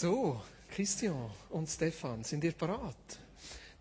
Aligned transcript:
So, 0.00 0.40
Christian 0.70 1.28
und 1.50 1.68
Stefan, 1.68 2.22
sind 2.22 2.44
ihr 2.44 2.52
parat? 2.52 2.94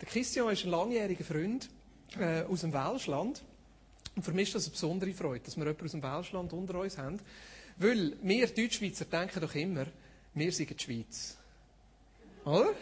Der 0.02 0.08
Christian 0.08 0.50
ist 0.50 0.64
ein 0.64 0.72
langjähriger 0.72 1.24
Freund 1.24 1.70
äh, 2.20 2.42
aus 2.42 2.62
dem 2.62 2.74
Welschland. 2.74 3.44
Und 4.16 4.24
für 4.24 4.32
mich 4.32 4.48
ist 4.48 4.56
das 4.56 4.64
eine 4.66 4.72
besondere 4.72 5.14
Freude, 5.14 5.46
dass 5.46 5.56
wir 5.58 5.66
jemanden 5.66 5.86
aus 5.86 5.92
dem 5.92 6.02
Welschland 6.02 6.54
unter 6.54 6.80
uns 6.80 6.98
haben. 6.98 7.20
Weil 7.78 8.14
wir 8.24 8.48
Deutschschweizer 8.48 9.06
denken 9.06 9.42
doch 9.42 9.54
immer, 9.54 9.86
wir 10.34 10.52
sind 10.52 10.72
die 10.72 10.84
Schweiz. 10.84 11.38
Oder? 12.46 12.74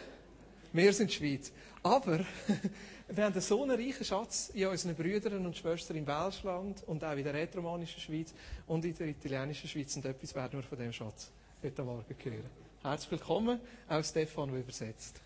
Wir 0.72 0.94
sind 0.94 1.10
die 1.10 1.16
Schweiz. 1.16 1.52
Aber 1.82 2.24
wir 3.08 3.22
haben 3.22 3.38
so 3.42 3.64
einen 3.64 3.78
reichen 3.78 4.06
Schatz 4.06 4.50
in 4.54 4.66
unseren 4.66 4.94
Brüdern 4.94 5.44
und 5.44 5.54
Schwestern 5.54 5.98
im 5.98 6.06
Welschland 6.06 6.84
und 6.86 7.04
auch 7.04 7.14
in 7.14 7.24
der 7.24 7.34
rätoromanischen 7.34 8.00
Schweiz 8.00 8.32
und 8.66 8.82
in 8.86 8.94
der 8.94 9.08
italienischen 9.08 9.68
Schweiz. 9.68 9.94
Und 9.94 10.06
etwas 10.06 10.34
werden 10.34 10.58
wir 10.58 10.62
von 10.62 10.78
dem 10.78 10.94
Schatz 10.94 11.30
heute 11.62 11.84
Morgen 11.84 12.16
hören. 12.24 12.65
Herzlich 12.86 13.10
willkommen, 13.10 13.58
auch 13.88 14.04
Stefan, 14.04 14.48
der 14.52 14.60
übersetzt. 14.60 15.20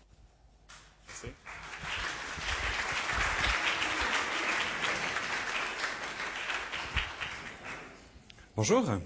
Merci. 1.05 1.27
Bonjour. 8.55 8.99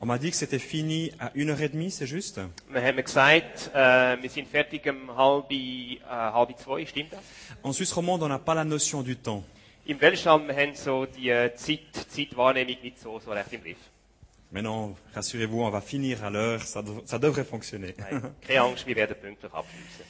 On 0.00 0.06
m'a 0.06 0.16
dit 0.18 0.30
que 0.30 0.36
c'était 0.36 0.58
fini 0.58 1.12
à 1.18 1.28
1h30, 1.34 1.90
c'est 1.90 2.06
juste? 2.06 2.40
Wir 2.70 2.80
haben 2.82 3.04
gesagt, 3.04 3.70
äh, 3.74 4.16
wir 4.22 4.30
sind 4.30 4.48
fertig 4.48 4.86
um 4.86 5.14
halb, 5.14 5.50
äh, 5.50 5.98
halb 6.08 6.58
zwei, 6.58 6.86
stimmt 6.86 7.12
das? 7.12 7.20
En 7.62 7.74
Suisse 7.74 7.94
romande, 7.94 8.22
on 8.24 8.28
n'a 8.30 8.38
pas 8.38 8.54
la 8.54 8.64
notion 8.64 9.02
du 9.02 9.14
temps. 9.14 9.44
Im 9.86 10.00
wir 10.00 10.16
haben 10.56 10.74
so 10.74 11.04
die 11.06 11.28
äh, 11.28 11.54
Zeit, 11.54 11.80
Zeitwahrnehmung 12.08 12.76
nicht 12.82 12.98
so, 12.98 13.18
so 13.20 13.32
recht 13.32 13.52
im 13.52 13.62
Griff. 13.62 13.76
Mais 14.50 14.62
non, 14.62 14.94
rassurez-vous, 15.14 15.62
on 15.62 15.70
va 15.70 15.80
finir 15.80 16.22
à 16.24 16.30
l'heure, 16.30 16.60
ça, 16.62 16.80
dev- 16.82 17.02
ça 17.04 17.18
devrait 17.18 17.44
fonctionner. 17.44 17.94
Nein, 17.98 18.22
keine 18.40 18.60
Angst, 18.62 18.86
wir 18.86 18.94
werden 18.96 19.16
pünktlich 19.20 19.52
abschließen. 19.52 20.04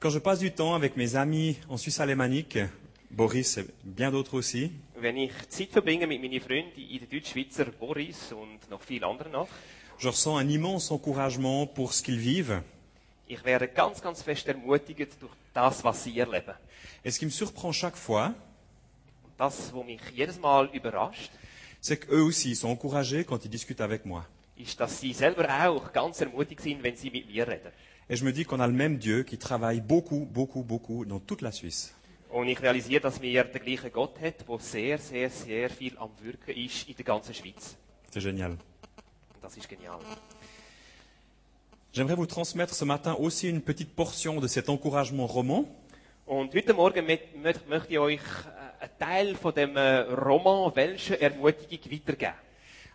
Quand 0.00 0.10
je 0.10 0.18
passe 0.18 0.40
du 0.40 0.50
temps 0.50 0.74
avec 0.74 0.96
mes 0.96 1.14
amis 1.16 1.56
en 1.68 1.76
Suisse 1.78 2.00
alémanique, 2.00 2.58
Boris 3.10 3.56
et 3.58 3.66
bien 3.84 4.10
d'autres 4.10 4.34
aussi, 4.34 4.70
Wenn 5.00 5.16
ich 5.16 5.32
Zeit 5.48 5.70
verbringe 5.70 6.06
mit 6.06 6.20
meinen 6.20 6.40
Freunden 6.40 6.78
in 6.80 6.98
der 6.98 7.08
Deutschschweizer 7.08 7.66
Boris 7.66 8.32
und 8.32 8.68
noch 8.70 8.82
vielen 8.82 9.04
anderen 9.04 9.32
noch, 9.32 9.48
je 10.00 10.08
ressens 10.08 10.36
un 10.36 10.48
immense 10.50 10.90
encouragement 10.90 11.66
pour 11.66 11.92
ce 11.94 12.02
qu'ils 12.02 12.18
vivent. 12.20 12.60
ich 13.28 13.42
werde 13.44 13.68
ganz, 13.68 14.02
ganz 14.02 14.20
fest 14.22 14.46
ermutigt 14.48 15.16
durch 15.20 15.32
das, 15.54 15.82
was 15.84 16.02
sie 16.04 16.18
erleben. 16.18 16.54
Et 17.04 17.12
ce 17.12 17.18
qui 17.20 17.24
me 17.26 17.30
surprend 17.30 17.72
chaque 17.72 17.96
fois, 17.96 18.34
das, 19.38 19.72
was 19.74 19.84
mich 19.84 20.00
jedes 20.14 20.38
Mal 20.40 20.68
überrascht, 20.72 21.30
c'est 21.80 21.98
qu'eux 21.98 22.22
aussi 22.22 22.50
ils 22.50 22.56
sont 22.56 22.68
encouragés 22.70 23.24
quand 23.24 23.44
ils 23.44 23.50
discutent 23.50 23.80
avec 23.80 24.04
moi. 24.04 24.24
ist, 24.56 24.78
dass 24.78 25.00
sie 25.00 25.12
selber 25.12 25.48
auch 25.68 25.92
ganz 25.92 26.20
ermutigt 26.20 26.60
sind, 26.60 26.82
wenn 26.82 26.96
sie 26.96 27.10
mit 27.10 27.26
mir 27.28 27.46
reden. 27.48 27.72
Et 28.08 28.16
je 28.16 28.24
me 28.24 28.32
dis 28.32 28.44
qu'on 28.44 28.60
a 28.60 28.66
le 28.66 28.72
même 28.72 28.98
Dieu 28.98 29.22
qui 29.24 29.38
travaille 29.38 29.80
beaucoup, 29.80 30.26
beaucoup, 30.30 30.62
beaucoup 30.62 31.04
dans 31.04 31.18
toute 31.20 31.42
la 31.42 31.50
Suisse. 31.52 31.92
Und 32.30 32.48
ich 32.48 32.60
realisiere, 32.60 33.00
dass 33.00 33.20
wir 33.22 33.44
den 33.44 33.62
gleichen 33.62 33.90
Gott 33.92 34.20
hat, 34.20 34.46
der 34.48 34.58
sehr, 34.58 34.98
sehr, 34.98 35.30
sehr 35.30 35.70
viel 35.70 35.96
am 35.98 36.10
Wirken 36.22 36.54
ist 36.56 36.88
in 36.88 36.94
der 36.96 37.04
ganzen 37.04 37.32
Schweiz. 37.34 37.76
C'est 38.12 38.20
génial. 38.20 38.52
Und 38.52 38.58
das 39.42 39.56
ist 39.56 39.68
genial. 39.68 39.98
J'aimerais 41.92 42.16
vous 42.16 42.26
transmettre 42.26 42.74
ce 42.74 42.84
matin 42.84 43.14
aussi 43.14 43.48
une 43.48 43.60
petite 43.62 43.94
portion 43.94 44.40
de 44.40 44.48
cet 44.48 44.68
encouragement 44.68 45.26
roman. 45.26 45.64
Und 46.26 46.52
heute 46.54 46.74
Morgen 46.74 47.06
möcht- 47.06 47.34
möcht- 47.42 47.66
möchte 47.68 47.92
ich 47.92 47.98
euch 47.98 48.20
einen 48.84 48.98
Teil 48.98 49.34
von 49.34 49.52
dem 49.54 49.76
äh, 49.76 50.00
Roman 50.00 50.74
Welsche 50.74 51.20
Ermutigung 51.20 51.90
weitergeben. 51.92 52.34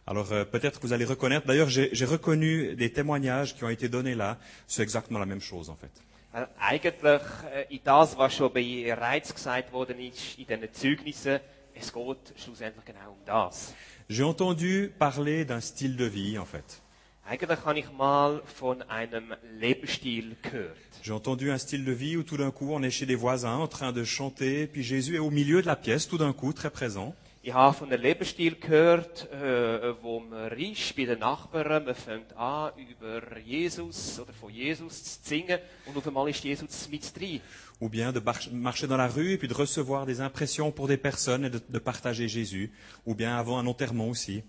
Alors 0.06 0.32
euh, 0.32 0.44
peut-être 0.46 0.80
que 0.80 0.88
vous 0.88 0.94
allez 0.94 1.06
reconnaître, 1.06 1.46
d'ailleurs 1.46 1.70
j'ai 1.70 1.90
j'ai 1.94 2.06
reconnu 2.06 2.76
des 2.76 2.92
témoignages 2.92 3.56
qui 3.56 3.64
ont 3.64 3.70
été 3.70 3.90
donnés 3.90 4.16
là, 4.16 4.38
c'est 4.68 4.82
exactement 4.82 5.20
la 5.20 5.26
même 5.26 5.42
chose 5.42 5.70
en 5.70 5.76
fait. 5.76 5.92
Äh, 6.34 6.46
eigentlich 6.60 7.22
äh, 7.54 7.76
in 7.76 7.80
das, 7.84 8.18
was 8.18 8.34
schon 8.34 8.52
bei 8.52 8.94
Reiz 8.94 9.34
gesagt 9.34 9.72
worden 9.72 10.00
ist, 10.00 10.38
in 10.40 10.46
diesen 10.46 10.74
Zeugnissen, 10.74 11.40
es 11.76 11.92
geht 11.94 12.34
schlussendlich 12.38 12.86
genau 12.86 13.12
um 13.12 13.26
das. 13.26 13.74
J'ai 14.10 14.24
entendu 14.24 14.92
parler 14.98 15.46
d'un 15.46 15.62
style 15.62 15.96
de 15.96 16.06
vie 16.06 16.38
en 16.40 16.46
fait. 16.46 16.82
Eigentlich 17.30 17.64
habe 17.64 17.78
ich 17.78 17.92
mal 17.96 18.42
von 18.44 18.82
einem 18.90 19.36
Lebensstil 19.60 20.36
gehört. 20.42 20.76
J'ai 21.04 21.14
entendu 21.14 21.52
un 21.52 21.60
style 21.60 21.86
de 21.86 21.92
vie 21.92 22.18
où 22.18 22.24
tout 22.24 22.38
d'un 22.38 22.50
coup 22.50 22.74
on 22.74 22.82
est 22.82 22.90
chez 22.90 23.06
des 23.06 23.14
voisins 23.14 23.58
en 23.58 23.68
train 23.68 23.92
de 23.92 24.04
chanter, 24.04 24.66
puis 24.66 24.82
Jésus 24.82 25.18
est 25.18 25.20
au 25.20 25.30
milieu 25.30 25.62
de 25.62 25.68
la 25.68 25.76
pièce 25.76 26.08
tout 26.08 26.18
d'un 26.18 26.34
coup, 26.34 26.54
très 26.54 26.72
présent. 26.72 27.14
Ich 27.44 27.54
habe 27.54 27.78
von 27.78 27.86
einem 27.86 28.02
Lebensstil 28.02 28.56
gehört, 28.60 29.30
äh, 29.32 29.94
wo 30.02 30.22
man 30.22 30.52
ist 30.58 30.96
bei 30.96 31.06
den 31.06 31.20
Nachbarn, 31.20 31.86
man 31.86 31.94
fängt 31.94 32.36
an, 32.36 32.72
über 32.76 33.38
Jesus 33.38 34.20
oder 34.20 34.34
von 34.34 34.52
Jesus 34.52 35.22
zu 35.22 35.30
singen 35.30 35.60
und 35.86 35.96
auf 35.96 36.08
einmal 36.08 36.28
ist 36.30 36.44
Jesus 36.44 36.90
mit 36.90 37.16
drin. 37.16 37.42
Ou 37.80 37.90
bien 37.90 38.12
de 38.12 38.24
marcher 38.52 38.88
dans 38.88 38.98
la 38.98 39.08
rue 39.08 39.34
et 39.34 39.38
puis 39.38 39.48
de 39.48 39.54
recevoir 39.54 40.08
des 40.08 40.20
impressions 40.20 40.72
pour 40.72 40.88
des 40.88 40.98
personnes 40.98 41.46
et 41.46 41.52
de, 41.52 41.62
de 41.70 41.80
partager 41.80 42.28
Jésus. 42.28 42.72
Ou 43.06 43.14
bien 43.14 43.38
avant 43.38 43.60
un 43.60 43.68
enterrement 43.68 44.10
aussi. 44.10 44.42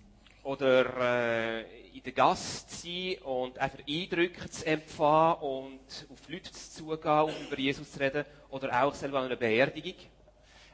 Oder 0.42 1.60
äh, 1.60 1.96
in 1.96 2.02
der 2.02 2.12
Gast 2.12 2.70
zu 2.70 2.86
sein 2.86 3.18
und 3.24 3.58
einfach 3.58 3.80
Eindrücke 3.86 4.48
zu 4.48 4.66
empfangen 4.66 5.40
und 5.40 6.06
auf 6.12 6.28
Leute 6.28 6.50
zuzugehen, 6.50 7.24
um 7.24 7.46
über 7.46 7.58
Jesus 7.58 7.92
zu 7.92 8.00
reden. 8.00 8.24
Oder 8.50 8.82
auch 8.82 8.94
selber 8.94 9.18
an 9.18 9.26
einer 9.26 9.36
Beerdigung. 9.36 9.94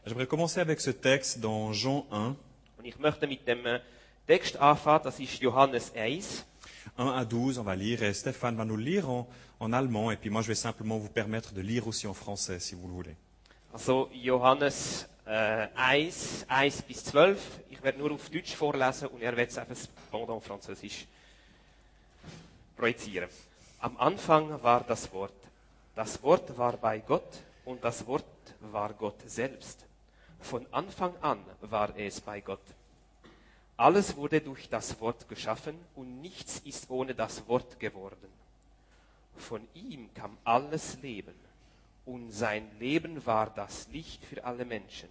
J'aimerais 0.04 0.28
commencer 0.28 0.60
avec 0.60 0.80
ce 0.80 0.92
texte 0.92 1.40
dans 1.40 1.72
Jean 1.72 2.06
1, 2.10 2.36
Und 2.78 2.84
ich 2.84 2.96
möchte 2.98 3.26
mit 3.26 3.46
dem 3.48 3.66
äh, 3.66 3.80
Text 4.26 4.56
anfangen, 4.56 5.02
das 5.02 5.18
ist 5.18 5.40
Johannes 5.40 5.92
1. 5.96 6.44
1 6.96 7.12
à 7.12 7.24
12, 7.24 7.58
on 7.58 7.64
va 7.64 7.74
lire, 7.74 8.02
et 8.04 8.14
Stéphane 8.14 8.56
va 8.56 8.64
nous 8.64 8.76
lire 8.76 9.10
en, 9.10 9.28
en 9.58 9.72
allemand, 9.72 10.12
et 10.12 10.16
puis 10.16 10.30
moi 10.30 10.42
je 10.42 10.48
vais 10.48 10.54
simplement 10.54 10.98
vous 10.98 11.08
permettre 11.08 11.52
de 11.52 11.60
lire 11.60 11.88
aussi 11.88 12.06
en 12.06 12.14
français 12.14 12.60
si 12.60 12.76
vous 12.76 12.86
le 12.86 12.92
voulez. 12.92 13.16
Also 13.72 14.08
Johannes 14.14 15.08
äh, 15.26 15.68
1, 15.74 16.46
1 16.48 16.82
bis 16.82 17.04
12. 17.04 17.60
Ich 17.70 17.82
werde 17.82 17.98
nur 17.98 18.12
auf 18.12 18.30
Deutsch 18.30 18.54
vorlesen 18.54 19.08
und 19.08 19.22
er 19.22 19.36
wird 19.36 19.50
es 19.50 19.58
einfach 19.58 19.76
Pendant 20.10 20.42
Französisch 20.42 21.06
projizieren. 22.76 23.28
Am 23.80 23.96
Anfang 23.98 24.62
war 24.62 24.84
das 24.84 25.12
Wort. 25.12 25.34
Das 25.94 26.22
Wort 26.22 26.56
war 26.56 26.76
bei 26.76 26.98
Gott 27.00 27.38
und 27.64 27.82
das 27.82 28.06
Wort 28.06 28.24
war 28.60 28.92
Gott 28.94 29.20
selbst. 29.26 29.84
Von 30.40 30.66
Anfang 30.70 31.14
an 31.20 31.38
war 31.60 31.96
es 31.96 32.20
bei 32.20 32.40
Gott. 32.40 32.60
Alles 33.76 34.16
wurde 34.16 34.40
durch 34.40 34.68
das 34.68 35.00
Wort 35.00 35.28
geschaffen 35.28 35.78
und 35.94 36.20
nichts 36.20 36.60
ist 36.60 36.88
ohne 36.88 37.14
das 37.14 37.46
Wort 37.48 37.78
geworden. 37.80 38.28
Von 39.36 39.66
ihm 39.74 40.12
kam 40.14 40.38
alles 40.44 40.98
Leben 41.02 41.45
und 42.06 42.30
sein 42.30 42.70
Leben 42.78 43.26
war 43.26 43.50
das 43.50 43.88
Licht 43.88 44.24
für 44.24 44.44
alle 44.44 44.64
Menschen. 44.64 45.08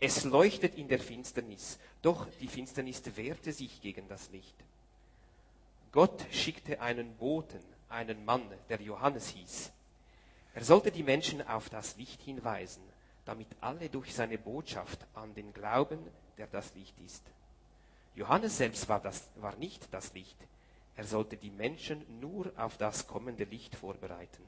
Es 0.00 0.24
leuchtet 0.24 0.74
in 0.74 0.88
der 0.88 0.98
Finsternis, 0.98 1.78
doch 2.00 2.26
die 2.40 2.48
Finsternis 2.48 3.02
wehrte 3.14 3.52
sich 3.52 3.80
gegen 3.80 4.08
das 4.08 4.30
Licht. 4.30 4.56
Gott 5.92 6.24
schickte 6.32 6.80
einen 6.80 7.14
Boten, 7.16 7.62
einen 7.88 8.24
Mann, 8.24 8.42
der 8.68 8.80
Johannes 8.80 9.28
hieß. 9.28 9.70
Er 10.54 10.64
sollte 10.64 10.90
die 10.90 11.02
Menschen 11.02 11.46
auf 11.46 11.68
das 11.68 11.96
Licht 11.96 12.20
hinweisen, 12.22 12.82
damit 13.26 13.48
alle 13.60 13.88
durch 13.88 14.14
seine 14.14 14.38
Botschaft 14.38 14.98
an 15.14 15.34
den 15.34 15.52
glauben, 15.52 15.98
der 16.38 16.46
das 16.46 16.74
Licht 16.74 16.98
ist. 17.04 17.22
Johannes 18.14 18.56
selbst 18.56 18.88
war, 18.88 19.00
das, 19.00 19.28
war 19.36 19.54
nicht 19.56 19.92
das 19.92 20.12
Licht. 20.14 20.36
Er 20.96 21.04
sollte 21.04 21.36
die 21.36 21.50
Menschen 21.50 22.04
nur 22.20 22.52
auf 22.56 22.76
das 22.76 23.06
kommende 23.06 23.44
Licht 23.44 23.74
vorbereiten. 23.74 24.42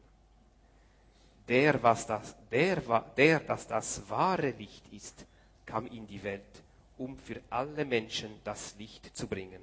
Der, 1.49 1.83
was 1.83 2.07
das, 2.07 2.35
der, 2.51 2.81
der, 3.17 3.41
dass 3.41 3.67
das 3.67 4.09
wahre 4.09 4.51
Licht 4.51 4.85
ist, 4.93 5.27
kam 5.67 5.87
in 5.87 6.07
die 6.07 6.23
Welt, 6.23 6.63
um 6.97 7.17
für 7.19 7.41
alle 7.51 7.85
Menschen 7.85 8.41
das 8.45 8.75
Licht 8.79 9.15
zu 9.17 9.27
bringen. 9.27 9.63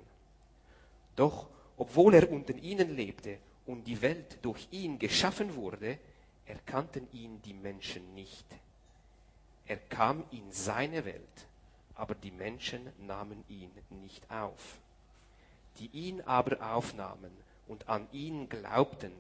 Doch 1.16 1.48
obwohl 1.78 2.14
er 2.14 2.32
unter 2.32 2.54
ihnen 2.54 2.96
lebte 2.96 3.40
und 3.66 3.86
die 3.86 4.00
Welt 4.02 4.38
durch 4.44 4.68
ihn 4.70 5.00
geschaffen 5.00 5.56
wurde, 5.56 5.98
erkannten 6.46 7.08
ihn 7.12 7.42
die 7.42 7.54
Menschen 7.54 8.14
nicht. 8.14 8.46
Er 9.66 9.78
kam 9.78 10.24
in 10.32 10.52
seine 10.52 11.06
Welt, 11.06 11.48
aber 11.96 12.14
die 12.14 12.32
Menschen 12.32 12.92
nahmen 13.00 13.44
ihn 13.50 13.72
nicht 13.90 14.30
auf. 14.30 14.80
Die 15.80 15.88
ihn 15.88 16.22
aber 16.22 16.76
aufnahmen 16.76 17.32
und 17.68 17.88
an 17.88 18.08
ihn 18.12 18.50
glaubten, 18.50 19.14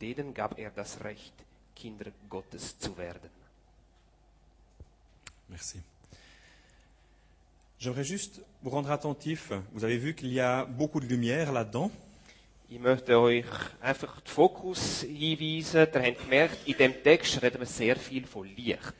denen 0.00 0.34
gab 0.34 0.58
er 0.58 0.70
das 0.70 1.04
Recht, 1.04 1.34
Kinder 1.74 2.12
Gottes 2.28 2.78
zu 2.78 2.96
werden. 2.96 3.30
Merci. 5.48 5.78
J'aimerais 7.78 8.04
juste 8.04 8.40
vous 8.62 8.70
rendre 8.70 8.90
attentif. 8.90 9.52
Vous 9.72 9.84
avez 9.84 9.98
vu 9.98 10.14
qu'il 10.14 10.32
y 10.32 10.40
a 10.40 10.64
beaucoup 10.64 11.00
de 11.00 11.06
lumière 11.06 11.52
là-dedans. 11.52 11.90
Ich 12.70 12.80
möchte 12.80 13.10
euch 13.18 13.44
einfach 13.82 14.20
den 14.20 14.32
Fokus 14.32 15.02
hinweisen. 15.02 15.88
Ihr 15.92 16.02
habt 16.02 16.22
gemerkt, 16.22 16.58
in 16.66 16.76
dem 16.78 17.02
Text 17.02 17.42
reden 17.42 17.60
wir 17.60 17.66
sehr 17.66 17.96
viel 17.96 18.24
von 18.24 18.44
Licht. 18.44 18.94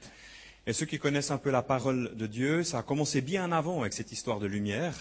Et 0.66 0.72
ceux 0.72 0.86
qui 0.86 0.98
connaissent 0.98 1.30
un 1.30 1.38
peu 1.38 1.50
la 1.50 1.62
parole 1.62 2.14
de 2.14 2.26
Dieu, 2.26 2.64
ça 2.64 2.78
a 2.78 2.82
commencé 2.82 3.20
bien 3.20 3.50
avant 3.50 3.80
avec 3.80 3.94
cette 3.94 4.12
histoire 4.12 4.40
de 4.40 4.46
lumière. 4.46 4.94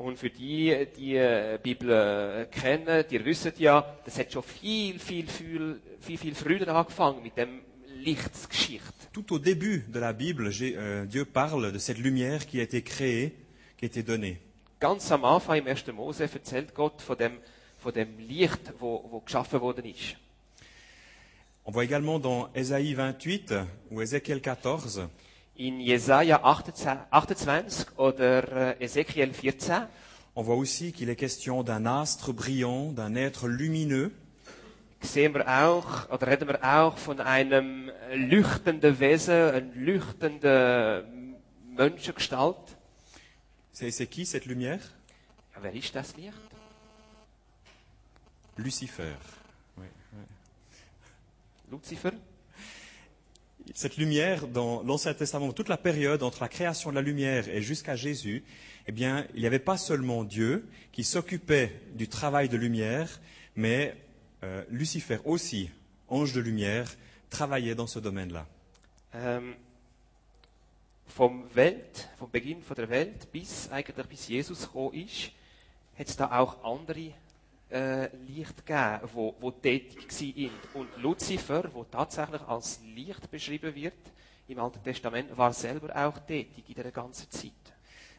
Und 0.00 0.18
für 0.18 0.30
die, 0.30 0.86
die 0.96 1.14
äh, 1.16 1.58
Bibel 1.62 1.90
äh, 1.90 2.46
kennen, 2.46 3.04
die 3.10 3.22
wissen 3.22 3.52
ja, 3.58 3.84
das 4.02 4.18
hat 4.18 4.32
schon 4.32 4.42
viel, 4.42 4.98
viel, 4.98 5.26
viel, 5.26 5.78
viel, 6.00 6.16
viel 6.16 6.34
früher 6.34 6.68
angefangen 6.68 7.22
mit 7.22 7.36
dem 7.36 7.60
Lichtsgeschichte. 7.98 9.08
Tout 9.12 9.30
au 9.30 9.38
début 9.38 9.84
de 9.92 10.00
la 10.00 10.14
Bible, 10.14 10.50
euh, 10.62 11.04
Dieu 11.04 11.26
parle 11.26 11.70
de 11.70 11.78
cette 11.78 11.98
lumière 11.98 12.46
qui 12.46 12.60
a 12.60 12.62
été 12.62 12.80
créée, 12.80 13.34
qui 13.76 13.84
a 13.84 13.88
été 13.88 14.02
donnée. 14.02 14.40
Ganz 14.80 15.12
am 15.12 15.26
Anfang 15.26 15.56
im 15.56 15.66
1. 15.68 15.92
Mose 15.92 16.22
erzählt 16.22 16.72
Gott 16.74 17.02
von 17.02 17.16
dem, 17.16 17.32
von 17.78 17.92
dem 17.92 18.18
Licht, 18.20 18.72
wo, 18.78 19.04
wo 19.10 19.20
geschaffen 19.20 19.60
worden 19.60 19.84
ist. 19.84 20.16
On 21.66 21.72
voit 21.72 21.84
également 21.84 22.18
dans 22.18 22.48
Ésaïe 22.54 22.94
28 22.94 23.52
ou 23.90 24.00
Ézéchiel 24.00 24.40
14 24.40 25.10
In 25.60 25.78
Jesaja 25.78 26.42
28, 26.42 26.88
28 27.10 27.98
oder 27.98 28.78
äh, 28.80 28.82
Ezekiel 28.82 29.34
14 29.34 29.82
On 30.34 30.42
voit 30.42 30.56
aussi 30.56 30.90
qu'il 30.90 31.10
est 31.10 31.16
question 31.16 31.62
d'un 31.62 31.84
astre 31.84 32.32
brillant, 32.32 32.92
d'un 32.92 33.14
être 33.14 33.46
lumineux, 33.46 34.10
sehen 35.02 35.34
wir 35.34 35.46
auch, 35.46 36.08
oder 36.08 36.28
reden 36.28 36.48
wir 36.48 36.64
auch 36.64 36.96
von 36.96 37.20
einem 37.20 37.90
leuchtenden 38.14 38.98
Wesen, 39.00 39.34
einer 39.34 39.74
leuchtenden 39.74 41.36
Menschengestalt. 41.76 42.78
C'est 43.70 43.90
c'est 43.90 44.06
qui 44.06 44.24
cette 44.24 44.46
lumière 44.46 44.80
Ja, 45.54 45.62
wer 45.62 45.74
ist 45.74 45.94
das 45.94 46.16
Licht? 46.16 46.32
Lucifer. 48.56 49.14
Oui. 49.76 49.84
Luzifer? 51.70 52.12
Cette 53.74 53.96
lumière, 53.96 54.48
dans 54.48 54.82
l'Ancien 54.82 55.14
Testament, 55.14 55.52
toute 55.52 55.68
la 55.68 55.76
période 55.76 56.22
entre 56.22 56.42
la 56.42 56.48
création 56.48 56.90
de 56.90 56.96
la 56.96 57.02
lumière 57.02 57.48
et 57.48 57.62
jusqu'à 57.62 57.94
Jésus, 57.94 58.42
eh 58.86 58.92
bien, 58.92 59.26
il 59.34 59.40
n'y 59.40 59.46
avait 59.46 59.60
pas 59.60 59.76
seulement 59.76 60.24
Dieu 60.24 60.66
qui 60.92 61.04
s'occupait 61.04 61.80
du 61.94 62.08
travail 62.08 62.48
de 62.48 62.56
lumière, 62.56 63.20
mais 63.54 63.96
euh, 64.42 64.64
Lucifer 64.70 65.18
aussi, 65.24 65.70
ange 66.08 66.32
de 66.32 66.40
lumière, 66.40 66.90
travaillait 67.28 67.76
dans 67.76 67.86
ce 67.86 68.00
domaine-là. 68.00 68.46
Ähm, 69.14 69.54
vom 71.10 71.44
Welt, 71.54 72.08
vom 72.16 72.30
Beginn 72.30 72.62
von 72.62 72.74
der 72.74 72.88
Welt 72.88 73.30
bis 73.32 73.68
eigentlich 73.70 74.06
bis 74.06 74.28
Jesus 74.28 74.62
gekommen 74.62 74.94
ist, 74.94 75.32
hat 75.98 76.18
da 76.18 76.38
auch 76.38 76.62
andere 76.64 77.12
äh, 77.70 78.08
Licht 78.26 78.66
gegeben, 78.66 79.00
wo, 79.14 79.34
wo 79.40 79.50
tätig 79.50 80.08
waren. 80.10 80.50
Und 80.74 80.88
Luzifer, 81.02 81.64
wo 81.72 81.84
tatsächlich 81.84 82.42
als 82.42 82.80
Licht 82.94 83.30
beschrieben 83.30 83.74
wird 83.74 83.94
im 84.48 84.58
Alten 84.58 84.82
Testament, 84.82 85.36
war 85.36 85.52
selber 85.52 85.94
auch 85.94 86.18
tätig 86.26 86.64
in 86.68 86.74
der 86.74 86.90
ganzen 86.90 87.30
Zeit. 87.30 87.52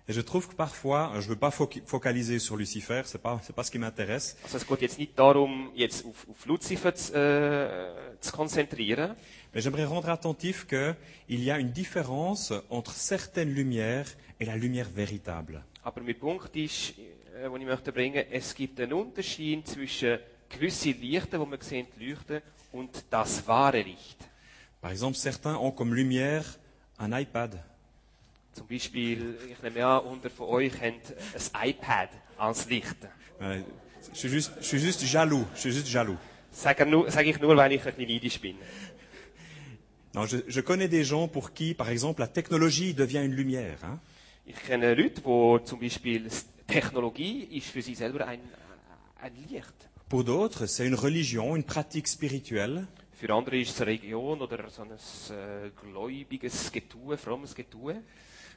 Et 0.07 0.15
je 0.15 0.23
trouve 0.23 0.47
que 0.49 0.55
parfois, 0.55 1.11
je 1.13 1.19
ne 1.19 1.29
veux 1.29 1.35
pas 1.39 1.51
foc- 1.51 1.79
focaliser 1.85 2.39
sur 2.39 2.57
Lucifer, 2.57 3.03
c'est 3.05 3.21
pas, 3.21 3.39
c'est 3.43 3.53
pas 3.55 3.63
ce 3.63 3.69
qui 3.71 3.77
m'intéresse, 3.77 4.35
Also 4.43 4.57
es 4.57 4.65
geht 4.67 4.81
jetzt 4.81 4.97
nicht 4.97 5.17
darum, 5.17 5.69
jetzt 5.75 6.03
auf, 6.03 6.27
auf 6.27 6.45
Luzifer 6.47 6.95
zu, 6.95 7.13
äh, 7.13 8.17
zu 8.19 8.31
konzentrieren, 8.31 9.15
mais 9.53 9.61
j'aimerais 9.63 9.85
rendre 9.85 10.09
attentif 10.09 10.65
qu'il 10.67 10.95
y 11.43 11.51
a 11.51 11.59
une 11.59 11.71
différence 11.71 12.51
entre 12.69 12.93
certaines 12.93 13.53
lumières 13.53 14.07
et 14.39 14.45
la 14.45 14.55
lumière 14.55 14.89
véritable. 14.89 15.63
aber 15.83 16.01
mein 16.01 16.15
Punkt 16.17 16.55
ist, 16.55 16.95
äh, 17.41 17.59
ich 17.59 17.65
möchte 17.65 17.91
bringen, 17.91 18.25
es 18.31 18.53
gibt 18.53 18.79
einen 18.79 18.93
Unterschied 18.93 19.67
zwischen 19.67 20.19
gewissen 20.49 20.99
Lichten, 21.01 21.39
die 21.39 21.45
man 21.45 21.59
sehen 21.61 21.87
leuchten, 21.99 22.41
und 22.71 23.03
das 23.09 23.45
wahre 23.47 23.81
Licht. 23.81 24.17
Par 24.81 24.91
exemple, 24.91 25.19
certains 25.19 25.57
ont 25.57 25.75
comme 25.75 25.93
lumière 25.93 26.43
un 26.99 27.11
iPad. 27.11 27.57
Zum 28.53 28.67
Beispiel, 28.67 29.37
ich 29.49 29.61
nehme 29.61 29.85
an, 29.85 29.99
unter 30.05 30.29
von 30.29 30.47
euch 30.47 30.73
habt 30.81 31.13
ein 31.53 31.69
iPad 31.69 32.09
als 32.37 32.67
Licht. 32.69 32.97
Euh, 33.39 33.61
je, 34.13 34.19
suis 34.19 34.31
juste, 34.31 34.51
je 34.59 34.65
suis 34.65 34.79
juste 34.81 35.03
jaloux. 35.05 35.45
Je 35.55 35.59
suis 35.61 35.73
juste 35.73 35.87
jaloux. 35.87 36.17
Sage 36.51 36.85
nur, 36.85 37.09
sage 37.11 37.29
ich 37.29 37.39
nur, 37.39 37.55
weil 37.55 37.71
ich 37.73 37.79
ein 37.85 37.93
bisschen 37.93 38.07
neidisch 38.09 38.41
bin. 38.41 38.55
Non, 40.13 40.25
je, 40.25 40.37
je 40.47 40.61
connais 40.61 40.89
des 40.89 41.05
gens 41.05 41.29
pour 41.29 41.53
qui, 41.53 41.73
par 41.73 41.89
exemple, 41.89 42.19
la 42.19 42.27
technologie 42.27 42.93
devient 42.93 43.23
une 43.23 43.33
lumière. 43.33 43.77
hein. 43.83 43.99
Ich 44.45 44.55
kenne 44.55 44.93
Leute, 44.95 45.23
wo 45.23 45.59
zum 45.59 45.79
Beispiel 45.79 46.27
Technologie 46.67 47.43
ist 47.51 47.67
für 47.67 47.81
sie 47.81 47.95
selber 47.95 48.27
ein, 48.27 48.39
ein 49.21 49.33
Licht. 49.49 49.73
Pour 50.09 50.23
d'autres, 50.23 50.65
c'est 50.65 50.85
une 50.85 50.95
religion, 50.95 51.55
une 51.55 51.63
pratique 51.63 52.07
spirituelle. 52.07 52.87
Für 53.13 53.33
andere 53.33 53.59
ist 53.59 53.69
es 53.69 53.81
eine 53.81 53.91
Religion 53.91 54.41
oder 54.41 54.69
so 54.69 54.81
ein 54.81 54.91
äh, 54.91 55.69
gläubiges 55.69 56.71
Getue, 56.71 57.17
frommes 57.17 57.53
Getue. 57.53 58.01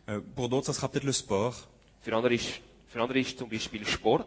Euh, 0.09 0.21
pour 0.35 0.49
d'autres, 0.49 0.67
ça 0.67 0.73
sera 0.73 0.89
peut-être 0.89 1.05
le 1.05 1.13
sport. 1.13 1.69
Für 2.01 2.17
andere 2.17 2.35
ist, 2.35 2.61
für 2.89 3.01
andere 3.01 3.19
ist 3.21 3.39
zum 3.39 3.49
Beispiel 3.49 3.87
Sport. 3.87 4.27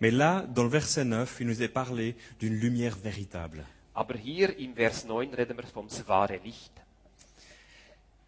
Mais 0.00 0.10
là, 0.10 0.42
dans 0.42 0.64
le 0.64 0.70
verset 0.70 1.04
9, 1.04 1.40
il 1.40 1.46
nous 1.46 1.62
est 1.62 1.68
parlé 1.68 2.16
d'une 2.40 2.54
lumière 2.54 2.96
véritable. 2.96 3.64
Aber 3.94 4.16
hier 4.16 4.58
im 4.58 4.74
Vers 4.74 5.04
9 5.04 5.34
reden 5.34 5.56
wir 5.56 5.66
vom 5.66 5.88
wahre 6.06 6.38
Licht. 6.42 6.72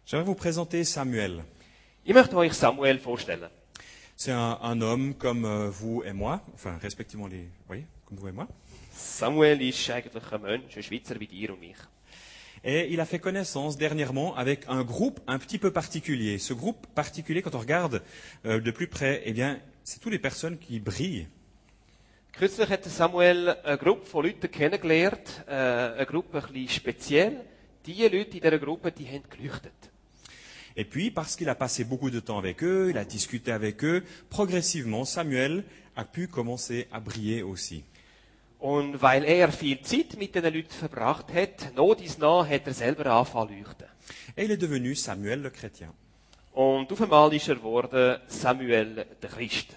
J'aimerais 0.05 0.27
vous 0.27 0.35
présenter 0.35 0.83
Samuel. 0.83 1.43
Ich 2.07 2.13
möchte 2.13 2.35
euch 2.37 2.53
Samuel 2.53 2.99
vorstellen. 2.99 3.49
C'est 4.15 4.31
un, 4.31 4.59
un 4.61 4.79
homme 4.81 5.15
comme 5.15 5.43
euh, 5.43 5.71
vous 5.71 6.03
et 6.03 6.13
moi, 6.13 6.39
enfin, 6.53 6.77
respectivement 6.77 7.25
les, 7.25 7.47
oui, 7.67 7.83
comme 8.05 8.19
vous 8.19 8.27
et 8.27 8.31
moi. 8.31 8.47
Samuel 8.93 9.59
ist 9.63 9.89
eigentlich 9.89 10.31
ein 10.31 10.41
Mensch, 10.43 10.77
ein 10.77 10.83
Schweizer 10.83 11.19
wie 11.19 11.25
dir 11.25 11.49
und 11.49 11.59
mich. 11.59 11.77
Et 12.63 12.93
il 12.93 12.99
a 12.99 13.05
fait 13.05 13.17
connaissance 13.17 13.75
dernièrement 13.75 14.35
avec 14.35 14.65
un 14.67 14.83
groupe 14.83 15.19
un 15.25 15.39
petit 15.39 15.57
peu 15.57 15.71
particulier. 15.71 16.37
Ce 16.37 16.53
groupe 16.53 16.85
particulier, 16.93 17.41
quand 17.41 17.55
on 17.55 17.59
regarde 17.59 18.03
euh, 18.45 18.61
de 18.61 18.69
plus 18.69 18.87
près, 18.87 19.23
eh 19.25 19.33
bien, 19.33 19.59
c'est 19.83 19.99
toutes 19.99 20.13
les 20.13 20.19
personnes 20.19 20.59
qui 20.59 20.79
brillent. 20.79 21.27
Kürzlich 22.33 22.69
hat 22.69 22.83
Samuel 22.83 23.57
eine 23.63 23.79
Gruppe 23.79 24.05
von 24.05 24.23
Leuten 24.23 24.51
kennengelernt, 24.51 25.43
äh, 25.47 25.53
eine 25.53 26.05
Gruppe 26.05 26.37
ein 26.37 26.53
bisschen 26.53 26.69
speziell. 26.69 27.41
Die 27.87 28.03
Leute 28.03 28.37
in 28.37 28.41
dieser 28.43 28.59
Gruppe, 28.59 28.91
die 28.91 29.07
haben 29.07 29.23
geleuchtet. 29.27 29.73
Et 30.77 30.85
puis, 30.85 31.09
parce 31.09 31.35
qu'il 31.35 31.49
a 31.49 31.55
passé 31.55 31.83
beaucoup 31.85 32.09
de 32.09 32.19
temps 32.19 32.37
avec 32.37 32.63
eux, 32.63 32.87
il 32.89 32.97
a 32.97 33.05
discuté 33.05 33.51
avec 33.51 33.83
eux, 33.83 34.03
progressivement, 34.29 35.05
Samuel 35.05 35.63
a 35.95 36.03
pu 36.03 36.27
commencer 36.27 36.87
à 36.91 36.99
briller 36.99 37.43
aussi. 37.43 37.83
Und 38.59 38.95
weil 39.01 39.25
er 39.25 39.51
viel 39.51 39.81
Zeit 39.81 40.17
mit 40.17 40.33
diesen 40.33 40.53
Leuten 40.53 40.73
verbracht 40.73 41.31
hat, 41.33 41.75
not 41.75 42.01
is 42.01 42.17
nah, 42.17 42.43
hat 42.47 42.65
er 42.65 42.73
selber 42.73 43.05
angefangen 43.05 43.49
zu 43.49 43.55
leuchten. 43.55 43.87
Et 44.35 44.45
il 44.45 44.51
est 44.51 44.61
devenu 44.61 44.95
Samuel 44.95 45.41
le 45.41 45.49
chrétien. 45.49 45.93
Und 46.53 46.91
auf 46.91 47.01
einmal 47.01 47.33
ist 47.33 47.47
er 47.47 47.55
geworden 47.55 48.17
Samuel 48.27 49.05
der 49.21 49.29
Christ. 49.29 49.75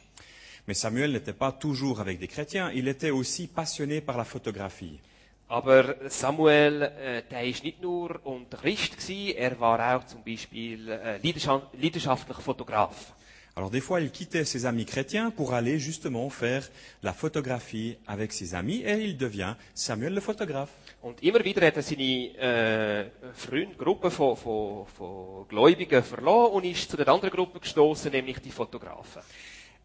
Mais 0.67 0.81
Samuel 0.81 1.13
n'était 1.13 1.33
pas 1.33 1.53
toujours 1.53 2.01
avec 2.01 2.19
des 2.19 2.29
chrétiens, 2.29 2.71
il 2.73 2.89
était 2.89 3.11
aussi 3.11 3.47
passionné 3.47 4.01
par 4.01 4.17
la 4.17 4.25
photographie. 4.25 5.01
Aber 5.49 5.97
Samuel, 6.11 6.83
äh, 6.83 7.23
der 7.31 7.45
ist 7.45 7.65
nicht 7.65 7.81
nur 7.81 8.21
Christ 8.51 8.99
gewesen, 8.99 9.35
er 9.37 9.59
war 9.59 9.97
auch 9.97 10.05
zum 10.07 10.23
Beispiel 10.23 10.91
äh, 10.91 11.19
leidenscha- 11.25 11.63
leidenschaftlicher 11.73 12.43
Fotograf. 12.43 13.15
Alors 13.55 13.71
des 13.71 13.81
fois, 13.81 13.99
il 14.01 14.13
quittait 14.13 14.45
ses 14.45 14.67
amis 14.67 14.85
chrétiens 14.85 15.33
pour 15.33 15.53
aller 15.53 15.81
justement 15.81 16.31
faire 16.31 16.63
la 17.03 17.13
photographie 17.13 17.97
avec 18.07 18.33
ses 18.33 18.55
amis 18.55 18.85
et 18.85 19.03
il 19.03 19.17
devient 19.17 19.57
Samuel 19.75 20.15
le 20.15 20.21
photographe. 20.21 20.71
Und 21.01 21.21
immer 21.25 21.43
wieder 21.43 21.67
hat 21.67 21.77
er 21.77 21.83
seine 21.83 22.37
äh, 22.39 23.11
Freunde, 23.35 23.75
Gruppe 23.77 24.13
von, 24.13 24.37
von, 24.37 24.87
von 24.87 25.49
Gläubigen 25.49 26.05
verloren 26.05 26.53
und 26.53 26.65
ist 26.67 26.89
zu 26.89 26.97
der 26.97 27.09
anderen 27.09 27.31
Gruppe 27.31 27.59
gestoßen, 27.59 28.13
nämlich 28.13 28.39
die 28.39 28.53
Fotografen. 28.53 29.23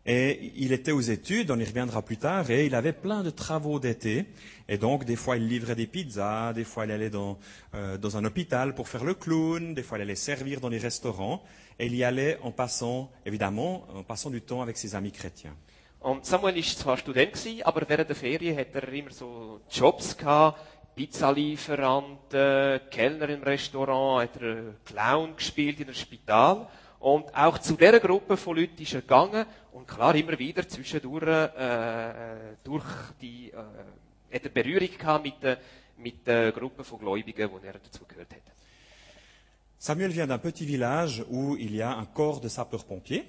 Et 0.05 0.51
il 0.57 0.73
était 0.73 0.91
aux 0.91 0.99
études, 0.99 1.49
on 1.49 1.59
y 1.59 1.63
reviendra 1.63 2.01
plus 2.01 2.17
tard, 2.17 2.49
et 2.51 2.65
il 2.65 2.75
avait 2.75 2.91
plein 2.91 3.23
de 3.23 3.29
travaux 3.29 3.79
d'été. 3.79 4.25
Et 4.67 4.77
donc, 4.77 5.05
des 5.05 5.15
fois, 5.15 5.37
il 5.37 5.47
livrait 5.47 5.75
des 5.75 5.87
pizzas, 5.87 6.51
des 6.51 6.65
fois, 6.65 6.85
il 6.85 6.91
allait 6.91 7.09
dans, 7.09 7.39
euh, 7.73 7.97
dans 7.97 8.17
un 8.17 8.25
hôpital 8.25 8.75
pour 8.75 8.89
faire 8.89 9.05
le 9.05 9.13
clown, 9.13 9.73
des 9.73 9.83
fois, 9.83 9.97
il 9.97 10.01
allait 10.01 10.15
servir 10.15 10.59
dans 10.59 10.67
les 10.67 10.77
restaurants. 10.77 11.41
Et 11.79 11.85
il 11.85 11.95
y 11.95 12.03
allait 12.03 12.37
en 12.43 12.51
passant, 12.51 13.11
évidemment, 13.25 13.87
en 13.95 14.03
passant 14.03 14.29
du 14.29 14.41
temps 14.41 14.61
avec 14.61 14.77
ses 14.77 14.93
amis 14.93 15.11
chrétiens. 15.11 15.55
Und 16.01 16.25
Samuel 16.25 16.57
ist 16.57 16.79
zwar 16.79 16.97
Student 16.97 17.31
gewesen, 17.31 17.63
aber 17.63 17.87
während 17.87 18.09
der 18.09 18.17
Ferien 18.17 18.57
hat 18.57 18.75
er 18.75 18.91
immer 18.91 19.11
so 19.11 19.61
Jobs 19.71 20.17
gehabt, 20.17 20.59
Pizzalieferant, 20.97 22.33
äh, 22.33 22.81
Kellner 22.91 23.29
im 23.29 23.41
Restaurant, 23.41 24.21
hat 24.21 24.41
er 24.41 24.75
Clown 24.83 25.37
gespielt 25.37 25.79
in 25.79 25.85
einem 25.85 25.95
Spital. 25.95 26.67
Und 26.99 27.33
auch 27.33 27.57
zu 27.57 27.75
dieser 27.75 28.01
Gruppe 28.01 28.35
von 28.35 28.57
Leuten 28.57 28.81
ist 28.81 28.93
er 28.93 29.01
gegangen 29.01 29.45
und 29.83 29.87
klar 29.87 30.15
immer 30.15 30.39
wieder 30.39 30.67
zwischendurch 30.67 31.27
äh, 31.27 31.45
äh, 31.45 32.55
durch 32.63 32.85
die 33.21 33.51
äh, 33.51 34.35
hat 34.35 34.43
er 34.43 34.49
Berührung 34.49 34.97
gehabt 34.97 35.25
mit 35.25 35.43
der 35.43 35.57
mit 35.97 36.25
der 36.25 36.51
Gruppe 36.51 36.83
von 36.83 36.99
Gläubigen, 36.99 37.49
wo 37.51 37.57
er 37.57 37.73
hat. 37.73 37.81
Samuel 39.77 40.11
vient 40.11 40.27
d'un 40.27 40.39
petit 40.39 40.65
village 40.65 41.23
où 41.29 41.57
il 41.57 41.75
y 41.75 41.81
a 41.81 41.93
un 41.97 42.05
corps 42.05 42.39
de 42.39 42.47
sapeurs-pompiers. 42.47 43.25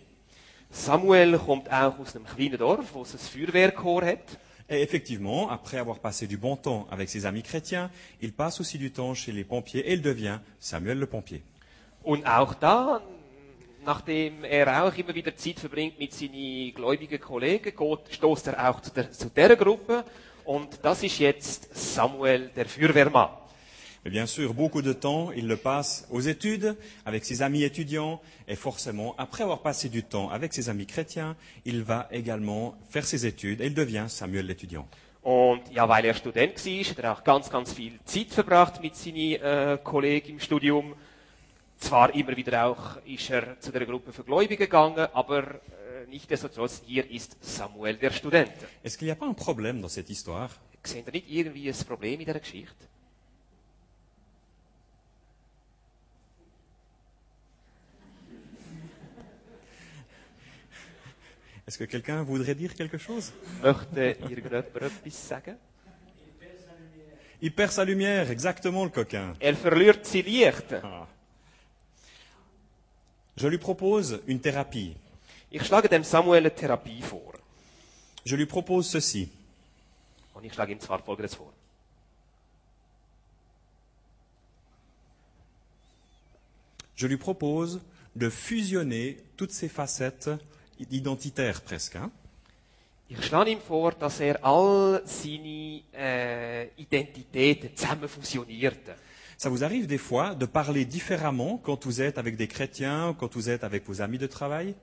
Samuel 0.70 1.38
kommt 1.38 1.68
auch 1.68 1.98
aus 1.98 2.14
einem 2.14 2.24
kleinen 2.24 2.58
Dorf, 2.58 2.94
wo 2.94 3.02
es 3.02 3.14
ein 3.14 3.18
Feuerwehrkorps 3.18 4.06
hat. 4.06 4.38
Et 4.68 4.80
effectivement, 4.82 5.50
après 5.50 5.78
avoir 5.78 5.98
passé 5.98 6.26
du 6.26 6.38
bon 6.38 6.56
temps 6.56 6.86
avec 6.90 7.08
ses 7.10 7.26
amis 7.26 7.42
chrétiens, 7.42 7.90
il 8.22 8.32
passe 8.32 8.60
aussi 8.60 8.78
du 8.78 8.92
temps 8.92 9.14
chez 9.14 9.32
les 9.32 9.44
pompiers 9.44 9.80
et 9.80 9.92
il 9.92 10.02
devient 10.02 10.38
Samuel 10.60 10.98
le 11.00 11.06
pompier. 11.06 11.42
Und 12.02 12.24
auch 12.26 12.54
da, 12.54 13.02
nachdem 13.84 14.44
er 14.44 14.84
auch 14.84 14.96
immer 14.96 15.14
wieder 15.14 15.36
Zeit 15.36 15.60
verbringt 15.60 15.98
mit 15.98 16.12
seinen 16.12 16.72
gläubigen 16.74 17.20
Kollegen, 17.20 17.72
stoßt 18.10 18.48
er 18.48 18.70
auch 18.70 18.80
zu, 18.80 18.90
der, 18.92 19.10
zu 19.10 19.30
dieser 19.30 19.56
Gruppe. 19.56 20.04
Und 20.44 20.78
das 20.82 21.02
ist 21.02 21.18
jetzt 21.18 21.74
Samuel, 21.74 22.50
der 22.54 22.66
Feuerwehrmann. 22.66 23.30
Bien 24.04 24.26
sûr, 24.26 24.52
beaucoup 24.52 24.82
de 24.82 24.92
temps, 24.92 25.32
il 25.34 25.46
le 25.46 25.56
passe 25.56 26.06
aux 26.10 26.20
études, 26.20 26.76
avec 27.06 27.24
ses 27.24 27.40
amis 27.40 27.62
étudiants, 27.62 28.20
et 28.46 28.54
forcément, 28.54 29.14
après 29.16 29.44
avoir 29.44 29.62
passé 29.62 29.88
du 29.88 30.02
temps 30.02 30.28
avec 30.28 30.52
ses 30.52 30.68
amis 30.68 30.84
chrétiens, 30.84 31.36
il 31.64 31.82
va 31.82 32.06
également 32.10 32.74
faire 32.90 33.06
ses 33.06 33.24
études, 33.24 33.62
et 33.62 33.66
il 33.66 33.72
devient 33.72 34.04
Samuel 34.08 34.46
l'étudiant. 34.46 34.86
Und 35.22 35.62
ja, 35.72 35.88
weil 35.88 36.04
er 36.04 36.12
Student 36.12 36.54
war, 36.66 36.84
hat 36.84 36.98
er 36.98 37.12
auch 37.12 37.24
ganz, 37.24 37.48
ganz 37.48 37.72
viel 37.72 37.98
Zeit 38.04 38.28
verbracht 38.28 38.82
mit 38.82 38.94
seinen 38.94 39.40
äh, 39.40 39.78
Kollegen 39.82 40.32
im 40.32 40.40
Studium. 40.40 40.94
Zwar 41.78 42.14
immer 42.14 42.36
wieder 42.36 42.66
auch 42.66 42.96
ist 43.04 43.30
er 43.30 43.60
zu 43.60 43.72
der 43.72 43.84
Gruppe 43.84 44.12
für 44.12 44.24
Gläubige 44.24 44.64
gegangen, 44.64 45.06
aber 45.12 45.56
äh, 45.56 46.06
nichtsdestotrotz, 46.08 46.82
hier 46.86 47.10
ist 47.10 47.36
Samuel 47.40 47.96
der 47.96 48.10
Student. 48.10 48.52
Est-ce 48.82 48.96
qu'il 48.96 49.06
n'y 49.06 49.12
a 49.12 49.16
pas 49.16 49.26
un 49.26 49.34
problème 49.34 49.80
dans 49.80 49.92
cette 49.92 50.10
histoire 50.10 50.50
Seht 50.86 51.06
ihr 51.06 51.12
nicht 51.12 51.30
irgendwie 51.30 51.68
ein 51.68 51.84
Problem 51.86 52.20
in 52.20 52.26
dieser 52.26 52.40
Geschichte? 52.40 52.86
Est-ce 61.66 61.78
que 61.78 61.84
quelqu'un 61.84 62.22
voudrait 62.22 62.54
dire 62.54 62.74
quelque 62.74 62.98
chose 62.98 63.32
Möchte 63.62 64.16
irgendjemand 64.20 64.66
etwas 64.74 65.28
sagen? 65.28 65.56
Il 67.40 67.52
perd 67.52 67.72
sa 67.72 67.84
lumière, 67.84 68.30
exactement 68.30 68.84
le 68.84 68.90
coquin. 68.90 69.34
Er 69.38 69.54
verliert 69.54 70.06
sein 70.06 70.24
Licht. 70.24 70.72
Ah. 70.82 71.06
Je 73.36 73.48
lui 73.48 73.58
propose 73.58 74.20
une 74.26 74.40
thérapie. 74.40 74.94
Ich 75.50 75.62
schlage 75.64 75.88
dem 75.88 76.04
Samuel 76.04 76.44
eine 76.44 76.54
Therapie 76.54 77.02
vor. 77.02 77.34
Je 78.24 78.36
lui 78.36 78.46
propose 78.46 78.88
ceci. 78.90 79.28
Und 80.34 80.44
ich 80.44 80.52
schlage 80.52 80.72
ihm 80.72 80.80
zwar 80.80 81.00
Folgendes 81.02 81.34
vor. 81.34 81.52
Je 86.96 87.06
lui 87.08 87.16
propose 87.16 87.80
de 88.14 88.28
fusionner 88.30 89.16
toutes 89.36 89.50
ces 89.52 89.68
facettes 89.68 90.38
identitaires 90.90 91.60
presque. 91.60 91.96
hein. 91.96 92.10
Ich 93.08 93.22
schlage 93.24 93.50
ihm 93.50 93.60
vor, 93.60 93.92
dass 93.92 94.20
er 94.20 94.42
all 94.44 95.02
seine 95.04 95.82
äh, 95.92 96.68
Identitäten 96.76 97.76
zusammen 97.76 98.08
fusioniert. 98.08 98.80
Ça 99.36 99.48
vous 99.48 99.64
arrive 99.64 99.86
des 99.86 99.98
fois 99.98 100.34
de 100.34 100.46
parler 100.46 100.84
différemment 100.84 101.58
quand 101.58 101.84
vous 101.84 102.00
êtes 102.00 102.18
avec 102.18 102.36
des 102.36 102.48
chrétiens 102.48 103.10
ou 103.10 103.14
quand 103.14 103.32
vous 103.34 103.50
êtes 103.50 103.64
avec 103.64 103.84
vos 103.86 104.00
amis 104.00 104.18
de 104.18 104.26
travail? 104.26 104.74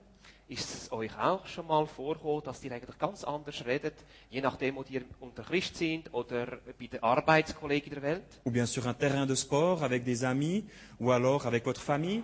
Ist 0.50 0.70
es 0.76 0.92
euch 0.92 1.18
auch 1.18 1.48
schon 1.48 1.66
mal 1.66 1.86
vorgekommen, 1.88 2.44
dass 2.44 2.62
ihr 2.66 2.74
eigentlich 2.74 2.98
ganz 2.98 3.24
anders 3.24 3.64
redet, 3.66 3.94
je 4.30 4.42
nachdem, 4.42 4.78
ob 4.78 4.92
ihr 4.92 5.04
unter 5.22 5.44
Christ 5.44 5.78
sind 5.78 6.14
oder 6.14 6.60
bei 6.78 6.88
den 6.88 7.02
Arbeitskollegen 7.02 7.90
der 7.94 8.02
Welt? 8.02 8.42
Ou 8.44 8.52
bien 8.52 8.66
sur 8.68 8.86
un 8.86 8.94
terrain 8.94 9.26
de 9.26 9.34
sport 9.34 9.82
avec 9.82 10.04
des 10.04 10.26
amis 10.26 10.66
ou 11.00 11.12
alors 11.12 11.46
avec 11.46 11.64
votre 11.64 11.80
famille? 11.80 12.24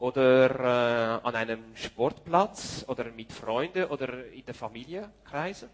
Oder 0.00 0.50
äh, 0.50 1.28
an 1.28 1.36
einem 1.36 1.60
Sportplatz 1.76 2.84
oder 2.88 3.12
mit 3.12 3.32
Freunden 3.32 3.84
oder 3.84 4.08
in 4.32 4.44
den 4.44 4.54
Familienkreisen? 4.54 5.68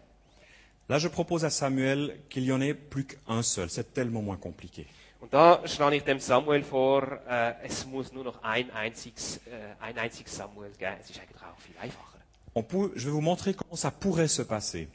Là, 0.87 0.99
je 0.99 1.07
propose 1.09 1.43
à 1.43 1.49
Samuel 1.49 2.19
qu'il 2.29 2.43
y 2.43 2.51
en 2.51 2.61
ait 2.61 2.75
plus 2.75 3.05
qu'un 3.05 3.41
seul. 3.41 3.69
C'est 3.71 3.93
tellement 3.95 4.21
moins 4.21 4.37
compliqué. 4.37 4.85
Und 5.21 5.33
da 5.33 5.67
schlage 5.67 5.97
ich 5.97 6.03
dem 6.03 6.19
Samuel 6.19 6.63
vor, 6.63 7.03
äh, 7.27 7.53
es 7.65 7.85
muss 7.85 8.13
nur 8.13 8.23
noch 8.23 8.41
ein 8.41 8.71
einziges, 8.71 9.37
äh, 9.47 9.75
ein 9.81 9.97
einziges 9.97 10.35
Samuel 10.35 10.71
geben. 10.77 10.95
Es 11.01 11.09
ist 11.09 11.19
eigentlich 11.19 11.41
auch 11.41 11.59
viel 11.59 11.75
einfacher. 11.81 12.17
On 12.55 12.63
peut- 12.63 12.91
je 12.95 13.05
vais 13.05 13.11
vous 13.13 13.21
montrer 13.21 13.53
comment 13.53 13.77
ça 13.77 13.91
pourrait 13.91 14.27
se 14.29 14.43
passer. 14.45 14.87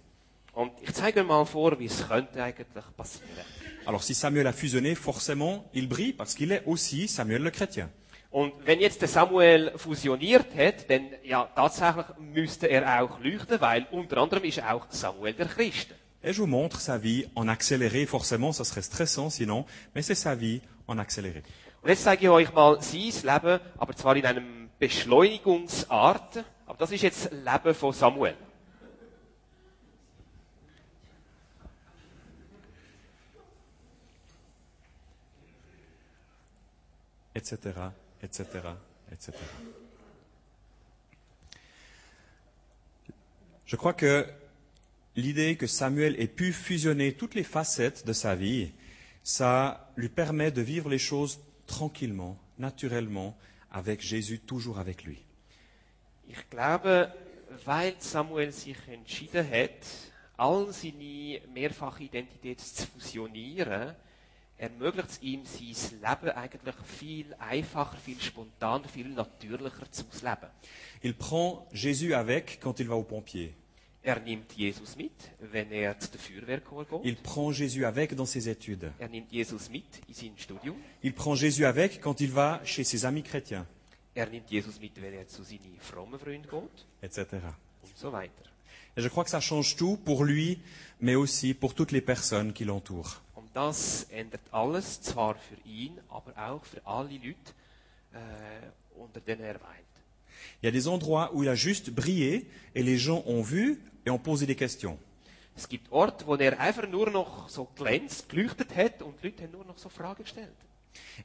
Und 0.54 0.72
ich 0.82 0.92
zeige 0.94 1.20
euch 1.20 1.26
mal 1.26 1.44
vor, 1.44 1.78
wie 1.78 1.86
es 1.86 2.06
könnte 2.08 2.42
eigentlich 2.42 2.66
passieren. 2.96 3.28
Alors, 3.86 4.02
si 4.02 4.14
Samuel 4.14 4.46
a 4.46 4.52
fusionné, 4.52 4.94
forcément, 4.96 5.64
il 5.72 5.88
brille 5.88 6.14
parce 6.14 6.34
qu'il 6.34 6.50
est 6.52 6.62
aussi 6.64 7.06
Samuel 7.06 7.42
le 7.42 7.50
chrétien. 7.50 7.90
Und 8.30 8.52
wenn 8.64 8.80
jetzt 8.80 9.00
der 9.02 9.08
Samuel 9.08 9.72
fusioniert 9.76 10.46
hat, 10.56 10.88
dann 10.90 11.10
ja, 11.22 11.44
tatsächlich 11.54 12.06
müsste 12.18 12.66
er 12.68 13.02
auch 13.02 13.20
leuchten, 13.20 13.60
weil 13.60 13.86
unter 13.92 14.16
anderem 14.18 14.42
ist 14.44 14.62
auch 14.62 14.86
Samuel 14.88 15.34
der 15.34 15.46
Christ. 15.46 15.88
Et 16.24 16.32
je 16.32 16.40
vous 16.40 16.46
montre 16.46 16.80
sa 16.80 16.96
vie 16.96 17.26
en 17.34 17.48
accéléré. 17.48 18.06
Forcément, 18.06 18.50
ça 18.52 18.64
serait 18.64 18.82
stressant 18.82 19.28
sinon, 19.28 19.66
mais 19.94 20.00
c'est 20.02 20.14
sa 20.14 20.34
vie 20.34 20.62
en 20.88 20.98
accéléré. 20.98 21.42
Und 21.82 21.90
jetzt 21.90 22.04
zeige 22.04 22.22
ich 22.22 22.30
euch 22.30 22.52
mal 22.54 22.80
sein 22.80 23.12
Leben, 23.22 23.60
aber 23.78 23.94
zwar 23.94 24.16
in 24.16 24.24
einem 24.24 24.70
Beschleunigungsart. 24.78 26.42
Aber 26.66 26.78
das 26.78 26.92
ist 26.92 27.02
jetzt 27.02 27.30
Leben 27.30 27.74
von 27.74 27.92
Samuel. 27.92 28.34
etc., 37.34 37.92
etc., 38.22 38.40
etc. 39.10 39.32
Je 43.66 43.76
crois 43.76 43.92
que 43.92 44.26
l'idée 45.16 45.56
que 45.56 45.66
Samuel 45.66 46.21
ait 46.21 46.26
pu 46.28 46.52
fusionner 46.52 47.12
toutes 47.12 47.35
les 47.35 47.44
facettes 47.44 48.06
de 48.06 48.12
sa 48.12 48.35
vie, 48.35 48.73
ça 49.23 49.90
lui 49.97 50.09
permet 50.09 50.50
de 50.50 50.62
vivre 50.62 50.90
les 50.90 50.99
choses 50.99 51.40
tranquillement, 51.66 52.38
naturellement, 52.59 53.37
avec 53.71 54.00
Jésus 54.00 54.38
toujours 54.38 54.78
avec 54.78 55.04
lui. 55.04 55.25
Ich 56.28 56.49
glaube, 56.50 57.11
weil 57.64 57.94
Samuel 57.99 58.52
sich 58.52 58.76
entschieden 58.88 59.47
hat, 59.50 59.71
all 60.37 60.73
seine 60.73 61.40
mehrfache 61.52 62.04
Identität 62.04 62.61
zu 62.61 62.87
fusionieren, 62.87 63.94
ermöglicht 64.56 65.11
es 65.11 65.23
ihm, 65.23 65.44
sein 65.44 66.00
Leben 66.00 66.30
eigentlich 66.30 66.75
viel 66.85 67.35
einfacher, 67.38 67.97
viel 67.97 68.21
spontaner, 68.21 68.88
viel 68.88 69.09
natürlicher 69.09 69.90
zu 69.90 70.04
leben. 70.23 70.50
Il 71.02 71.14
prend 71.14 71.68
Jésus 71.73 72.14
avec 72.14 72.59
quand 72.61 72.80
il 72.80 72.88
va 72.88 72.97
au 72.97 73.04
pompier. 73.04 73.54
Er 74.06 74.20
nimmt 74.20 74.52
Jesus 74.52 74.96
mit, 74.96 75.12
wenn 75.40 75.73
er 75.73 75.99
zu 75.99 76.11
der 76.11 76.20
Feuerwehrkorps 76.20 76.90
geht. 76.90 77.04
Il 77.04 77.16
prend 77.16 77.52
Jésus 77.52 77.87
avec 77.87 78.14
dans 78.14 78.26
ses 78.30 78.46
études. 78.49 78.90
Er 78.99 79.08
nimmt 79.08 79.32
Jesus 79.32 79.70
mit 79.70 79.84
in 80.08 80.14
sein 80.14 80.32
Studium. 80.37 80.76
Il 81.02 81.14
prend 81.14 81.34
Jésus 81.34 81.64
avec 81.64 82.00
quand 82.02 82.20
il 82.20 82.30
va 82.30 82.61
chez 82.64 82.84
ses 82.84 83.06
amis 83.06 83.23
chrétiens, 83.23 83.66
Er 84.14 84.28
nimmt 84.28 84.50
Jesus 84.50 84.78
mit, 84.78 84.92
wenn 85.00 85.14
er 85.14 85.26
zu 85.26 85.42
seinen 85.42 85.78
frommen 85.80 86.18
Freunden 86.20 86.46
geht. 86.49 86.87
etc. 87.02 87.34
Und 87.82 87.96
so 87.96 88.12
weiter. 88.12 88.44
Et 88.96 89.02
je 89.02 89.08
crois 89.08 89.25
que 89.25 89.30
ça 89.30 89.40
change 89.40 89.75
tout 89.75 89.96
pour 90.04 90.25
lui, 90.25 90.58
mais 91.00 91.14
aussi 91.16 91.54
pour 91.54 91.75
toutes 91.75 91.90
les 91.90 92.02
personnes 92.02 92.52
qui 92.52 92.64
l'entourent. 92.64 93.23
Und 93.34 93.49
das 93.54 94.06
ändert 94.12 94.42
alles, 94.52 95.00
zwar 95.00 95.34
für 95.37 95.56
ihn, 95.68 95.99
aber 96.11 96.32
auch 96.37 96.64
für 96.64 96.84
alle 96.87 97.08
Leute, 97.14 97.52
äh, 98.12 98.99
unter 99.00 99.20
denen 99.20 99.42
er 99.42 99.54
weilt. 99.54 99.80
Il 100.62 100.66
y 100.66 100.68
a 100.68 100.70
des 100.70 100.87
endroits 100.87 101.30
où 101.32 101.42
il 101.42 101.49
a 101.49 101.54
juste 101.56 101.90
brillé 101.90 102.46
et 102.75 102.82
les 102.82 102.99
gens 102.99 103.23
ont 103.26 103.42
vu 103.42 103.80
et 104.04 104.11
ont 104.11 104.18
posé 104.18 104.46
des 104.46 104.56
questions. 104.56 104.99
Es 105.56 105.68
gibt 105.68 105.90
Orte, 105.92 106.26
wo 106.26 106.34
er 106.34 106.58
einfach 106.58 106.88
nur 106.88 107.11
noch 107.11 107.49
so 107.49 107.68
glänzt, 107.76 108.28
geleuchtet 108.28 108.75
hat 108.75 109.02
und 109.02 109.14
die 109.23 109.28
Leute 109.28 109.44
haben 109.44 109.52
nur 109.52 109.64
noch 109.64 109.78
so 109.78 109.88
Fragen 109.88 110.25
gestellt. 110.25 110.50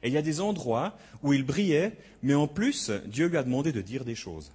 Et 0.02 0.08
il 0.08 0.14
y 0.14 0.18
a 0.18 0.22
des 0.22 0.40
endroits 0.40 0.92
où 1.22 1.32
il 1.32 1.44
brillait, 1.44 1.92
mais 2.22 2.34
en 2.34 2.48
plus, 2.48 2.90
Dieu 3.06 3.28
lui 3.28 3.36
a 3.36 3.42
demandé 3.42 3.72
de 3.72 3.82
dire 3.82 4.04
des 4.04 4.16
choses. 4.16 4.50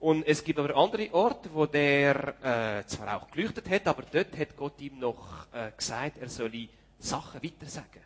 Und 0.00 0.26
es 0.26 0.44
gibt 0.44 0.58
aber 0.58 0.76
andere 0.76 1.12
Orte, 1.14 1.48
wo 1.54 1.64
der 1.64 2.34
äh, 2.42 2.86
zwar 2.86 3.16
auch 3.16 3.30
geleuchtet 3.30 3.68
hat, 3.70 3.86
aber 3.86 4.02
dort 4.12 4.36
hat 4.36 4.54
Gott 4.56 4.78
ihm 4.80 4.98
noch 4.98 5.46
äh, 5.52 5.70
gesagt, 5.74 6.18
er 6.20 6.28
solle 6.28 6.68
Sachen 6.98 7.42
weitersagen. 7.42 8.02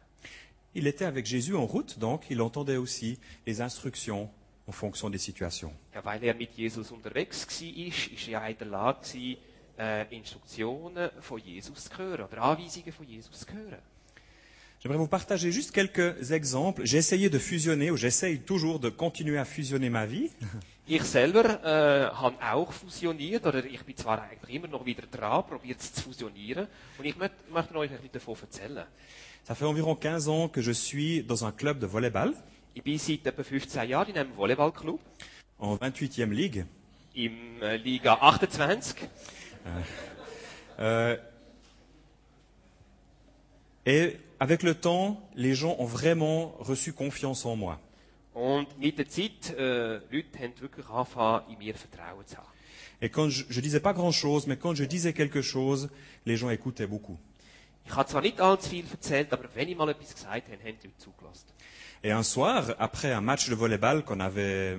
Il 0.75 0.87
était 0.87 1.07
avec 1.07 1.27
Jésus 1.27 1.57
en 1.57 1.65
route, 1.65 1.99
donc 1.99 2.31
il 2.31 2.41
entendait 2.41 2.77
aussi 2.77 3.19
les 3.47 3.61
instructions 3.61 4.31
en 4.69 4.73
fonction 4.73 5.11
des 5.11 5.19
situations. 5.19 5.73
Ja, 5.93 6.05
weil 6.05 6.23
er 6.23 6.35
mit 6.35 6.53
Jesus 6.57 6.93
unterwegs 6.93 7.47
war, 7.49 7.87
ist, 7.87 8.07
ist 8.13 8.29
er 8.29 8.33
ja 8.33 8.47
in 8.47 8.59
der 8.59 8.69
Lage 8.69 9.01
gewesen, 9.01 9.39
äh, 9.79 10.07
Instruktionen 10.15 11.11
von 11.21 11.39
Jesus 11.41 11.89
hören 11.97 12.25
oder 12.25 12.43
Anweisungen 12.43 12.93
von 12.93 13.07
Jesus 13.07 13.47
hören. 13.53 13.79
J'aimerais 14.81 14.99
vous 14.99 15.09
partager 15.09 15.51
juste 15.51 15.73
quelques 15.73 16.31
exemples. 16.31 16.85
J'ai 16.87 16.99
essayé 16.99 17.29
de 17.29 17.39
fusionner, 17.41 17.91
ou 17.91 17.97
j'essaye 17.97 18.39
toujours 18.39 18.79
de 18.79 18.91
continuer 18.91 19.37
à 19.39 19.45
fusionner 19.45 19.91
ma 19.91 20.07
vie. 20.07 20.31
Ich 20.91 21.03
selber 21.05 21.45
äh, 21.65 22.09
habe 22.15 22.37
auch 22.43 22.73
fusioniert, 22.73 23.45
oder 23.45 23.63
ich 23.63 23.83
bin 23.85 23.95
zwar 23.95 24.23
eigentlich 24.23 24.55
immer 24.55 24.69
noch 24.69 24.87
wieder 24.87 25.03
dran, 25.03 25.45
probiert 25.47 25.81
es 25.81 25.93
zu 25.93 26.01
fusionieren, 26.05 26.67
und 26.99 27.05
ich 27.05 27.15
möchte, 27.15 27.37
möchte 27.53 27.75
euch 27.75 27.91
ein 27.91 27.97
bisschen 27.97 28.13
davon 28.13 28.37
erzählen. 28.41 28.87
Ça 29.47 29.55
fait 29.55 29.67
environ 29.67 29.97
15 29.97 30.29
ans 30.29 30.49
que 30.49 30.63
je 30.63 30.73
suis 30.73 31.23
dans 31.25 31.45
un 31.45 31.53
club 31.53 31.79
de 31.79 31.87
volleyball, 31.87 32.33
Ich 32.73 32.83
bin 32.83 32.97
seit 32.99 33.27
etwa 33.27 33.43
15 33.43 33.87
Jahren 33.87 34.09
in 34.15 34.17
einem 34.19 34.35
Volleyballclub, 34.35 34.99
en 35.59 35.77
28e 35.77 36.31
Ligue. 36.31 36.65
im 37.15 37.61
äh, 37.61 37.77
Liga 37.77 38.15
28. 38.23 38.97
Euh, 40.81 41.17
et 43.87 44.17
avec 44.39 44.63
le 44.63 44.75
temps, 44.75 45.21
les 45.35 45.55
gens 45.55 45.77
ont 45.79 45.87
vraiment 45.87 46.55
reçu 46.59 46.93
confiance 46.93 47.45
en 47.45 47.57
moi. 47.57 47.81
Und 48.35 48.67
mit 48.79 48.93
der 48.93 49.09
Zeit, 49.09 49.53
äh, 49.59 49.99
Leute 50.11 50.39
haben 50.39 50.53
wirklich 50.61 50.87
angefangen, 50.89 51.43
in 51.51 51.59
mir 51.59 51.75
Vertrauen 51.75 52.25
zu 52.25 52.37
haben. 52.37 52.47
Et 53.01 53.11
quand 53.11 53.31
je, 53.31 53.45
je 53.49 53.61
disais 53.61 53.81
pas 53.81 53.93
grand-chose, 53.93 54.47
mais 54.47 54.57
quand 54.57 54.77
je 54.77 54.85
disais 54.85 55.13
quelque 55.13 55.43
chose, 55.43 55.89
les 56.27 56.37
gens 56.37 56.51
écoutaient 56.51 56.87
beaucoup. 56.87 57.19
Ich 57.87 57.97
habe 57.97 58.09
zwar 58.09 58.23
nicht 58.23 58.41
allzu 58.41 58.69
viel 58.69 58.85
erzählt, 58.93 59.33
aber 59.33 59.49
wenn 59.55 59.69
ich 59.69 59.77
mal 59.77 59.89
etwas 59.89 60.15
gesagt 60.15 60.49
habe, 60.49 60.63
haben 60.63 60.79
die 60.83 60.87
Leute 60.87 60.99
zugelassen. 60.99 61.49
Et 62.03 62.13
un 62.13 62.23
soir, 62.23 62.77
après 62.79 63.13
un 63.13 63.21
match 63.21 63.49
de 63.49 63.57
volleyball 63.57 64.05
qu'on 64.05 64.21
avait 64.21 64.79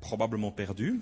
probablement 0.00 0.52
perdu, 0.52 1.00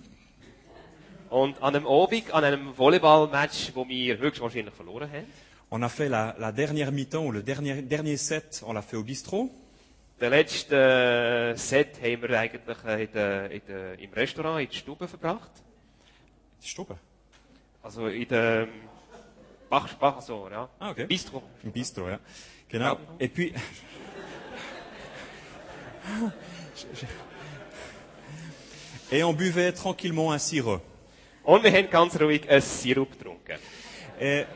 Und 1.31 1.63
an 1.63 1.77
einem 1.77 1.87
Abend, 1.87 2.33
an 2.33 2.45
einem 2.45 2.77
Volleyballmatch, 2.77 3.73
wo 3.75 3.89
wir 3.89 4.19
höchstwahrscheinlich 4.19 4.75
verloren 4.75 5.11
haben, 5.11 5.27
on 5.71 5.83
a 5.83 5.89
fait 5.89 6.09
la, 6.09 6.35
la 6.39 6.51
dernière 6.51 6.91
mi-temps 6.91 7.25
ou 7.25 7.31
le 7.31 7.43
dernier, 7.43 7.83
dernier 7.83 8.17
set, 8.17 8.63
on 8.67 8.73
l'a 8.73 8.83
fait 8.83 8.97
au 8.97 9.05
bistrot. 9.05 9.51
den 10.21 10.31
letzten 10.31 10.75
äh, 10.75 11.57
Set 11.57 12.03
haben 12.03 12.23
wir 12.23 12.39
eigentlich 12.39 12.85
äh, 12.85 13.05
in 13.05 13.13
der, 13.13 13.51
in 13.51 13.63
der, 13.67 13.99
im 13.99 14.13
Restaurant, 14.13 14.61
in 14.61 14.69
der 14.69 14.75
Stube 14.75 15.09
verbracht. 15.09 15.51
Stube? 16.63 16.99
Also 17.83 18.09
in 18.09 18.29
der 18.29 18.69
Bach, 19.71 19.95
Bach 19.95 20.21
so, 20.21 20.47
ja. 20.51 20.69
Ah, 20.79 20.91
okay. 20.91 21.07
Bistro. 21.07 21.43
Im 21.63 21.73
Bistro, 21.73 22.07
ja. 22.09 22.19
Genau. 22.69 22.99
Et 23.19 23.33
puis, 23.33 23.55
et 29.13 29.25
on 29.25 29.33
buvait 29.33 29.73
tranquillement 29.73 30.33
un 30.33 30.39
sirop. 30.39 30.83
Und 31.51 31.65
wir 31.65 31.73
haben 31.73 31.91
ganz 31.91 32.15
ruhig 32.21 32.49
einen 32.49 32.61
Sirup 32.61 33.11
getrunken. 33.11 33.59
Et 34.21 34.47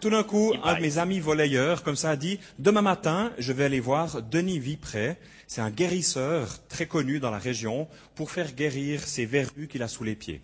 tout 0.00 0.08
d'un 0.08 0.22
coup, 0.22 0.54
un 0.62 0.74
de 0.76 0.80
mes 0.80 0.96
amis 0.96 1.20
volleyeurs, 1.20 1.84
comme 1.84 1.96
ça, 1.96 2.12
a 2.12 2.16
dit, 2.16 2.40
demain 2.56 2.80
matin, 2.80 3.30
je 3.36 3.52
vais 3.52 3.64
aller 3.64 3.80
voir 3.80 4.22
Denis 4.22 4.58
Vipré. 4.58 5.18
C'est 5.46 5.60
un 5.60 5.68
guérisseur 5.68 6.48
très 6.70 6.86
connu 6.86 7.20
dans 7.20 7.30
la 7.30 7.36
région 7.36 7.88
pour 8.14 8.30
faire 8.30 8.54
guérir 8.54 9.00
ces 9.00 9.26
verrues 9.26 9.68
qu'il 9.68 9.82
a 9.82 9.88
sous 9.88 10.02
les 10.02 10.14
pieds. 10.14 10.40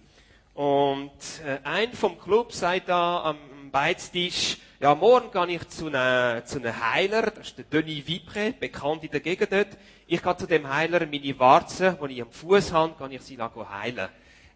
Und 0.54 1.12
äh, 1.46 1.60
ein 1.64 1.94
vom 1.94 2.18
Club 2.18 2.52
sagt 2.52 2.90
da 2.90 3.22
am 3.30 3.38
Beiztisch, 3.72 4.58
ja, 4.80 4.94
morgen 4.94 5.30
gehe 5.32 5.56
ich 5.56 5.66
zu 5.68 5.86
einem, 5.86 6.44
zu 6.44 6.58
einem 6.58 6.74
Heiler, 6.92 7.22
das 7.30 7.48
ist 7.48 7.56
der 7.56 7.64
Denis 7.64 8.04
Vipré, 8.04 8.52
bekannt 8.52 9.02
in 9.04 9.10
der 9.12 9.20
Gegend 9.20 9.50
dort. 9.50 9.78
Ich 10.06 10.22
gehe 10.22 10.36
zu 10.36 10.46
dem 10.46 10.68
Heiler, 10.68 11.06
meine 11.06 11.38
Warzen, 11.38 11.96
die 12.06 12.12
ich 12.16 12.20
am 12.22 12.30
Fuß 12.30 12.70
habe, 12.70 12.92
kann 12.98 13.12
ich 13.12 13.22
sie 13.22 13.38
heilen. 13.38 14.08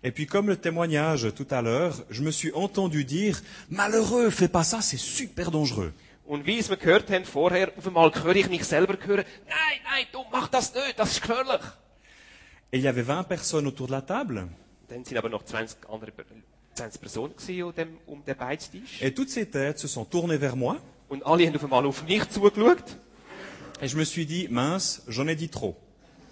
Et 0.05 0.13
puis, 0.13 0.27
comme 0.27 0.49
le 0.49 0.57
témoignage 0.57 1.33
tout 1.35 1.47
à 1.51 1.63
l'heure, 1.63 2.05
je 2.11 2.23
me 2.23 2.31
suis 2.31 2.53
entendu 2.53 3.07
dire, 3.07 3.41
malheureux, 3.71 4.29
fais 4.29 4.49
pas 4.49 4.63
ça, 4.63 4.83
c'est 4.83 4.99
super 4.99 5.51
dangereux. 5.51 5.93
Und 6.27 6.47
wie 6.47 6.59
es 6.59 6.69
wir 6.69 6.77
gehört 6.77 7.11
haben 7.11 7.25
vorher, 7.25 7.71
auf 7.77 7.87
einmal 7.87 8.11
höre 8.15 8.37
ich 8.37 8.49
mich 8.49 8.65
selber 8.65 8.97
hören, 9.07 9.25
nein, 9.47 9.79
nein, 9.85 10.05
du 10.13 10.21
mach 10.31 10.49
das 10.49 10.75
nicht, 10.75 10.99
das 10.99 11.13
ist 11.13 11.23
gefährlich. 11.23 11.61
Et 12.73 12.79
il 12.79 12.85
y 12.85 12.89
avait 12.89 13.05
20 13.05 13.29
personnes 13.29 13.67
autour 13.67 13.87
de 13.87 13.93
la 13.93 14.01
table. 14.03 14.49
Dann 14.89 15.05
sind 15.05 15.17
aber 15.17 15.29
noch 15.31 15.45
20 15.45 15.89
andere, 15.89 16.13
20 16.75 17.01
Personen 17.01 17.35
gewesen 17.37 17.63
um 18.07 18.15
um 18.19 18.25
den 18.25 18.37
Beiztisch. 18.37 19.01
Et 19.03 19.15
toutes 19.15 19.31
ces 19.31 19.51
têtes 19.51 19.79
se 19.79 19.89
sont 19.89 20.05
tournées 20.05 20.39
vers 20.39 20.55
moi. 20.55 20.77
Und 21.09 21.25
alle 21.25 21.47
haben 21.47 21.57
auf 21.57 21.65
einmal 21.65 21.87
auf 21.87 22.03
mich 22.05 22.29
zugeschaut. 22.31 22.97
Et 23.81 23.91
je 23.91 23.97
me 23.97 24.05
suis 24.05 24.27
dit, 24.27 24.49
mince, 24.51 25.03
j'en 25.09 25.29
ai 25.29 25.35
dit 25.35 25.51
trop. 25.53 25.77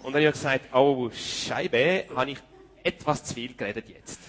Und 0.03 0.13
dann 0.13 0.21
habe 0.21 0.29
ich 0.29 0.33
gesagt, 0.33 0.73
oh, 0.73 1.09
Scheibe, 1.13 2.05
habe 2.15 2.31
ich 2.31 2.39
etwas 2.83 3.23
zu 3.23 3.33
viel 3.33 3.53
geredet 3.57 3.89
jetzt. 3.89 4.19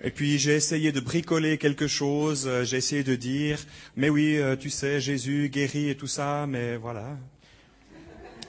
Et 0.00 0.10
puis 0.10 0.38
j'ai 0.38 0.56
essayé 0.56 0.92
de 0.92 1.00
bricoler 1.00 1.56
quelque 1.56 1.88
chose, 1.88 2.46
euh, 2.46 2.64
j'ai 2.64 2.76
essayé 2.76 3.02
de 3.02 3.14
dire, 3.16 3.58
mais 3.96 4.10
oui, 4.10 4.36
euh, 4.36 4.54
tu 4.54 4.68
sais, 4.68 5.00
Jésus 5.00 5.48
guérit 5.48 5.88
et 5.88 5.96
tout 5.96 6.06
ça, 6.06 6.46
mais 6.46 6.76
voilà. 6.76 7.16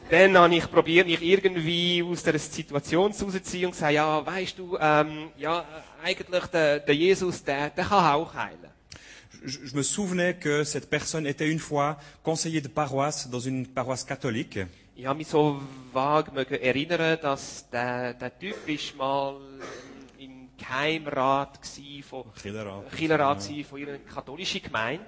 Dann 0.09 0.37
habe 0.37 0.55
ich 0.55 0.67
probiert, 0.67 1.05
mich 1.05 1.21
irgendwie 1.21 2.01
aus 2.01 2.23
der 2.23 2.39
Situation 2.39 3.11
rauszuziehen 3.11 3.65
und 3.65 3.71
gesagt, 3.71 3.93
ja, 3.93 4.25
weißt 4.25 4.57
du, 4.57 4.77
ähm, 4.79 5.29
ja, 5.37 5.65
eigentlich 6.03 6.45
der, 6.51 6.79
der 6.79 6.95
Jesus, 6.95 7.43
der, 7.43 7.69
der 7.71 7.85
kann 7.85 8.13
auch 8.13 8.33
heilen. 8.33 8.71
Je, 9.45 9.59
je 9.65 9.75
me 9.75 9.83
souvenais 9.83 10.33
que 10.33 10.63
cette 10.63 10.89
personne 10.89 11.27
était 11.27 11.47
une 11.49 11.59
fois 11.59 11.97
conseiller 12.23 12.61
de 12.61 12.69
paroisse 12.69 13.29
dans 13.29 13.39
une 13.39 13.67
paroisse 13.67 14.03
catholique. 14.03 14.59
Ich 14.99 15.05
habe 15.05 15.19
mich 15.19 15.27
so 15.27 15.61
vage 15.93 16.59
erinnern, 16.59 17.19
dass 17.21 17.69
der, 17.69 18.15
der 18.15 18.35
Typ 18.39 18.55
ist 18.67 18.97
mal 18.97 19.37
im 20.17 20.49
Geheimrat 20.57 21.61
gsi 21.61 22.01
von 22.01 22.23
Killerrat. 22.33 22.91
Killerrat 22.95 23.37
gsi 23.37 23.63
von 23.63 23.79
ihrer 23.79 23.99
katholischen 23.99 24.59
Gemeinde. 24.59 25.05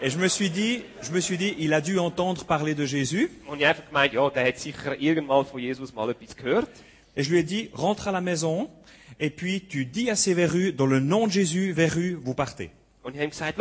Et 0.00 0.12
je 0.12 0.18
me 0.18 0.28
suis 0.28 0.50
dit, 0.50 0.84
je 1.02 1.10
me 1.10 1.20
suis 1.20 1.36
dit, 1.36 1.56
il 1.58 1.74
a 1.74 1.80
dû 1.80 1.98
entendre 1.98 2.44
parler 2.44 2.76
de 2.76 2.86
Jésus. 2.86 3.28
Und 3.48 3.58
ich 3.58 3.66
einfach 3.66 3.88
gemeint, 3.88 4.12
ja, 4.12 4.30
der 4.30 4.46
hat 4.46 4.58
sicher 4.58 5.00
irgendwann 5.00 5.44
von 5.44 5.58
Jesus 5.58 5.92
mal 5.92 6.10
etwas 6.10 6.36
gehört. 6.36 6.70
Et 7.16 7.24
je 7.24 7.30
lui 7.30 7.40
ai 7.40 7.42
dit, 7.42 7.70
rentre 7.72 8.06
à 8.06 8.12
la 8.12 8.20
maison, 8.20 8.70
et 9.18 9.30
puis 9.30 9.66
tu 9.66 9.84
dis 9.84 10.10
à 10.10 10.14
ces 10.14 10.34
verrues, 10.34 10.72
dans 10.72 10.86
le 10.86 11.00
nom 11.00 11.26
de 11.26 11.32
Jésus, 11.32 11.72
verrues, 11.72 12.14
vous 12.22 12.34
partez. 12.34 12.70
Und 13.02 13.14
ich 13.14 13.16
habe 13.16 13.24
ihm 13.24 13.30
gesagt, 13.30 13.58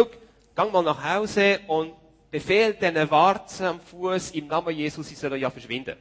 gang 0.54 0.72
mal 0.72 0.84
nach 0.84 1.04
Hause 1.04 1.60
und 1.67 1.94
befehl 2.32 2.74
diesen 2.74 3.10
Warzen 3.12 3.65
am 3.65 3.80
Fuß 3.80 4.32
im 4.32 4.48
Namen 4.48 4.76
Jesus, 4.76 5.08
sie 5.10 5.15
sollen 5.15 5.39
ja 5.39 5.50
verschwinden. 5.50 5.96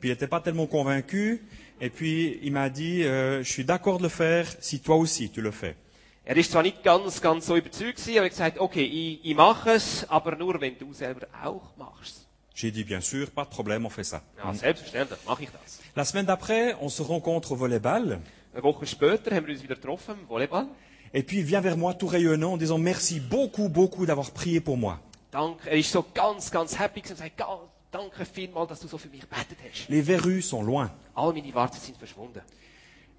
Puis 0.00 0.08
il 0.08 0.12
n'était 0.12 0.26
pas 0.26 0.40
tellement 0.40 0.66
convaincu, 0.66 1.40
et 1.80 1.88
puis 1.90 2.38
il 2.42 2.52
m'a 2.52 2.68
dit, 2.68 3.04
euh, 3.04 3.42
je 3.44 3.50
suis 3.52 3.64
d'accord 3.64 3.98
de 3.98 4.04
le 4.04 4.08
faire 4.08 4.46
si 4.60 4.80
toi 4.80 4.96
aussi 4.96 5.30
tu 5.30 5.40
le 5.40 5.52
fais. 5.52 5.76
Er 6.24 6.36
ist 6.36 6.52
zwar 6.52 6.62
nicht 6.62 6.82
ganz, 6.84 7.20
ganz 7.20 7.46
so 7.46 7.56
überzeugt 7.56 7.96
gewesen, 7.98 8.18
aber 8.18 8.18
er 8.18 8.24
hat 8.26 8.30
gesagt, 8.30 8.58
okay, 8.60 8.84
ich, 8.84 9.24
ich 9.24 9.34
mache 9.36 9.70
es, 9.70 10.06
aber 10.08 10.36
nur, 10.36 10.60
wenn 10.60 10.78
du 10.78 10.92
selber 10.92 11.26
auch 11.44 11.76
machst. 11.76 12.26
J'ai 12.54 12.70
dit, 12.70 12.84
bien 12.84 13.00
sûr, 13.00 13.28
pas 13.30 13.44
de 13.44 13.50
problème, 13.50 13.86
on 13.86 13.90
fait 13.90 14.04
ça. 14.04 14.22
Ja, 14.38 14.52
selbstverständlich 14.54 15.18
mache 15.26 15.44
ich 15.44 15.50
das. 15.50 15.80
La 15.96 16.04
semaine 16.04 16.26
d'après, 16.26 16.74
on 16.80 16.88
se 16.88 17.02
rencontre 17.02 17.52
au 17.52 17.56
volleyball, 17.56 18.20
Eine 18.54 18.62
Woche 18.62 18.86
später 18.86 19.34
haben 19.34 19.46
wir 19.46 19.54
uns 19.54 19.62
wieder 19.62 19.74
getroffen 19.76 20.14
im 20.20 20.28
Volleyball. 20.28 20.66
et 21.14 21.22
puis 21.22 21.38
il 21.38 21.44
vient 21.44 21.60
vers 21.62 21.76
moi 21.76 21.94
tout 21.94 22.06
rayonnant 22.08 22.52
en 22.52 22.56
disant, 22.56 22.78
merci 22.78 23.18
beaucoup, 23.20 23.68
beaucoup 23.68 24.06
d'avoir 24.06 24.30
prié 24.32 24.60
pour 24.60 24.76
moi. 24.76 25.00
Danke. 25.32 25.68
Er 25.70 25.78
ist 25.78 25.90
so 25.90 26.04
ganz, 26.14 26.50
ganz 26.50 26.78
happy 26.78 27.00
gewesen 27.00 27.14
und 27.14 27.18
sagt, 27.18 27.36
"Ga- 27.38 27.58
danke 27.90 28.24
vielmals, 28.24 28.68
dass 28.68 28.80
du 28.80 28.86
so 28.86 28.98
für 28.98 29.08
mich 29.08 29.22
gebetet 29.22 29.58
hast. 29.68 29.88
Les 29.88 30.02
verrues 30.04 30.48
sont 30.48 30.62
loin. 30.64 30.90
All 31.14 31.32
meine 31.32 31.50
sind 31.80 31.96
verschwunden. 31.96 32.42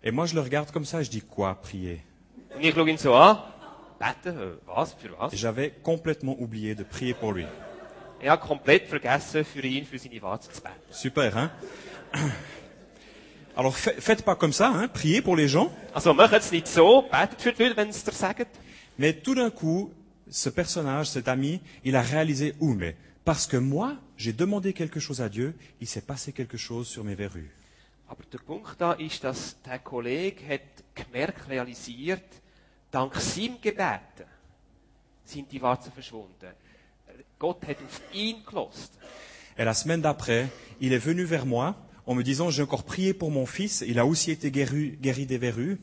Et 0.02 0.12
moi, 0.14 0.26
je 0.28 0.36
le 0.36 0.42
regarde 0.42 0.72
comme 0.72 0.86
ça, 0.86 1.02
je 1.02 1.10
dis, 1.10 1.22
quoi, 1.22 1.54
prier? 1.56 2.00
Und 2.56 2.64
ich 2.64 2.74
schaue 2.74 2.90
ihn 2.90 2.98
so 2.98 3.14
an. 3.16 3.38
Beten? 4.00 4.58
Was? 4.66 4.94
Für 4.94 5.18
was? 5.18 5.34
J'avais 5.34 5.72
complètement 5.84 6.36
oublié 6.40 6.76
de 6.76 6.84
prier 6.84 7.14
pour 7.16 7.32
lui. 7.34 7.46
Ich 8.22 8.30
habe 8.30 8.42
komplett 8.46 8.88
vergessen, 8.88 9.44
für 9.44 9.62
ihn, 9.66 9.86
für 9.86 9.98
seine 9.98 10.22
Warzen 10.22 10.54
zu 10.54 10.62
beten. 10.62 10.76
Super, 10.92 11.34
hein? 11.34 11.50
Alors, 13.56 13.76
fa- 13.78 13.92
faites 14.00 14.22
pas 14.24 14.36
comme 14.36 14.54
ça, 14.54 14.70
hein, 14.74 14.88
priez 14.88 15.22
pour 15.22 15.36
les 15.36 15.48
gens. 15.48 15.72
Also, 15.94 16.14
macht 16.14 16.34
es 16.34 16.52
nicht 16.52 16.68
so, 16.68 17.04
betet 17.04 17.42
für 17.42 17.54
die 17.54 17.64
Leute, 17.64 17.78
wenn 17.78 17.92
sie 17.92 17.98
es 18.00 18.04
dir 18.04 18.12
sagen. 18.14 18.46
Mais 18.98 19.14
tout 19.24 19.36
d'un 19.36 19.50
coup, 19.52 19.92
ce 20.30 20.50
personnage, 20.50 21.10
cet 21.10 21.28
ami, 21.28 21.62
il 21.84 21.96
a 21.96 22.02
réalisé, 22.02 22.56
ouh, 22.60 22.74
mais 22.74 22.96
parce 23.26 23.48
que 23.48 23.58
moi, 23.58 23.98
j'ai 24.18 24.34
demandé 24.34 24.74
quelque 24.74 25.00
chose 25.00 25.22
à 25.22 25.30
Dieu, 25.30 25.56
il 25.82 25.88
s'est 25.88 26.02
passé 26.02 26.34
quelque 26.34 26.58
chose 26.58 26.88
sur 26.88 27.04
mes 27.04 27.16
verrues. 27.16 27.52
Aber 28.10 28.26
der 28.32 28.42
Punkt 28.46 28.80
da 28.80 28.94
ist, 29.00 29.24
dass 29.24 29.56
der 29.66 29.80
Kollege 29.80 30.46
hat 30.48 30.84
gemerkt, 30.94 31.48
realisiert, 31.50 32.24
dank 32.92 33.16
seinem 33.16 33.60
Gebet 33.62 34.28
sind 35.26 35.52
die 35.52 35.62
Warzen 35.62 35.92
verschwunden. 35.92 36.54
Gott 37.40 37.66
hat 37.66 37.78
auf 37.82 38.02
ihn 38.14 38.44
gelost. 38.46 38.94
Et 39.58 39.66
la 39.66 39.74
semaine 39.74 40.02
d'après, 40.02 40.48
il 40.80 40.94
est 40.94 41.04
venu 41.04 41.24
vers 41.24 41.46
moi 41.46 41.76
en 42.06 42.14
me 42.14 42.24
disant, 42.24 42.50
j'ai 42.50 42.62
encore 42.62 42.84
prié 42.84 43.14
pour 43.14 43.32
mon 43.32 43.46
fils, 43.46 43.84
il 43.88 43.98
a 44.00 44.06
aussi 44.06 44.32
été 44.32 44.52
guéri, 44.52 44.98
guéri 45.02 45.26
des 45.26 45.38
verrues. 45.38 45.80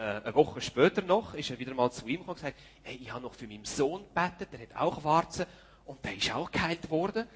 Äh, 0.00 0.22
eine 0.24 0.34
Woche 0.34 0.62
später 0.62 1.02
noch 1.02 1.34
ist 1.34 1.50
er 1.50 1.58
wieder 1.58 1.74
mal 1.74 1.90
zu 1.90 2.06
ihm 2.06 2.20
gekommen 2.20 2.30
und 2.30 2.34
gesagt, 2.36 2.56
hey, 2.84 2.98
ich 3.02 3.12
habe 3.12 3.22
noch 3.22 3.34
für 3.34 3.46
meinen 3.46 3.66
Sohn 3.66 4.02
gebetet, 4.14 4.48
der 4.52 4.60
hat 4.60 4.74
auch 4.76 5.04
Warzen 5.04 5.44
und 5.84 6.02
der 6.04 6.16
ist 6.16 6.34
auch 6.34 6.50
geheilt 6.50 6.88
worden. 6.90 7.26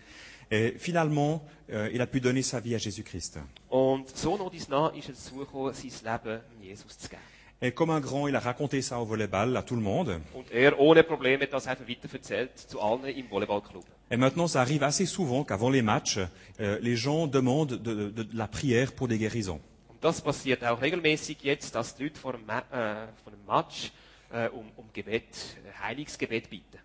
Et 0.51 0.81
finalement, 0.81 1.43
euh, 1.69 1.89
il 1.93 2.01
a 2.01 2.07
pu 2.07 2.21
donner 2.21 2.43
sa 2.43 2.61
vie 2.61 2.75
à 2.75 2.79
Jésus-Christ. 2.79 3.39
Und 3.69 4.09
so 4.17 4.37
noch 4.39 4.51
dies 4.51 4.69
nach 4.69 4.95
ist 4.95 5.09
er 5.09 5.15
dazu 5.15 5.37
gekommen, 5.37 5.75
sein 5.75 5.91
Leben 6.25 6.41
Jesus 6.63 6.99
zu 6.99 7.09
geben. 7.09 7.21
Et 7.61 7.75
comme 7.75 7.91
un 7.91 8.01
grand, 8.01 8.29
il 8.29 8.37
a 8.37 8.41
raconté 8.41 8.81
ça 8.83 8.99
au 8.99 9.05
volleyball 9.07 9.57
à 9.57 9.63
tout 9.63 9.77
le 9.77 9.83
monde. 9.83 10.21
Und 10.35 10.51
er 10.51 10.79
ohne 10.79 11.03
Probleme 11.03 11.47
das 11.47 11.67
einfach 11.67 11.87
weiter 11.89 12.09
erzählt 12.13 12.59
zu 12.59 12.81
allen 12.81 13.05
im 13.07 13.31
Volleyballclub. 13.31 13.85
Et 14.11 14.17
maintenant, 14.19 14.47
ça 14.47 14.61
arrive 14.61 14.83
assez 14.85 15.07
souvent 15.07 15.45
qu'avant 15.45 15.71
les 15.71 15.83
matchs, 15.83 16.19
euh, 16.61 16.79
les 16.81 16.97
gens 16.97 17.27
demandent 17.27 17.75
de, 17.83 18.11
de- 18.11 18.23
de 18.25 18.37
la 18.37 18.47
prière 18.49 18.93
pour 18.93 19.09
des 19.09 19.19
guérisons. 19.19 19.61
Das 20.05 20.21
passiert 20.21 20.63
auch 20.63 20.83
regelmäßig 20.83 21.39
jetzt, 21.41 21.75
dass 21.75 21.97
die 21.97 22.03
Leute 22.03 22.21
vor 22.21 22.35
einem, 22.35 22.47
äh, 22.47 23.07
vor 23.23 23.33
einem 23.33 23.47
Match 23.47 23.91
äh, 24.31 24.49
um, 24.51 24.71
um 24.77 24.85
Gebet, 24.93 25.25
äh, 25.65 25.83
Heilungsgebet 25.83 26.51
bitten. 26.51 26.79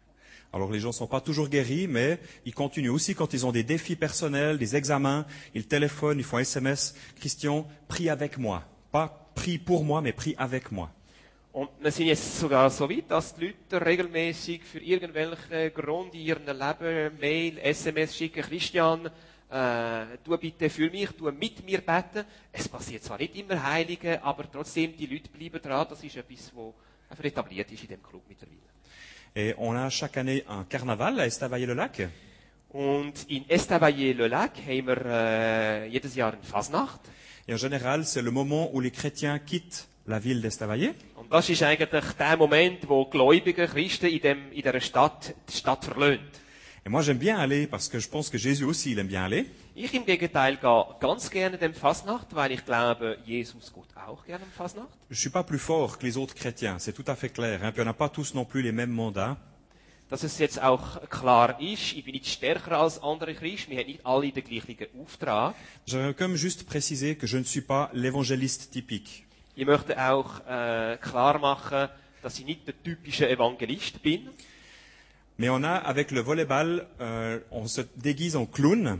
Alors 0.53 0.71
les 0.71 0.79
gens 0.79 0.95
ne 0.95 0.99
sont 0.99 1.07
pas 1.09 1.19
toujours 1.19 1.49
guéris, 1.49 1.85
mais 1.89 2.17
ils 2.45 2.55
continuent 2.55 2.93
aussi 2.93 3.15
quand 3.15 3.33
ils 3.33 3.45
ont 3.45 3.51
des 3.51 3.65
défis 3.65 3.97
personnels, 3.97 4.57
des 4.57 4.73
examens, 4.73 5.25
ils 5.53 5.67
téléphonent, 5.67 6.17
ils 6.17 6.23
font 6.23 6.39
SMS. 6.39 6.95
Christian, 7.19 7.67
prie 7.89 8.09
avec 8.09 8.37
moi. 8.37 8.63
Pas 8.89 9.29
prie 9.35 9.57
pour 9.57 9.83
moi, 9.83 10.01
mais 10.01 10.13
prie 10.13 10.35
avec 10.37 10.71
moi. 10.71 10.89
Und 11.51 11.67
wir 11.81 11.91
sind 11.91 12.07
jetzt 12.07 12.39
sogar 12.39 12.69
so 12.69 12.89
weit, 12.89 13.11
dass 13.11 13.35
die 13.35 13.47
Leute 13.47 13.85
regelmäßig 13.85 14.63
für 14.63 14.79
irgendwelche 14.79 15.71
Grund 15.71 16.13
in 16.13 16.21
ihrem 16.21 16.45
Leben 16.45 17.19
Mail, 17.19 17.57
SMS 17.57 18.15
schicken. 18.15 18.43
Christian, 18.43 19.09
äh, 19.49 20.17
tu 20.23 20.37
bitte 20.37 20.69
für 20.69 20.89
mich, 20.89 21.09
tu 21.11 21.31
mit 21.31 21.65
mir 21.65 21.81
beten. 21.81 22.25
Es 22.51 22.67
passiert 22.67 23.03
zwar 23.03 23.17
nicht 23.17 23.35
immer 23.35 23.61
Heilige, 23.63 24.23
aber 24.23 24.49
trotzdem, 24.51 24.95
die 24.95 25.07
Leute 25.07 25.29
bleiben 25.29 25.61
dran. 25.61 25.87
Das 25.89 26.03
ist 26.03 26.15
etwas, 26.15 26.51
was 26.55 26.73
einfach 27.09 27.23
etabliert 27.23 27.71
ist 27.71 27.83
in 27.83 27.89
dem 27.89 28.03
Club 28.03 28.23
mittlerweile. 28.27 28.59
Et 29.35 29.55
on 29.57 29.75
a 29.75 29.89
chaque 29.89 30.17
année 30.17 30.43
un 30.47 30.65
carnaval 30.67 31.19
à 31.19 31.25
Estavayer-le-Lac. 31.25 32.09
Und 32.69 33.13
in 33.29 33.49
Estavayer-le-Lac 33.49 34.57
haben 34.67 34.87
wir 34.87 35.05
äh, 35.05 35.87
jedes 35.87 36.15
Jahr 36.15 36.33
eine 36.33 36.43
Fasnacht. 36.43 37.01
Et 37.47 37.53
en 37.53 37.57
général, 37.57 38.05
c'est 38.05 38.21
le 38.21 38.31
moment 38.31 38.69
où 38.73 38.79
les 38.79 38.91
chrétiens 38.91 39.39
quittent 39.39 39.87
la 40.05 40.19
ville 40.19 40.41
d'Estavayer 40.41 40.93
Und 41.15 41.31
das 41.31 41.49
ist 41.49 41.63
eigentlich 41.63 42.13
der 42.13 42.37
Moment, 42.37 42.87
wo 42.87 43.05
Gläubige 43.05 43.67
Christen 43.67 44.07
in, 44.07 44.21
dem, 44.21 44.51
in 44.51 44.61
dieser 44.61 44.81
Stadt 44.81 45.33
die 45.47 45.55
Stadt 45.55 45.85
verlöhnt. 45.85 46.21
Et 46.85 46.89
moi, 46.89 47.01
j'aime 47.01 47.17
bien 47.17 47.37
aller 47.37 47.67
parce 47.67 47.89
que 47.89 47.99
je 47.99 48.07
pense 48.07 48.29
que 48.29 48.37
Jésus 48.37 48.63
aussi, 48.63 48.91
il 48.91 48.99
aime 48.99 49.07
bien 49.07 49.23
aller. 49.23 49.45
Ich 49.75 49.93
im 49.93 50.05
Gegenteil 50.05 50.57
gehe 50.57 50.85
ganz 50.99 51.29
gerne 51.29 51.57
dem 51.57 51.73
Fasnacht, 51.73 52.35
weil 52.35 52.51
ich 52.51 52.65
glaube, 52.65 53.17
Jesus 53.25 53.71
geht 53.73 53.95
auch 53.95 54.25
gerne 54.25 54.43
am 54.43 54.51
Fasnacht. 54.51 54.89
Je 55.09 55.19
suis 55.19 55.29
pas 55.29 55.43
plus 55.43 55.59
fort 55.59 55.97
que 55.97 56.05
les 56.05 56.17
autres 56.17 56.35
chrétiens, 56.35 56.79
c'est 56.79 56.93
tout 56.93 57.05
à 57.07 57.15
fait 57.15 57.29
clair. 57.29 57.63
Hein. 57.63 57.71
Puis 57.71 57.81
on 57.81 57.85
n'a 57.85 57.93
pas 57.93 58.09
tous 58.09 58.33
non 58.33 58.45
plus 58.45 58.61
les 58.61 58.71
mêmes 58.71 58.91
mandats. 58.91 59.37
Dass 60.09 60.23
es 60.23 60.39
jetzt 60.39 60.61
auch 60.61 61.07
klar 61.09 61.61
ist, 61.61 61.93
ich 61.93 62.03
bin 62.03 62.13
nicht 62.13 62.27
stärker 62.27 62.79
als 62.79 63.01
andere 63.03 63.35
Christen, 63.35 63.71
wir 63.71 63.79
haben 63.79 63.87
nicht 63.87 64.05
alle 64.05 64.31
den 64.31 64.43
gleichen 64.43 64.87
Auftrag. 64.99 65.53
J'aimerais 65.85 66.15
comme 66.15 66.35
juste 66.35 66.65
préciser 66.65 67.15
que 67.15 67.27
je 67.27 67.37
ne 67.37 67.43
suis 67.43 67.61
pas 67.61 67.91
l'évangéliste 67.93 68.71
typique. 68.71 69.23
Ich 69.55 69.65
möchte 69.65 69.95
auch 69.97 70.39
äh, 70.47 70.97
klar 70.97 71.37
machen, 71.39 71.89
dass 72.23 72.39
ich 72.39 72.45
nicht 72.45 72.67
der 72.67 72.73
typische 72.81 73.29
Evangelist 73.29 74.01
bin. 74.01 74.29
Mais 75.39 75.49
on 75.49 75.63
a, 75.63 75.71
avec 75.71 76.11
le 76.11 76.19
volleyball, 76.19 76.85
euh, 76.99 77.39
on 77.49 77.65
se 77.65 77.79
déguise 77.95 78.35
en 78.35 78.45
clown. 78.45 78.99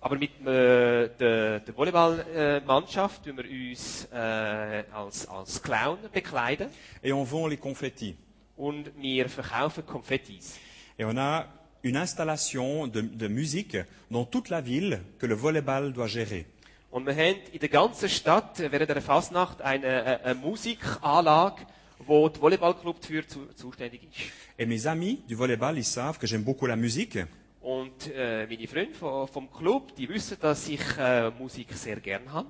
Aber 0.00 0.16
mit 0.16 0.30
äh, 0.46 1.08
der, 1.18 1.58
der 1.58 1.76
Volleyballmannschaft 1.76 3.24
tun 3.24 3.36
wir 3.36 3.44
uns 3.72 4.06
äh, 4.12 4.84
als, 4.94 5.26
als 5.26 5.60
Clown 5.60 5.98
bekleiden 6.12 6.68
et 7.02 7.12
on 7.12 7.24
vend 7.24 7.48
les 7.48 7.58
confettis. 7.58 8.14
und 8.56 8.92
wir 9.00 9.28
verkaufen 9.28 9.84
Konfettis. 9.84 10.56
Et 10.98 11.04
on 11.04 11.16
a 11.18 11.46
une 11.82 11.96
installation 11.96 12.86
de, 12.86 13.00
de 13.00 13.26
musique 13.26 13.76
dans 14.12 14.24
toute 14.24 14.50
la 14.50 14.60
ville 14.60 15.00
que 15.18 15.26
le 15.26 15.34
volleyball 15.34 15.92
doit 15.92 16.06
gérer. 16.06 16.44
Und 16.92 17.06
wir 17.06 17.14
haben 17.16 17.36
in 17.52 17.58
der 17.58 17.68
ganzen 17.68 18.08
Stadt 18.08 18.60
äh, 18.60 18.70
während 18.70 18.88
der 18.90 19.02
Fasnacht 19.02 19.62
eine, 19.62 19.86
eine, 20.04 20.24
eine 20.24 20.34
Musikanlage, 20.36 21.66
wo 22.06 22.28
der 22.28 22.40
Volleyballclub 22.40 23.00
dafür 23.00 23.26
zu, 23.26 23.46
zuständig 23.54 24.02
ist. 24.04 24.30
Et 24.58 24.66
mes 24.66 24.86
amis 24.86 25.18
du 25.28 25.36
volleyball, 25.36 25.76
ils 25.76 25.84
savent 25.84 26.18
que 26.18 26.26
j'aime 26.26 26.44
beaucoup 26.44 26.66
la 26.66 26.76
musique. 26.76 27.26
Und 27.60 28.10
äh, 28.14 28.46
meine 28.46 28.66
Freunde 28.66 28.94
vom, 28.94 29.28
vom 29.28 29.52
Club, 29.52 29.94
die 29.96 30.08
wissen, 30.08 30.38
dass 30.40 30.68
ich 30.68 30.80
äh, 30.98 31.30
Musik 31.38 31.72
sehr 31.74 32.00
gern 32.00 32.32
habe. 32.32 32.48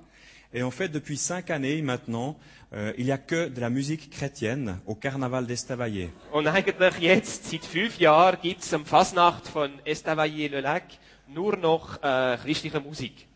Et 0.52 0.62
en 0.62 0.70
fait, 0.70 0.88
depuis 0.88 1.18
cinq 1.18 1.50
années 1.50 1.82
maintenant, 1.82 2.36
euh, 2.72 2.92
il 2.96 3.04
n'y 3.04 3.12
a 3.12 3.18
que 3.18 3.48
de 3.48 3.60
la 3.60 3.68
musique 3.68 4.08
chrétienne 4.10 4.80
au 4.86 4.94
carnaval 4.94 5.46
d'Estavayer. 5.46 6.08
Und 6.32 6.46
eigentlich 6.46 6.98
jetzt, 7.00 7.50
seit 7.50 7.64
fünf 7.66 7.98
Jahren, 7.98 8.38
gibt 8.40 8.62
es 8.62 8.72
am 8.72 8.86
Fasnacht 8.86 9.46
von 9.46 9.70
Estavayer-le-Lac 9.84 10.84
nur 11.28 11.56
noch 11.56 12.02
äh, 12.02 12.38
christliche 12.42 12.80
Musik. 12.80 13.26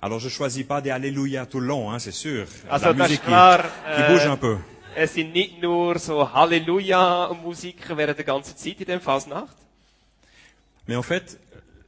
Alors 0.00 0.18
je 0.18 0.30
choisis 0.30 0.64
pas 0.64 0.80
des 0.80 0.90
Alléluia 0.90 1.46
tout 1.46 1.60
le 1.60 1.66
long, 1.66 1.90
hein, 1.90 1.98
c'est 1.98 2.10
sûr. 2.10 2.46
Also 2.68 2.86
la 2.86 2.92
musique 2.94 3.12
ist 3.12 3.20
qui, 3.20 3.26
klar, 3.26 3.64
qui 3.94 4.02
bouge 4.10 4.26
äh, 4.26 4.30
un 4.30 4.36
peu. 4.36 4.56
Es 4.96 5.14
sind 5.14 5.32
nicht 5.32 5.60
nur 5.60 5.98
so 5.98 6.32
Halleluja-Musiker 6.32 7.96
während 7.96 8.18
der 8.18 8.24
ganzen 8.24 8.56
Zeit 8.56 8.80
in 8.88 9.00
Fasnacht. 9.00 9.56
Mais 10.86 10.96
en 10.96 11.02
fait, 11.02 11.38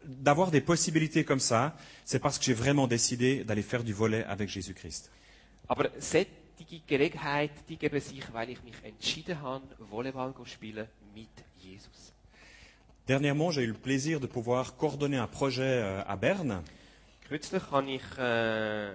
d'avoir 0.04 0.50
des 0.50 0.60
possibilités 0.60 1.24
comme 1.24 1.40
ça, 1.40 1.76
c'est 2.04 2.18
parce 2.18 2.38
que 2.38 2.44
j'ai 2.44 2.54
vraiment 2.54 2.86
décidé 2.86 3.44
d'aller 3.44 3.62
faire 3.62 3.82
du 3.82 3.92
volet 3.92 4.24
avec 4.24 4.48
Jésus-Christ. 4.48 5.10
Aber 5.68 5.88
solche 5.98 6.26
Gelegenheit, 6.86 7.50
die 7.68 7.76
geben 7.76 8.00
sich, 8.00 8.24
weil 8.32 8.50
ich 8.50 8.62
mich 8.62 8.74
entschieden 8.84 9.40
habe, 9.42 9.64
Volleyball 9.78 10.34
zu 10.34 10.44
spielen 10.44 10.86
mit 11.14 11.28
Jesus. 11.58 12.12
Dernièrement, 13.06 13.50
j'ai 13.50 13.62
eu 13.64 13.68
le 13.68 13.74
plaisir 13.74 14.18
de 14.20 14.26
pouvoir 14.26 14.76
coordonner 14.76 15.18
un 15.18 15.26
projet 15.26 15.82
euh, 15.82 16.02
à 16.06 16.16
Berne. 16.16 16.62
Kürzlich 17.28 17.62
habe 17.70 17.90
ich 17.90 18.02
äh, 18.18 18.92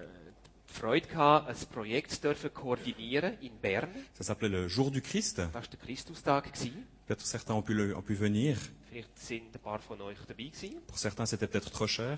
die 0.70 0.80
Freude 0.80 1.08
gehabt, 1.08 1.50
ein 1.50 1.56
Projekt 1.72 2.12
zu 2.12 2.22
dürfen 2.22 2.54
koordinieren 2.54 3.38
in 3.42 3.52
Bern. 3.62 3.90
Ça 4.18 4.24
s'appelait 4.24 4.50
le 4.50 4.68
Jour 4.68 4.92
du 4.92 5.02
Christ. 5.02 5.38
Das 5.40 5.54
war 5.54 5.62
der 5.62 5.80
Christustag. 5.80 6.54
gewesen. 6.54 6.86
Peut-être 7.08 7.26
certains 7.26 7.56
ont 7.56 7.64
pu, 7.66 7.74
le- 7.74 7.96
ont 7.96 8.04
pu 8.06 8.16
venir. 8.16 8.58
Vielleicht 8.90 9.18
sind 9.20 9.56
ein 9.56 9.60
paar 9.62 9.80
von 9.80 10.00
euch 10.02 10.18
dabei 10.28 10.46
gewesen. 10.46 10.82
Pour 10.88 10.98
certains, 10.98 11.26
c'était 11.26 11.48
peut-être 11.48 11.72
trop 11.72 11.88
cher. 11.88 12.18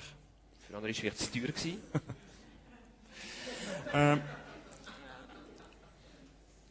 Für 0.68 0.76
andere 0.76 0.84
war 0.84 0.90
es 0.92 1.00
vielleicht 1.00 1.18
zu 1.20 1.32
teuer. 1.32 1.48
Gewesen. 1.52 1.78
Euh, 3.94 4.16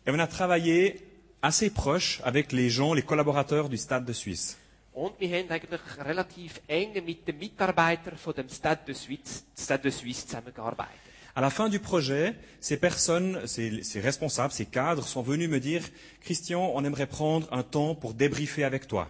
et 0.07 0.11
on 0.11 0.19
a 0.19 0.27
travaillé 0.27 1.01
assez 1.43 1.71
proche 1.71 2.21
avec 2.25 2.53
les 2.53 2.71
gens, 2.71 2.95
les 2.95 3.03
collaborateurs 3.03 3.69
du 3.69 3.77
Stade 3.77 4.05
de 4.07 4.13
Suisse. 4.13 4.57
Und 4.93 5.13
wir 5.21 5.29
haben 5.37 5.51
eigentlich 5.51 5.81
relativ 5.99 6.61
eng 6.67 6.93
mit 7.05 7.27
den 7.29 7.39
Mitarbeitern 7.39 8.17
von 8.17 8.35
dem 8.35 8.49
Stade 8.49 8.81
de 8.87 8.95
Suisse, 8.95 9.45
Stade 9.57 9.83
de 9.83 9.91
Suisse 9.93 10.27
zusammengearbeitet. 10.27 10.99
À 11.35 11.41
la 11.41 11.51
fin 11.51 11.69
du 11.69 11.79
projet, 11.79 12.35
ces 12.61 12.77
personnes, 12.77 13.47
ces, 13.47 13.83
ces 13.83 14.01
responsables, 14.01 14.53
ces 14.53 14.67
cadres 14.67 15.07
sont 15.07 15.23
venus 15.23 15.49
me 15.49 15.61
dire, 15.61 15.83
Christian, 16.21 16.73
on 16.75 16.85
aimerait 16.85 17.07
prendre 17.07 17.47
un 17.53 17.63
temps 17.63 17.95
pour 17.95 18.15
débriefer 18.15 18.65
avec 18.65 18.87
toi. 18.89 19.09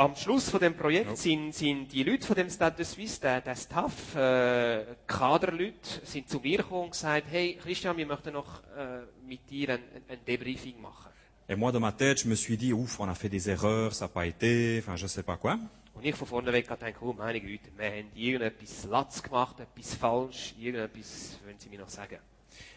Am 0.00 0.14
Schluss 0.14 0.48
von 0.48 0.60
dem 0.60 0.74
Projekt 0.74 1.16
sind, 1.18 1.52
sind 1.52 1.88
die 1.88 2.04
Leute 2.04 2.24
von 2.24 2.36
dem 2.36 2.48
Stade 2.48 2.76
de 2.76 2.84
Suisse, 2.84 3.20
der, 3.20 3.40
der 3.40 3.56
Staff, 3.56 4.14
äh, 4.14 4.84
Kaderleute, 5.08 5.74
sind 6.04 6.28
zu 6.28 6.38
mir 6.38 6.58
gekommen 6.58 6.84
und 6.84 6.90
gesagt, 6.92 7.26
hey 7.32 7.58
Christian, 7.60 7.96
wir 7.96 8.06
möchten 8.06 8.32
noch 8.32 8.62
äh, 8.76 9.00
mit 9.26 9.40
dir 9.50 9.70
ein, 9.70 9.80
ein, 9.96 10.02
ein 10.08 10.18
Debriefing 10.24 10.80
machen. 10.80 11.10
Et 11.48 11.56
moi, 11.56 11.72
dans 11.72 11.80
ma 11.80 11.90
tête, 11.90 12.20
je 12.20 12.28
me 12.28 12.36
suis 12.36 12.56
dit, 12.56 12.72
ouf, 12.72 13.00
on 13.00 13.08
a 13.08 13.14
fait 13.14 13.28
des 13.28 13.50
erreurs, 13.50 13.92
ça 13.92 14.04
n'a 14.04 14.08
pas 14.10 14.26
été, 14.26 14.78
enfin, 14.80 14.94
je 14.94 15.06
sais 15.08 15.24
pas 15.24 15.36
quoi. 15.36 15.58
Und 15.98 16.04
ich 16.04 16.14
von 16.14 16.44
gedacht, 16.44 16.94
oh 17.00 17.12
meine 17.12 17.40
Güte, 17.40 17.70
wir 17.76 17.86
haben 17.86 18.08
irgendetwas 18.14 18.84
Latz 18.84 19.20
gemacht, 19.20 19.56
etwas 19.58 19.96
falsch, 19.96 20.54
irgendetwas, 20.56 21.40
wollen 21.44 21.58
Sie 21.58 21.68
mir 21.68 21.80
noch 21.80 21.88
sagen. 21.88 22.18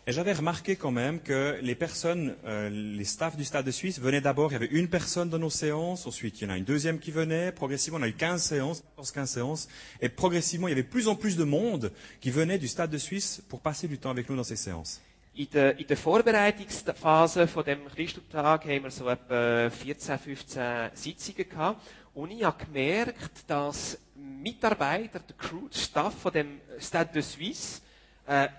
Et 0.08 0.12
j'avais 0.12 0.34
remarqué 0.34 0.76
quand 0.76 0.90
même 0.90 1.20
que 1.22 1.60
les 1.62 1.76
personnes, 1.76 2.36
euh, 2.46 2.70
les 2.70 3.06
staffs 3.06 3.38
du 3.38 3.44
Stade 3.44 3.68
de 3.68 3.70
Suisse 3.70 4.00
venaient 4.00 4.22
d'abord, 4.22 4.50
il 4.50 4.54
y 4.54 4.56
avait 4.56 4.72
une 4.72 4.88
personne 4.88 5.30
dans 5.30 5.38
nos 5.38 5.52
séances, 5.52 6.08
ensuite 6.08 6.42
il 6.42 6.46
y 6.46 6.48
en 6.48 6.54
a 6.56 6.58
une 6.58 6.64
deuxième 6.64 6.98
qui 6.98 7.12
venait, 7.12 7.52
progressivement 7.52 8.00
on 8.00 8.04
a 8.04 8.08
eu 8.08 8.14
15 8.14 8.42
séances, 8.42 8.84
14-15 8.98 9.26
séances, 9.28 9.68
et 10.02 10.10
progressivement 10.10 10.68
il 10.68 10.72
y 10.72 10.74
avait 10.74 10.82
plus 10.82 11.08
en 11.08 11.16
plus 11.16 11.38
de 11.38 11.44
monde 11.44 11.92
qui 12.22 12.32
venait 12.32 12.58
du 12.58 12.68
Stade 12.68 12.90
de 12.90 12.98
Suisse 12.98 13.44
pour 13.50 13.60
passer 13.60 13.88
du 13.88 14.00
temps 14.00 14.10
avec 14.10 14.32
nous 14.32 14.36
dans 14.36 14.44
ces 14.44 14.56
séances. 14.56 15.00
In 15.34 15.46
der, 15.54 15.80
in 15.80 15.86
der 15.88 15.96
Vorbereitungsphase 15.96 17.48
von 17.48 17.64
dem 17.64 17.88
Christutag 17.96 18.66
haben 18.66 18.84
wir 18.84 18.92
so 18.92 19.08
etwa 19.08 19.70
14, 19.70 20.20
15 20.20 20.92
Sitzungen 20.94 21.48
gehabt. 21.48 21.82
Und 22.14 22.32
ich 22.32 22.44
habe 22.44 22.64
gemerkt, 22.66 23.44
dass 23.48 23.98
Mitarbeiter, 24.16 25.20
der 25.20 25.36
Crew, 25.38 25.68
der 25.70 25.78
Staff 25.80 26.14
von 26.16 26.34
dem 26.34 26.60
Stade 26.80 27.14
de 27.14 27.22
Suisse, 27.22 27.82
äh, 28.28 28.50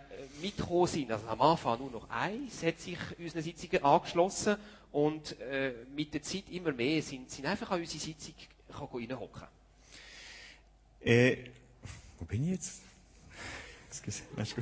mitgekommen 0.40 0.86
sind. 0.86 1.12
Also 1.12 1.26
am 1.28 1.40
Anfang 1.40 1.78
nur 1.78 1.90
noch 1.90 2.08
eins 2.10 2.62
hat 2.62 2.80
sich 2.80 2.98
unseren 3.18 3.42
Sitzungen 3.42 3.84
angeschlossen 3.84 4.56
und 4.90 5.38
äh, 5.40 5.72
mit 5.94 6.14
der 6.14 6.22
Zeit 6.22 6.44
immer 6.50 6.72
mehr 6.72 7.02
sind, 7.02 7.30
sind 7.30 7.46
einfach 7.46 7.70
an 7.70 7.80
unsere 7.80 8.00
Sitzung 8.00 8.34
reinhocken. 8.70 9.42
Et, 11.04 11.50
wo 12.18 12.24
bin 12.24 12.44
ich 12.44 12.50
jetzt? 12.52 12.80
Excusez, 13.90 14.22
là, 14.36 14.44
je- 14.44 14.54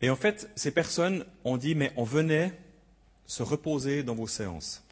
Et 0.00 0.10
en 0.10 0.16
fait, 0.16 0.48
ces 0.54 0.70
personnes 0.72 1.24
ont 1.44 1.56
dit, 1.56 1.74
mais 1.74 1.92
on 1.96 2.04
venait 2.04 2.52
se 3.26 3.42
reposer 3.42 4.02
dans 4.02 4.14
vos 4.14 4.26
séances. 4.26 4.82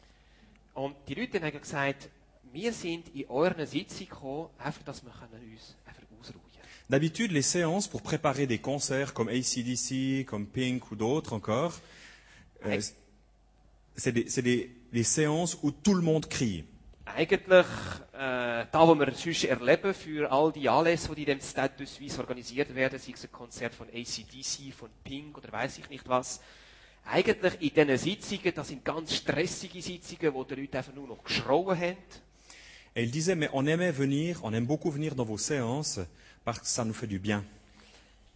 Und 0.73 0.95
die 1.07 1.13
Leute 1.15 1.39
haben 1.41 1.59
gesagt, 1.59 2.09
wir 2.51 2.73
sind 2.73 3.09
in 3.15 3.27
euren 3.29 3.65
Sitzung 3.65 4.07
gekommen, 4.07 4.49
einfach, 4.57 4.83
dass 4.83 5.03
wir 5.03 5.11
können 5.11 5.51
uns 5.51 5.75
einfach 5.85 6.03
ausruhen 6.19 6.41
D'habitude, 6.89 7.31
les 7.31 7.41
séances 7.49 7.87
pour 7.87 8.01
préparer 8.01 8.45
des 8.45 8.59
concerts 8.59 9.13
comme 9.13 9.29
ACDC, 9.29 10.25
comme 10.25 10.45
Pink 10.47 10.91
ou 10.91 10.95
d'autres 10.95 11.33
encore, 11.33 11.73
euh, 12.65 12.79
c'est 13.95 14.11
des, 14.11 14.25
des- 14.41 14.69
des 14.91 15.03
séances 15.03 15.57
où 15.63 15.71
tout 15.71 15.93
le 15.93 16.01
monde 16.01 16.27
crie. 16.27 16.65
Eigentlich, 17.05 17.65
äh, 18.13 18.65
da, 18.71 18.87
wo 18.87 18.95
wir 18.95 19.11
sonst 19.13 19.43
erleben, 19.45 19.93
für 19.93 20.29
all 20.31 20.51
die 20.51 20.67
Anlässe, 20.67 21.13
die 21.15 21.23
in 21.23 21.39
dem 21.39 21.39
de 21.77 21.85
Suisse 21.85 22.19
organisiert 22.19 22.73
werden, 22.75 22.99
sei 22.99 23.13
es 23.13 23.23
ein 23.23 23.31
Konzert 23.31 23.73
von 23.73 23.87
ACDC, 23.87 24.73
von 24.73 24.89
Pink 25.03 25.37
oder 25.37 25.51
weiß 25.51 25.77
ich 25.79 25.89
nicht 25.89 26.07
was, 26.07 26.41
eigentlich 27.05 27.61
in 27.61 27.73
diesen 27.73 27.97
Sitzungen, 27.97 28.53
das 28.55 28.67
sind 28.67 28.83
ganz 28.83 29.13
stressige 29.13 29.81
Sitzungen, 29.81 30.33
wo 30.33 30.43
die 30.43 30.55
Leute 30.55 30.77
einfach 30.77 30.93
nur 30.93 31.07
noch 31.07 31.23
geschrauen 31.23 31.77
haben. 31.77 31.97
Et 32.95 33.03
il 33.03 33.11
disait, 33.11 33.35
mais 33.35 33.49
on 33.53 33.65
aimait 33.65 33.91
venir, 33.91 34.43
on 34.43 34.53
aime 34.53 34.67
beaucoup 34.67 34.91
venir 34.91 35.15
dans 35.15 35.25
vos 35.25 35.39
séances 35.39 35.99
parce 36.45 36.59
que 36.59 36.67
ça 36.67 36.85
nous 36.85 36.93
fait 36.93 37.07
du 37.07 37.17
bien. 37.17 37.43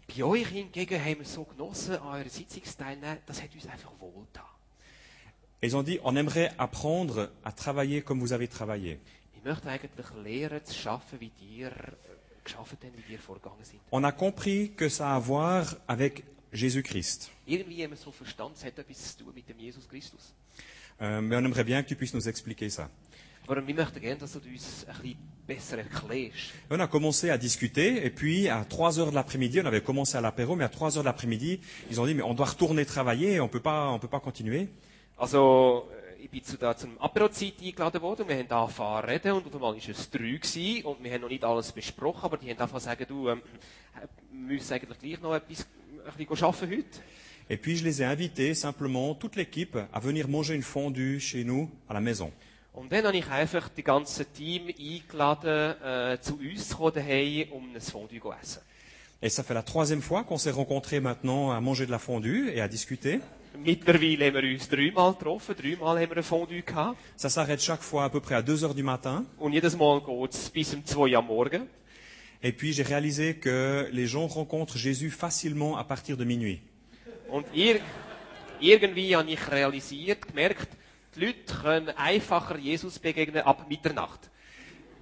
Bei 0.07 0.23
euch 0.23 0.47
hingegen 0.47 0.99
haben 0.99 1.19
wir 1.19 1.25
so 1.25 1.43
genossen 1.43 1.97
an 1.97 2.15
eurer 2.15 2.29
Sitzungsteilnahme, 2.29 3.19
das 3.25 3.41
hat 3.41 3.53
uns 3.53 3.67
einfach 3.67 3.91
wohlgetan. 3.99 4.45
Et 5.61 5.67
ils 5.67 5.75
ont 5.75 5.83
dit, 5.83 5.99
on 6.03 6.15
aimerait 6.15 6.51
apprendre 6.57 7.29
à 7.43 7.51
travailler 7.51 8.01
comme 8.01 8.19
vous 8.19 8.33
avez 8.33 8.47
travaillé. 8.47 8.99
Ich 9.35 9.43
möchte 9.43 9.69
eigentlich 9.69 10.07
lernen 10.23 10.63
zu 10.65 10.89
arbeiten, 10.89 11.19
wie 11.19 11.31
ihr 11.57 11.71
geschafft 12.43 12.77
haben, 12.83 12.93
wie 13.07 13.13
ihr 13.13 13.19
vorgegangen 13.19 13.63
sind. 13.63 13.79
On 13.91 14.03
a 14.03 14.11
compris 14.11 14.71
que 14.75 14.89
ça 14.89 15.11
a 15.11 15.15
à 15.15 15.19
voir 15.19 15.75
avec 15.87 16.23
Jésus-Christ. 16.51 17.31
Irgendwie 17.47 17.77
wir 17.77 17.95
so 17.95 18.11
verstanden, 18.11 18.55
es 18.57 18.65
hat 18.65 18.77
etwas 18.77 19.17
zu 19.17 19.23
tun 19.23 19.33
mit 19.33 19.47
dem 19.47 19.57
Jesus 19.57 19.87
Christus. 19.87 20.33
Euh, 20.99 21.21
mais 21.21 21.37
on 21.37 21.45
aimerait 21.45 21.63
bien 21.63 21.81
que 21.81 21.87
tu 21.87 21.95
puisses 21.95 22.13
nous 22.13 22.27
expliquer 22.27 22.69
ça. 22.69 22.89
Aber 23.47 23.65
wir 23.65 23.73
möchten 23.73 24.01
gerne, 24.01 24.17
dass 24.17 24.33
du 24.33 24.39
uns 24.39 24.85
ein 24.89 25.01
bisschen 25.01 25.17
besser 25.47 25.77
erklärst. 25.77 26.51
On 26.69 26.79
a 26.81 26.87
commencé 26.87 27.29
à 27.29 27.37
discuter, 27.37 28.05
et 28.05 28.09
puis 28.09 28.49
à 28.49 28.65
3 28.65 28.99
heures 28.99 29.11
de 29.11 29.15
l'après-midi, 29.15 29.61
on 29.61 29.65
avait 29.65 29.79
commencé 29.81 30.17
à 30.17 30.21
l'apéro, 30.21 30.57
mais 30.57 30.65
à 30.65 30.69
3 30.69 30.97
heures 30.97 31.03
de 31.03 31.07
l'après-midi, 31.07 31.61
ils 31.89 32.01
ont 32.01 32.05
dit, 32.05 32.13
mais 32.13 32.23
on 32.23 32.33
doit 32.33 32.47
retourner 32.47 32.85
travailler, 32.85 33.39
on 33.39 33.47
peut 33.47 33.61
pas, 33.61 33.89
on 33.91 33.99
peut 33.99 34.09
pas 34.09 34.19
continuer. 34.19 34.67
Also, 35.17 35.87
äh, 36.19 36.23
ich 36.23 36.29
bin 36.29 36.43
zu 36.43 36.57
da 36.57 36.75
zum 36.75 36.97
Aperozeit 36.99 37.53
eingeladen 37.63 38.01
worden 38.01 38.23
und 38.23 38.29
wir 38.29 38.37
haben 38.37 38.51
angefangen 38.51 39.03
zu 39.03 39.07
reden 39.07 39.31
und 39.31 39.47
auf 39.47 39.55
einmal 39.55 39.73
war 39.73 39.89
es 39.89 40.09
drei 40.09 40.19
gewesen 40.19 40.85
und 40.85 41.01
wir 41.01 41.13
haben 41.13 41.21
noch 41.21 41.29
nicht 41.29 41.45
alles 41.45 41.71
besprochen, 41.71 42.25
aber 42.25 42.37
die 42.37 42.49
haben 42.49 42.59
angefangen 42.59 42.81
zu 42.81 42.85
sagen, 42.85 43.05
du, 43.07 43.29
ähm, 43.29 43.41
wir 44.31 44.55
müssen 44.55 44.73
eigentlich 44.73 44.99
gleich 44.99 45.21
noch 45.21 45.33
etwas 45.33 45.65
ein 46.05 46.25
bisschen 46.25 46.45
arbeiten 46.45 46.69
heute. 46.69 46.99
Et 47.49 47.57
puis 47.57 47.77
je 47.77 47.83
les 47.83 48.01
ai 48.01 48.05
invités, 48.05 48.53
simplement, 48.53 49.15
toute 49.15 49.35
l'équipe, 49.35 49.77
à 49.93 49.99
venir 49.99 50.27
manger 50.27 50.55
une 50.55 50.63
fondue 50.63 51.19
chez 51.19 51.43
nous, 51.43 51.69
à 51.89 51.93
la 51.93 52.01
maison. 52.01 52.31
Und 52.73 52.91
dann 52.91 53.05
habe 53.05 53.17
ich 53.17 53.27
einfach 53.31 53.69
die 53.69 53.83
ganze 53.83 54.25
Team 54.25 54.67
eingeladen, 54.67 55.81
äh, 55.83 56.19
zu 56.21 56.37
uns 56.37 56.69
zu 56.69 56.77
kommen 56.77 56.93
daheim, 56.93 57.51
um 57.51 57.73
ein 57.73 57.81
Fondue 57.81 58.19
zu 58.19 58.31
essen. 58.31 58.61
Et 59.19 59.29
ça 59.29 59.43
fait 59.43 59.55
la 59.55 59.63
troisième 59.63 60.01
fois 60.01 60.23
qu'on 60.23 60.37
s'est 60.37 60.51
rencontrés 60.51 60.99
maintenant 60.99 61.51
à 61.51 61.59
manger 61.59 61.87
de 61.87 61.91
la 61.91 61.97
fondue 61.97 62.51
et 62.53 62.61
à 62.61 62.67
discuter. 62.67 63.19
Mittlerweile 63.57 64.27
haben 64.27 64.35
wir 64.35 64.43
uns 64.43 64.69
dreimal 64.69 65.13
getroffen, 65.13 65.55
dreimal 65.55 65.97
haben 65.97 66.11
wir 66.11 66.17
ein 66.17 66.23
Fondue 66.23 66.61
gehabt. 66.61 66.95
Ça 67.15 67.29
s'arrête 67.29 67.59
chaque 67.59 67.81
fois 67.81 68.03
à 68.03 68.09
peu 68.11 68.19
près 68.19 68.35
à 68.35 68.43
2 68.43 68.63
heures 68.63 68.75
du 68.75 68.83
matin. 68.83 69.25
Und 69.39 69.53
jedes 69.53 69.75
Mal 69.75 70.01
geht 70.01 70.33
es 70.35 70.49
bis 70.51 70.75
um 70.75 70.83
2 70.85 71.13
Uhr 71.13 71.17
am 71.17 71.25
Morgen. 71.25 71.65
Et 72.43 72.51
puis 72.51 72.73
j'ai 72.73 72.83
réalisé 72.83 73.37
que 73.37 73.89
les 73.91 74.05
gens 74.05 74.27
rencontrent 74.27 74.77
Jésus 74.77 75.09
facilement 75.09 75.77
à 75.77 75.83
partir 75.83 76.17
de 76.17 76.23
minuit. 76.23 76.61
Und 77.29 77.45
ir 77.53 77.79
irgendwie 78.59 79.15
habe 79.15 79.29
ich 79.29 79.51
realisiert, 79.51 80.27
gemerkt, 80.27 80.67
die 81.15 81.25
Leute 81.25 81.53
können 81.61 81.89
einfacher 81.89 82.57
Jesus 82.57 82.99
begegnen 82.99 83.41
ab 83.43 83.65
Mitternacht. 83.69 84.29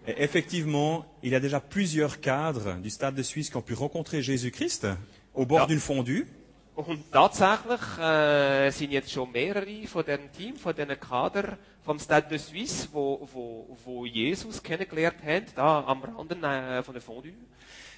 Et 0.08 0.20
effectivement, 0.20 1.04
il 1.24 1.32
y 1.32 1.36
a 1.36 1.40
déjà 1.40 1.60
plusieurs 1.60 2.22
cadres 2.22 2.80
du 2.82 2.90
Stade 2.92 3.16
de 3.16 3.24
Suisse 3.24 3.50
qui 3.50 3.58
ont 3.58 3.64
pu 3.64 3.74
rencontrer 3.74 4.22
Jésus-Christ 4.22 4.88
au 5.34 5.46
bord 5.48 5.62
Ja. 5.62 5.66
d'une 5.68 5.80
fondue. 5.80 6.28
Und 6.76 7.12
tatsächlich 7.12 7.98
äh, 7.98 8.70
sind 8.70 8.92
jetzt 8.92 9.12
schon 9.12 9.32
mehrere 9.32 9.88
von 9.88 10.04
diesem 10.06 10.32
Team, 10.32 10.58
von 10.58 10.76
diesen 10.76 11.00
Kader 11.00 11.58
vom 11.84 11.98
Stade 11.98 12.28
de 12.28 12.38
Suisse, 12.38 12.88
wo, 12.92 13.28
wo, 13.34 13.78
wo 13.84 14.06
Jesus 14.06 14.62
kennengelernt 14.62 15.24
haben, 15.24 15.46
da 15.56 15.84
am 15.88 16.04
Rande 16.04 16.36
äh, 16.36 16.84
von 16.84 16.94
der 16.94 17.02
Fondue. 17.02 17.34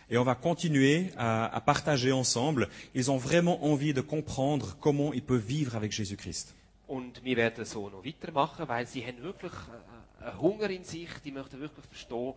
Et 0.10 0.17
on 0.17 0.24
va 0.24 0.36
continuer 0.36 1.12
à, 1.17 1.46
à 1.54 1.60
partager 1.62 2.12
ensemble. 2.12 2.70
Ils 2.96 3.12
ont 3.12 3.17
vraiment 3.17 3.65
envie 3.65 3.93
de 3.93 4.02
comprendre 4.02 4.78
comment 4.80 5.13
ils 5.13 5.22
peuvent 5.24 5.46
vivre 5.46 5.76
avec 5.76 5.91
Jésus-Christ. 5.91 6.54
Und 6.88 7.22
wir 7.24 7.36
werden 7.36 7.65
so 7.65 7.89
noch 7.89 8.06
weitermachen, 8.06 8.65
weil 8.70 8.88
sie 8.88 9.04
haben 9.06 9.22
wirklich 9.22 9.52
äh, 9.52 10.26
einen 10.26 10.41
Hunger 10.41 10.70
in 10.70 10.86
sich, 10.86 11.10
die 11.26 11.32
möchten 11.32 11.60
wirklich 11.60 11.86
verstehen, 11.86 12.34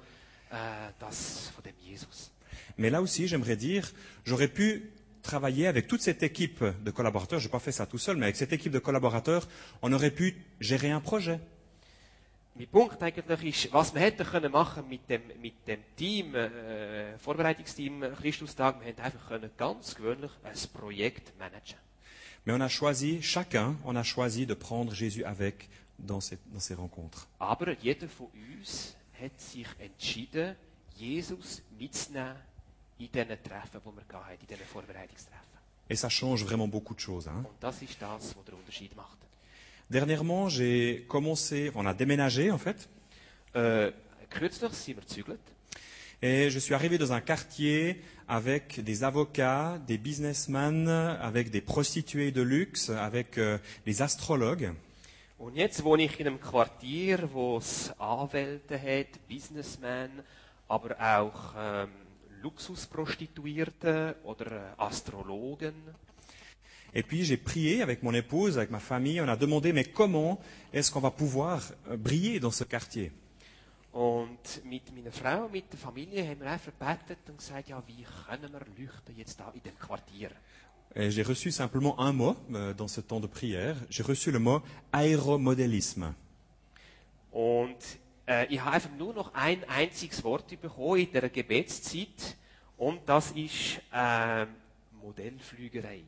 äh, 0.51 0.91
das 0.99 1.53
von 1.55 1.63
dem 1.63 1.75
Jesus. 1.81 2.33
Mais 2.77 2.91
là 2.91 3.01
aussi, 3.01 3.29
j'aimerais 3.29 3.57
dire, 3.57 3.93
j'aurais 4.25 4.49
pu 4.49 4.91
travailler 5.23 5.69
avec 5.69 5.87
toute 5.87 6.01
cette 6.01 6.25
équipe 6.25 6.65
de 6.65 6.91
collaborateurs. 6.91 7.39
Je 7.39 7.47
n'ai 7.47 7.51
pas 7.53 7.61
fait 7.61 7.73
ça 7.73 7.87
tout 7.87 7.99
seul, 7.99 8.17
mais 8.17 8.25
avec 8.25 8.37
cette 8.37 8.53
équipe 8.53 8.73
de 8.73 8.81
collaborateurs, 8.81 9.47
on 9.83 9.93
aurait 9.93 10.11
pu 10.11 10.37
gérer 10.59 10.91
un 10.91 11.01
projet. 11.01 11.39
Mein 12.61 12.69
Punkt 12.69 13.03
eigentlich 13.03 13.65
ist, 13.65 13.73
was 13.73 13.95
wir 13.95 14.03
hätten 14.03 14.27
können 14.27 14.53
machen 14.53 14.87
mit 14.87 15.09
dem, 15.09 15.23
mit 15.41 15.67
dem 15.67 15.81
Team, 15.97 16.35
äh, 16.35 17.17
Vorbereitungsteam 17.19 18.15
Christustag, 18.21 18.79
wir 18.81 18.89
hätten 18.89 19.01
einfach 19.01 19.29
können 19.29 19.51
ganz 19.57 19.95
gewöhnlich 19.95 20.31
ein 20.45 20.69
Projekt 20.75 21.39
managen. 21.39 21.79
Mais 22.45 22.55
on 22.55 22.61
a 22.61 22.69
choisi, 22.69 23.23
chacun, 23.23 23.79
on 23.83 23.97
a 23.97 24.05
choisi 24.05 24.45
de 24.45 24.53
prendre 24.53 24.95
Jésus 24.95 25.25
avec 25.25 25.71
dans 25.97 26.21
ces, 26.21 26.37
dans 26.53 26.61
ces 26.61 26.75
rencontres. 26.75 27.27
Aber 27.39 27.73
jeder 27.81 28.09
von 28.11 28.29
uns 28.35 28.95
hat 29.19 29.41
sich 29.41 29.67
entschieden, 29.79 30.55
Jesus 30.97 31.63
mitzunehmen 31.79 32.37
in 32.99 33.11
diesen 33.11 33.43
Treffen, 33.43 33.81
die 33.83 33.87
wir 33.87 34.19
haben, 34.21 34.37
in 34.39 34.47
diesen 34.47 34.67
Vorbereitungstreffen. 34.67 35.61
Et 35.89 35.97
ça 35.97 36.11
change 36.11 36.45
vraiment 36.45 36.69
beaucoup 36.69 36.95
de 36.95 37.01
choses. 37.01 37.27
hein. 37.27 37.43
Und 37.43 37.57
das 37.59 37.81
ist 37.81 37.97
das, 38.03 38.37
was 38.37 38.45
den 38.45 38.55
Unterschied 38.57 38.95
macht. 38.95 39.17
Dernièrement, 39.91 40.49
j'ai 40.49 41.05
commencé, 41.09 41.73
on 41.75 41.85
a 41.85 41.93
déménagé 41.95 42.53
en 42.53 42.59
fait, 42.59 42.89
gezügelt. 43.55 45.41
et 46.23 46.49
je 46.49 46.59
suis 46.61 46.75
arrivé 46.75 46.97
dans 46.97 47.13
un 47.13 47.21
quartier 47.21 48.01
avec 48.29 48.79
des 48.85 49.03
avocats, 49.03 49.81
des 49.89 49.99
businessmen, 49.99 50.87
avec 50.87 51.51
des 51.51 51.61
prostituées 51.61 52.31
de 52.31 52.41
luxe, 52.41 52.91
avec 52.91 53.37
euh, 53.39 53.59
des 53.85 54.01
astrologues. 54.01 54.73
Und 55.41 55.57
jetzt 55.57 55.83
wohne 55.83 56.05
ich 56.05 56.21
in 56.21 56.27
einem 56.27 56.39
Quartier, 56.39 57.33
wo 57.33 57.59
es 57.59 57.91
Anwälte 57.99 58.79
hat, 58.79 59.19
Businessmen, 59.29 60.11
aber 60.69 60.95
auch 61.01 61.55
ähm, 61.59 61.89
Luxusprostituierte 62.43 64.17
oder 64.23 64.47
äh, 64.53 64.61
Astrologen. 64.77 65.75
Et 66.95 67.03
puis 67.03 67.25
j'ai 67.25 67.37
prié 67.37 67.83
avec 67.83 68.03
mon 68.03 68.13
épouse, 68.15 68.59
avec 68.59 68.71
ma 68.71 68.81
famille, 68.81 69.21
on 69.21 69.29
a 69.29 69.37
demandé 69.37 69.73
mais 69.73 69.85
comment 69.85 70.41
est-ce 70.73 70.91
qu'on 70.91 71.01
va 71.01 71.11
pouvoir 71.11 71.63
euh, 71.89 71.97
briller 71.97 72.41
dans 72.41 72.51
ce 72.51 72.65
quartier? 72.65 73.13
Und 73.93 74.63
mit 74.65 74.83
meiner 74.95 75.11
Frau, 75.11 75.49
mit 75.49 75.65
der 75.73 75.79
Familie 75.79 76.23
haben 76.23 76.41
wir 76.41 76.51
einfach 76.51 76.73
gebetet 76.79 77.19
und 77.29 77.39
gesagt, 77.39 77.69
ja, 77.69 77.83
wie 77.89 78.05
können 78.29 78.53
wir 78.53 78.61
leuchten 78.79 79.17
jetzt 79.17 79.41
da 79.41 79.51
in 79.53 79.63
dem 79.63 79.77
Quartier? 79.79 80.31
Et 80.95 81.11
j'ai 81.11 81.23
reçu 81.23 81.53
simplement 81.53 82.01
un 82.01 82.13
mot 82.13 82.37
euh, 82.53 82.73
dans 82.75 82.89
ce 82.89 83.01
temps 83.01 83.21
de 83.21 83.29
prière. 83.29 83.77
J'ai 83.91 84.03
reçu 84.03 84.31
le 84.31 84.39
mot 84.39 84.63
aéromodélisme. 84.93 86.15
Und 87.33 87.77
äh, 88.27 88.47
ich 88.53 88.61
habe 88.61 88.75
einfach 88.75 88.91
nur 88.97 89.15
noch 89.15 89.35
ein 89.35 89.63
einziges 89.69 90.23
Wort 90.25 90.49
bekommen 90.61 91.01
in 91.01 91.13
der 91.13 91.29
Gebetszeit 91.29 92.37
und 92.77 93.01
das 93.07 93.33
ist 93.33 93.81
äh, 93.93 94.47
Modellflügerei. 95.01 96.03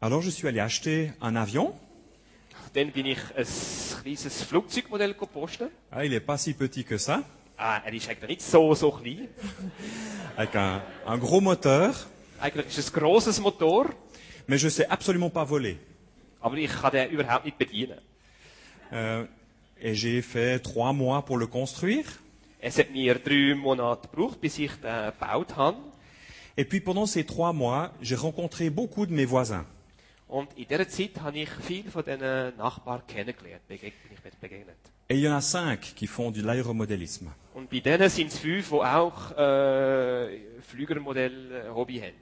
Alors 0.00 0.22
je 0.22 0.30
suis 0.30 0.46
allé 0.46 0.60
acheter 0.60 1.12
un 1.20 1.34
avion. 1.36 1.72
Dann 2.74 2.90
bin 2.92 3.06
ich 3.06 3.18
ein 3.36 3.44
kleines 4.02 4.44
Flugzeugmodell 4.44 5.14
gepostet. 5.14 5.70
Ah, 5.90 6.04
il 6.04 6.10
n'est 6.10 6.20
pas 6.24 6.36
si 6.38 6.54
petit 6.54 6.84
que 6.84 6.98
ça, 6.98 7.22
Äh, 7.58 7.80
er 7.86 7.92
ist 7.92 8.08
eigentlich 8.08 8.28
nicht 8.28 8.42
so, 8.42 8.72
so 8.76 8.92
klein. 8.92 9.26
avec 10.36 10.54
un, 10.54 10.80
un 11.06 11.18
gros 11.18 11.40
moteur, 11.40 11.92
Eigentlich 12.40 12.66
ist 12.68 12.78
es 12.78 12.94
ein 12.94 13.00
grosses 13.00 13.40
Motor, 13.40 13.86
mais 14.46 14.58
je 14.58 14.68
sais 14.68 14.86
absolument 14.88 15.30
pas 15.30 15.42
voler. 15.44 15.76
aber 16.40 16.56
ich 16.58 16.70
kann 16.70 16.92
den 16.92 17.10
überhaupt 17.10 17.46
nicht 17.46 17.58
bedienen. 17.58 17.98
Euh, 18.92 19.24
et 19.80 19.94
j'ai 19.96 20.22
fait 20.22 20.60
trois 20.60 20.92
mois 20.92 21.24
pour 21.24 21.36
le 21.36 21.48
construire. 21.48 22.06
Es 22.60 22.78
hat 22.78 22.90
mir 22.92 23.18
drei 23.18 23.54
Monate 23.56 24.06
gebraucht, 24.08 24.40
bis 24.40 24.56
ich 24.60 24.70
den 24.80 25.10
gebaut 25.18 25.56
habe. 25.56 25.78
Et 26.56 26.64
puis 26.64 26.80
pendant 26.80 27.06
ces 27.06 27.24
trois 27.24 27.52
mois, 27.52 27.90
j'ai 28.00 28.14
rencontré 28.16 28.70
beaucoup 28.70 29.04
de 29.06 29.12
mes 29.12 29.24
voisins. 29.24 29.64
Und 30.28 30.56
in 30.58 30.68
dieser 30.68 30.88
Zeit 30.88 31.20
habe 31.22 31.38
ich 31.38 31.48
viele 31.48 31.90
von 31.90 32.04
diesen 32.04 32.56
Nachbarn 32.56 33.02
kennengelernt, 33.06 33.66
begeg 33.66 33.94
bin 34.02 34.12
ich 34.12 34.22
mit 34.22 34.40
begegnet. 34.40 34.76
Et 35.08 35.16
il 35.16 35.22
y 35.22 35.28
en 35.28 35.32
a 35.32 35.40
cinq 35.40 35.94
qui 35.96 36.06
font 36.06 36.30
de 36.30 36.42
l'aéromodélisme. 36.42 37.30
Und 37.54 37.70
bei 37.70 37.80
denen 37.80 38.10
sind 38.10 38.30
es 38.30 38.38
fünf, 38.38 38.68
die 38.68 38.74
auch 38.74 39.30
äh, 39.38 40.38
Flügermodell-Hobby 40.60 42.00
haben. 42.00 42.12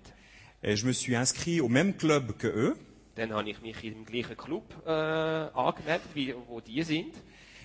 Et 0.62 0.76
je 0.76 0.86
me 0.86 0.92
suis 0.92 1.16
inscrit 1.16 1.60
au 1.60 1.68
même 1.68 1.96
club 1.96 2.38
que 2.38 2.46
eux. 2.46 2.76
Dann 3.16 3.32
habe 3.32 3.50
ich 3.50 3.60
mich 3.60 3.82
im 3.82 4.04
gleichen 4.04 4.36
Club 4.36 4.62
äh, 4.86 4.90
angemeldet, 4.90 6.02
wie 6.14 6.34
wo 6.46 6.60
die 6.60 6.82
sind. 6.84 7.12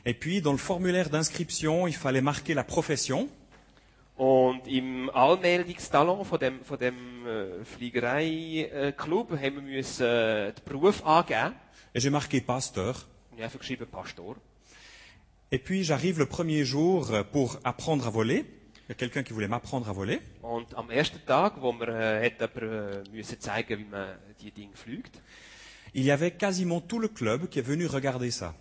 Et 0.03 0.19
puis 0.19 0.41
dans 0.41 0.53
le 0.53 0.57
formulaire 0.57 1.09
d'inscription, 1.09 1.85
il 1.85 1.93
fallait 1.93 2.21
marquer 2.21 2.55
la 2.55 2.63
profession. 2.63 3.29
Und 4.21 4.67
im 4.67 5.09
Anmeldungstalon 5.09 6.23
von 6.25 6.37
dem, 6.39 6.63
von 6.63 6.77
dem 6.77 7.25
äh, 7.25 7.65
Fliegerei-Club 7.65 9.31
haben 9.31 9.55
wir 9.55 9.61
müssen, 9.63 10.05
äh, 10.05 10.53
den 10.53 10.63
Beruf 10.63 11.03
angeben. 11.03 11.55
Et 11.91 12.03
j'ai 12.03 12.11
marqué 12.11 12.39
pasteur. 12.39 12.93
Und 13.31 13.39
ich 13.39 13.43
habe 13.43 13.57
geschrieben 13.57 13.87
Pastor. 13.87 14.35
Et 15.49 15.57
puis 15.57 15.83
j'arrive 15.83 16.19
le 16.19 16.27
premier 16.27 16.65
jour 16.65 17.11
pour 17.31 17.57
apprendre 17.63 18.05
à 18.05 18.11
voler. 18.11 18.45
Il 18.87 18.89
y 18.89 18.91
a 18.91 18.93
quelqu'un 18.93 19.23
qui 19.23 19.33
voulait 19.33 19.47
m'apprendre 19.47 19.89
à 19.89 19.91
voler. 19.91 20.19
Und 20.43 20.67
am 20.75 20.91
ersten 20.91 21.25
Tag, 21.25 21.59
wo 21.59 21.73
wir 21.73 21.87
äh, 21.87 22.23
hat 22.23 22.39
jemand, 22.39 23.07
äh, 23.07 23.11
müssen 23.11 23.39
zeigen, 23.39 23.79
wie 23.79 23.85
man 23.85 24.19
die 24.39 24.51
Dinge 24.51 24.75
fliegt, 24.75 25.19
Il 25.95 26.03
y 26.03 26.11
avait 26.11 26.29
quasiment 26.29 26.79
tout 26.79 26.99
le 26.99 27.07
club 27.07 27.49
qui 27.49 27.57
est 27.57 27.67
venu 27.67 27.87
regarder 27.87 28.29
ça. 28.29 28.53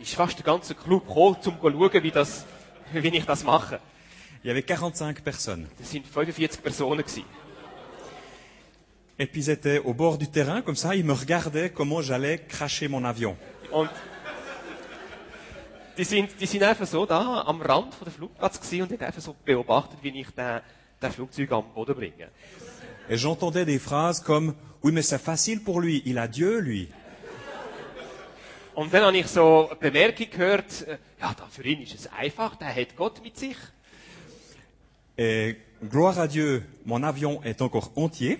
ist 0.00 0.16
fast 0.16 0.38
der 0.38 0.44
ganze 0.44 0.74
Club 0.74 1.06
gekommen, 1.06 1.36
um 1.36 1.40
zu 1.40 1.52
schauen, 1.52 2.02
wie, 2.02 2.10
das, 2.10 2.44
wie 2.92 3.16
ich 3.16 3.24
das 3.24 3.44
mache. 3.44 3.78
Il 4.44 4.48
y 4.48 4.50
avait 4.50 4.62
45 4.62 5.22
personnes. 5.22 5.66
Das 5.78 5.90
sind 5.90 6.04
45 6.06 6.60
Personen 6.60 7.02
gewesen. 7.02 7.24
Et 9.18 9.26
puis 9.26 9.40
ils 9.40 9.50
étaient 9.50 9.78
au 9.78 9.94
bord 9.94 10.18
du 10.18 10.28
terrain, 10.28 10.60
comme 10.60 10.76
ça, 10.76 10.94
ils 10.94 11.04
me 11.04 11.14
regardaient 11.14 11.70
comment 11.70 12.02
j'allais 12.02 12.38
cracher 12.46 12.88
mon 12.88 13.04
avion. 13.04 13.38
Und 13.72 13.88
die, 15.96 16.04
sind, 16.04 16.28
die 16.38 16.46
sind 16.46 16.62
einfach 16.62 16.86
so 16.86 17.06
da 17.06 17.44
am 17.46 17.62
Rand 17.62 17.94
von 17.94 18.04
der 18.04 18.12
Flugplatz 18.12 18.60
gewesen 18.60 18.82
und 18.82 18.92
haben 18.92 19.06
einfach 19.06 19.22
so 19.22 19.34
beobachtet, 19.44 20.00
wie 20.02 20.20
ich 20.20 20.28
den, 20.32 20.60
den 21.00 21.10
Flugzeug 21.12 21.50
am 21.52 21.64
Boden 21.74 21.94
bringe. 21.94 22.28
Et 23.08 23.16
j'entendais 23.16 23.64
des 23.64 23.78
phrases 23.78 24.20
comme 24.20 24.54
Oui, 24.82 24.92
mais 24.92 25.02
c'est 25.02 25.18
facile 25.18 25.62
pour 25.62 25.80
lui, 25.80 26.02
il 26.04 26.18
a 26.18 26.28
Dieu, 26.28 26.58
lui. 26.58 26.90
Und 28.74 28.92
dann 28.92 29.04
habe 29.04 29.16
ich 29.16 29.28
so 29.28 29.70
eine 29.70 29.76
Bemerkung 29.76 30.26
gehört, 30.28 30.82
äh, 30.82 30.98
ja, 31.18 31.34
für 31.48 31.62
ihn 31.62 31.80
ist 31.80 31.94
es 31.94 32.12
einfach, 32.12 32.56
der 32.56 32.74
hat 32.74 32.94
Gott 32.94 33.22
mit 33.22 33.38
sich. 33.38 33.56
Et 35.16 35.56
gloire 35.82 36.18
à 36.18 36.26
Dieu, 36.26 36.62
mon 36.84 37.02
avion 37.02 37.42
est 37.44 37.62
encore 37.62 37.92
entier. 37.96 38.38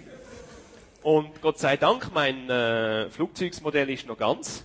Und 1.05 1.27
Gott 1.43 1.59
sei 1.59 1.77
Dank, 1.77 2.13
mein 2.15 2.49
äh, 2.51 3.11
Flugzeugsmodell 3.11 3.91
ist 3.91 4.07
noch 4.07 4.17
ganz. 4.17 4.65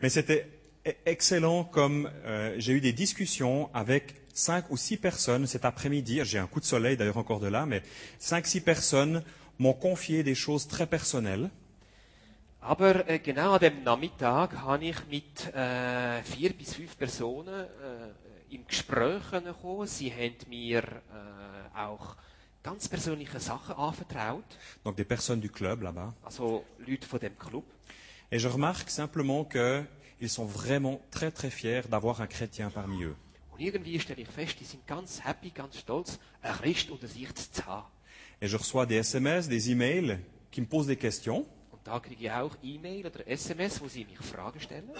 Mais 0.00 0.10
c'était 0.10 0.46
e- 0.84 0.94
excellent 1.06 1.64
comme 1.64 2.10
euh, 2.26 2.54
j'ai 2.58 2.72
eu 2.72 2.80
des 2.80 2.92
discussions 2.92 3.70
avec 3.72 4.14
cinq 4.34 4.70
ou 4.70 4.76
six 4.76 4.96
personnes 4.96 5.46
cet 5.46 5.64
après-midi. 5.64 6.20
J'ai 6.24 6.38
un 6.38 6.46
coup 6.46 6.60
de 6.60 6.64
soleil 6.64 6.96
d'ailleurs 6.96 7.16
encore 7.16 7.40
de 7.40 7.46
là, 7.46 7.64
mais 7.64 7.82
cinq, 8.18 8.46
six 8.46 8.60
personnes 8.60 9.22
m'ont 9.58 9.72
confié 9.72 10.22
des 10.24 10.34
choses 10.34 10.66
très 10.66 10.86
personnelles. 10.86 11.48
Aber 12.60 13.08
äh, 13.08 13.20
genau 13.20 13.52
an 13.52 13.58
dem 13.60 13.84
Nachmittag 13.84 14.52
habe 14.62 14.84
ich 14.84 14.96
mit 15.08 15.54
äh, 15.54 16.22
vier 16.24 16.52
bis 16.52 16.74
fünf 16.74 16.96
Personen 16.96 17.54
äh, 17.54 18.27
im 18.50 18.66
Gespräch 18.66 19.22
können 19.30 19.54
kommen. 19.60 19.86
Sie 19.86 20.10
haben 20.12 20.36
mir 20.48 20.82
äh, 20.82 21.78
auch 21.78 22.16
ganz 22.62 22.88
persönliche 22.88 23.40
Sachen 23.40 23.74
anvertraut, 23.76 24.44
Donc 24.84 24.96
des 24.96 25.06
personnes 25.06 25.40
du 25.40 25.48
club 25.48 25.82
là-bas. 25.82 26.14
also 26.24 26.64
Leute 26.78 27.06
von 27.06 27.18
dem 27.20 27.36
Club. 27.38 27.64
Et 28.30 28.38
je 28.38 28.48
remarque 28.48 28.90
simplement 28.90 29.44
qu'ils 29.44 30.28
sont 30.28 30.44
vraiment 30.46 31.00
très 31.10 31.30
très 31.30 31.50
fiers 31.50 31.82
d'avoir 31.88 32.20
un 32.20 32.26
chrétien 32.26 32.70
parmi 32.70 33.04
eux. 33.04 33.16
Und 33.52 33.60
irgendwie 33.60 33.98
stelle 33.98 34.20
ich 34.20 34.28
fest, 34.28 34.60
die 34.60 34.64
sind 34.64 34.86
ganz 34.86 35.20
happy, 35.24 35.50
ganz 35.50 35.78
stolz, 35.78 36.18
einen 36.42 36.54
Christ 36.56 36.90
unter 36.90 37.08
sich 37.08 37.34
zu 37.34 37.64
haben. 37.66 37.86
Et 38.40 38.48
je 38.48 38.56
reçois 38.56 38.86
des 38.86 38.96
SMS, 38.98 39.48
des 39.48 39.68
emails 39.70 40.18
qui 40.50 40.60
me 40.60 40.66
posent 40.66 40.86
des 40.86 40.96
questions. 40.96 41.44
Und 41.72 41.80
da 41.84 41.98
kriege 41.98 42.24
ich 42.24 42.30
auch 42.30 42.54
E-Mail 42.62 43.06
oder 43.06 43.26
SMS, 43.26 43.80
wo 43.80 43.88
sie 43.88 44.04
mich 44.04 44.18
Fragen 44.18 44.60
stellen. 44.60 44.90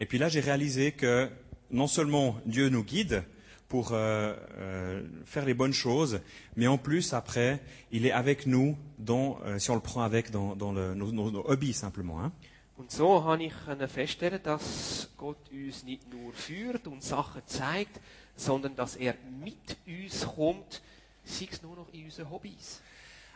Et 0.00 0.06
puis 0.06 0.18
là, 0.18 0.28
j'ai 0.28 0.40
réalisé 0.40 0.92
que 0.92 1.30
non 1.72 1.86
seulement 1.88 2.36
Dieu 2.46 2.68
nous 2.68 2.84
guide 2.84 3.24
pour 3.68 3.92
euh, 3.92 4.34
euh, 4.58 5.02
faire 5.24 5.44
les 5.46 5.54
bonnes 5.54 5.72
choses, 5.72 6.20
mais 6.56 6.66
en 6.66 6.76
plus, 6.78 7.14
après, 7.14 7.60
il 7.90 8.04
est 8.04 8.12
avec 8.12 8.46
nous, 8.46 8.76
dans, 8.98 9.38
euh, 9.46 9.58
si 9.58 9.70
on 9.70 9.74
le 9.74 9.80
prend 9.80 10.02
avec 10.02 10.30
dans, 10.30 10.54
dans 10.54 10.72
le- 10.72 10.94
nos, 10.94 11.10
nos- 11.10 11.30
nos 11.30 11.44
hobbies 11.48 11.72
simplement. 11.72 12.20
hein. 12.22 12.32
Und 12.78 12.90
so 12.90 13.22
habe 13.24 13.42
ich 13.44 13.52
feststellen, 13.88 14.40
dass 14.42 15.08
Gott 15.16 15.36
uns 15.52 15.84
nicht 15.84 16.02
nur 16.12 16.32
führt 16.32 16.86
und 16.86 17.02
Sachen 17.02 17.42
zeigt, 17.46 18.00
sondern 18.36 18.74
dass 18.74 18.96
er 18.96 19.14
mit 19.44 19.76
uns 19.86 20.26
kommt, 20.26 20.82
sei 21.24 21.48
es 21.50 21.62
nur 21.62 21.76
noch 21.76 21.88
in 21.92 22.04
unseren 22.06 22.30
Hobbys. 22.30 22.80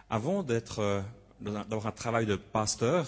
Avant 0.09 0.43
d'être, 0.43 0.79
euh, 0.81 1.03
d'avoir 1.41 1.87
un 1.87 1.93
travail 1.95 2.27
de 2.27 2.37
pasteur, 2.37 3.07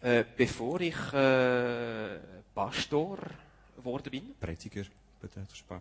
Äh, 0.00 0.24
bevor 0.36 0.80
ich 0.80 0.94
äh, 1.12 2.18
Pastor 2.54 3.18
geworden 3.78 4.10
bin, 4.10 4.22
prediger 4.40 4.86
peut-être, 5.20 5.52
je 5.54 5.58
sais 5.58 5.68
pas, 5.68 5.80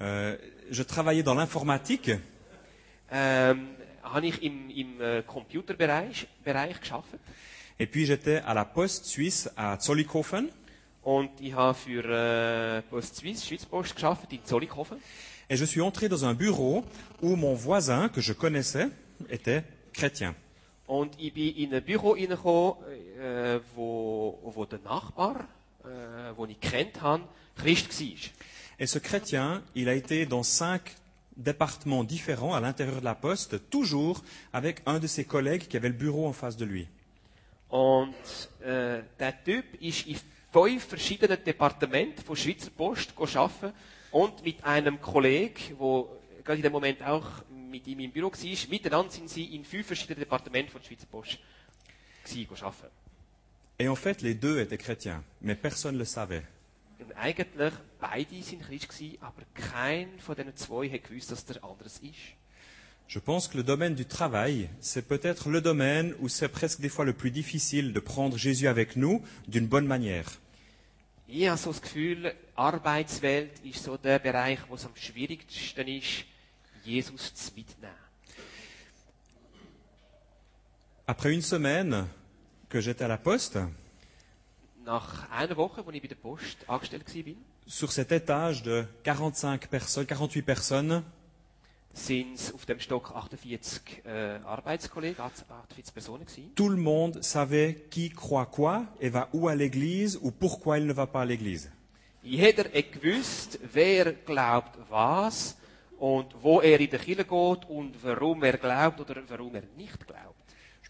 euh, 0.00 0.36
je 0.70 0.82
travaillais 0.82 1.22
dans 1.22 1.34
l'informatique 1.34 2.10
ähm, 3.10 3.68
habe 4.02 4.26
ich 4.26 4.42
im, 4.42 4.70
im 4.70 5.00
äh, 5.00 5.22
Computerbereich 5.26 6.26
Bereich 6.44 6.80
geschafft 6.80 7.14
et 7.78 7.86
puis 7.86 8.06
j'étais 8.06 8.40
à 8.46 8.54
la 8.54 8.64
Poste 8.64 9.06
suisse 9.06 9.50
à 9.56 9.78
Zollikofen. 9.78 10.50
und 11.02 11.30
ich 11.40 11.54
habe 11.54 11.74
für 11.74 12.04
äh, 12.04 12.82
Post 12.82 13.16
Suisse, 13.16 13.46
Schweiz 13.46 13.64
Post 13.64 13.94
geschafft 13.94 14.32
in 14.32 14.44
Zollikofen. 14.44 14.98
Et 15.48 15.56
je 15.56 15.64
suis 15.64 15.80
entré 15.80 16.08
dans 16.08 16.24
un 16.24 16.34
bureau 16.34 16.84
où 17.22 17.36
mon 17.36 17.54
voisin, 17.54 18.08
que 18.08 18.20
je 18.20 18.32
connaissais, 18.32 18.88
était 19.28 19.64
chrétien. 19.92 20.34
Und 20.86 21.10
ich 21.18 21.32
bin 21.32 21.54
in 21.56 21.72
ein 21.74 21.82
Büro 21.82 22.12
reingekommen, 22.12 22.74
äh, 23.18 23.60
wo, 23.74 24.38
wo 24.42 24.64
der 24.64 24.80
Nachbar, 24.80 25.46
äh, 25.84 26.34
den 26.34 26.50
ich 26.50 26.60
kennt 26.60 27.00
habe, 27.02 27.24
Christ 27.56 28.00
war. 28.00 28.30
Et 28.78 28.86
ce 28.86 28.98
chrétien, 28.98 29.62
il 29.74 29.88
a 29.88 29.94
été 29.94 30.24
dans 30.24 30.42
cinq 30.42 30.94
départements 31.36 32.04
différents 32.04 32.54
à 32.54 32.60
l'intérieur 32.60 33.00
de 33.00 33.04
la 33.04 33.14
poste, 33.14 33.68
toujours 33.70 34.22
avec 34.52 34.82
un 34.86 34.98
de 34.98 35.06
ses 35.06 35.24
collègues 35.24 35.68
qui 35.68 35.76
avait 35.76 35.88
le 35.88 35.94
bureau 35.94 36.26
en 36.26 36.32
face 36.32 36.56
de 36.56 36.64
lui. 36.64 36.88
Und 37.68 38.14
äh, 38.62 39.02
der 39.18 39.44
Typ 39.44 39.80
ist 39.80 40.06
in 40.06 40.16
fünf 40.52 40.84
verschiedenen 40.86 41.38
Departementen 41.44 42.24
von 42.24 42.34
Schweizer 42.36 42.70
Post 42.70 43.12
arbeiten 43.16 43.72
und 44.10 44.44
mit 44.44 44.64
einem 44.64 45.00
Kollegen, 45.00 45.78
der 45.78 46.04
gerade 46.42 46.56
in 46.56 46.62
dem 46.62 46.72
Moment 46.72 47.02
auch 47.02 47.26
mit 47.70 47.86
ihm 47.86 48.00
im 48.00 48.10
Büro 48.10 48.32
war, 48.32 48.70
miteinander 48.70 49.12
sind 49.12 49.30
sie 49.30 49.54
in 49.54 49.64
fünf 49.64 49.86
verschiedenen 49.86 50.18
Departementen 50.18 50.72
von 50.72 50.82
Schweizer 50.82 51.06
Post 51.06 51.38
gewesen, 52.24 52.48
arbeiten. 52.64 52.99
Et 53.80 53.88
en 53.88 53.96
fait, 53.96 54.20
les 54.20 54.34
deux 54.34 54.60
étaient 54.60 54.76
chrétiens, 54.76 55.24
mais 55.40 55.54
personne 55.54 55.94
ne 55.94 56.00
le 56.00 56.04
savait. 56.04 56.42
Und 57.00 57.12
eigentlich, 57.16 57.72
beide 57.98 58.42
sind 58.42 58.60
Christ 58.60 58.90
gewesen, 58.90 59.16
aber 59.22 59.42
kein 59.54 60.06
von 60.18 60.36
diesen 60.36 60.54
zwei 60.54 60.86
hat 60.90 61.04
gewusst, 61.04 61.30
dass 61.30 61.46
der 61.46 61.64
anderes 61.64 61.98
ist. 62.00 62.36
Je 63.08 63.18
pense 63.18 63.48
que 63.48 63.56
le 63.56 63.64
domaine 63.64 63.94
du 63.94 64.04
travail, 64.04 64.68
c'est 64.80 65.08
peut-être 65.08 65.48
le 65.48 65.62
domaine 65.62 66.14
où 66.20 66.28
c'est 66.28 66.50
presque 66.50 66.80
des 66.80 66.90
fois 66.90 67.06
le 67.06 67.14
plus 67.14 67.30
difficile 67.30 67.94
de 67.94 68.00
prendre 68.00 68.36
Jésus 68.36 68.68
avec 68.68 68.96
nous 68.96 69.22
d'une 69.48 69.66
bonne 69.66 69.86
manière. 69.86 70.26
Ich 71.26 71.48
habe 71.48 71.56
so 71.56 71.70
das 71.72 71.80
Gefühl, 71.80 72.34
Arbeitswelt 72.56 73.50
ist 73.64 73.82
so 73.82 73.96
der 73.96 74.18
Bereich, 74.18 74.58
wo 74.68 74.74
es 74.74 74.84
am 74.84 74.94
schwierigsten 74.94 75.88
ist, 75.88 76.26
Jesus 76.84 77.32
zu 77.32 77.50
mitnehmen. 77.56 77.96
Après 81.06 81.32
une 81.32 81.40
semaine 81.40 82.06
que 82.70 82.80
j'étais 82.80 83.04
à 83.04 83.08
la 83.08 83.18
poste, 83.18 83.58
Nach 84.86 85.28
einer 85.30 85.56
Woche, 85.58 85.84
als 85.86 85.94
ich 85.94 86.00
bei 86.00 86.08
der 86.08 86.16
Post 86.16 86.56
angestellt 86.66 87.04
war, 87.14 87.34
sur 87.66 87.92
cet 87.92 88.10
étage 88.12 88.62
de 88.62 88.84
45 89.04 89.68
personnes, 89.68 90.06
48 90.08 90.42
personnes, 90.42 91.02
sind 91.92 92.34
es 92.34 92.52
auf 92.54 92.64
dem 92.66 92.80
Stock 92.80 93.12
48 93.14 94.02
äh, 94.06 94.38
Arbeitskollegen, 94.44 95.20
48 95.20 95.92
Personen 95.94 96.24
gewesen. 96.24 96.52
tout 96.54 96.70
le 96.70 96.76
monde 96.76 97.22
savait 97.22 97.74
qui 97.90 98.08
croit 98.10 98.46
quoi 98.46 98.86
et 99.00 99.10
va 99.10 99.28
où 99.32 99.48
à 99.48 99.54
l'église 99.54 100.18
ou 100.22 100.30
pourquoi 100.30 100.78
il 100.78 100.86
ne 100.86 100.92
va 100.92 101.06
pas 101.06 101.22
à 101.22 101.26
l'église. 101.26 101.70
Jeder 102.22 102.66
hat 102.72 102.92
gewusst, 102.92 103.58
wer 103.72 104.12
glaubt 104.24 104.78
was 104.88 105.56
und 105.98 106.26
wo 106.42 106.60
er 106.60 106.80
in 106.80 106.90
der 106.90 107.00
Kirche 107.00 107.24
geht 107.24 107.68
und 107.68 107.92
warum 108.02 108.42
er 108.44 108.56
glaubt 108.56 109.00
oder 109.00 109.22
warum 109.28 109.54
er 109.54 109.64
nicht 109.76 110.06
glaubt. 110.06 110.29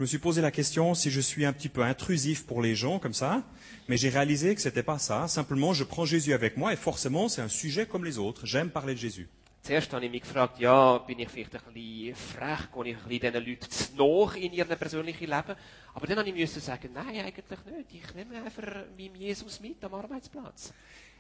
Je 0.01 0.05
me 0.05 0.09
suis 0.09 0.17
posé 0.17 0.41
la 0.41 0.51
question 0.51 0.95
si 0.95 1.11
je 1.11 1.21
suis 1.21 1.45
un 1.45 1.53
petit 1.53 1.69
peu 1.69 1.83
intrusif 1.83 2.47
pour 2.47 2.63
les 2.63 2.75
gens 2.75 2.99
comme 2.99 3.13
ça, 3.13 3.43
mais 3.87 3.99
j'ai 3.99 4.09
réalisé 4.09 4.55
que 4.55 4.63
c'était 4.63 4.83
pas 4.83 4.99
ça. 4.99 5.29
Simplement, 5.29 5.75
je 5.75 5.85
prends 5.85 6.07
Jésus 6.07 6.33
avec 6.33 6.57
moi 6.57 6.73
et 6.73 6.77
forcément, 6.77 7.29
c'est 7.29 7.43
un 7.43 7.49
sujet 7.49 7.85
comme 7.85 8.07
les 8.07 8.17
autres. 8.17 8.47
J'aime 8.47 8.71
parler 8.71 8.95
de 8.95 8.99
Jésus. 8.99 9.29
Zuerst 9.63 9.93
habe 9.93 10.07
ich 10.07 10.11
mich 10.11 10.23
gefragt, 10.23 10.59
ja, 10.59 10.97
bin 11.07 11.21
ich 11.21 11.29
vielleicht 11.29 11.55
ein 11.55 11.75
bisschen 11.75 12.15
frech, 12.15 12.71
gehe 12.73 12.93
ich 12.93 12.97
ein 12.97 13.09
bisschen 13.11 13.33
diesen 13.33 13.47
Leuten 13.47 13.71
zu 13.71 13.95
nach 13.99 14.37
in 14.37 14.55
ihrem 14.55 14.79
persönlichen 14.79 15.29
Leben? 15.29 15.55
Aber 15.95 16.07
dann 16.07 16.19
habe 16.19 16.31
ich 16.31 16.35
müssen 16.35 16.63
sagen, 16.63 16.89
nein, 16.95 17.23
eigentlich 17.23 17.45
nicht. 17.67 18.03
Ich 18.03 18.15
nehme 18.15 18.43
einfach 18.43 18.87
meinen 18.97 19.17
Jesus 19.17 19.61
mit 19.61 19.85
am 19.85 19.93
Arbeitsplatz. 19.93 20.73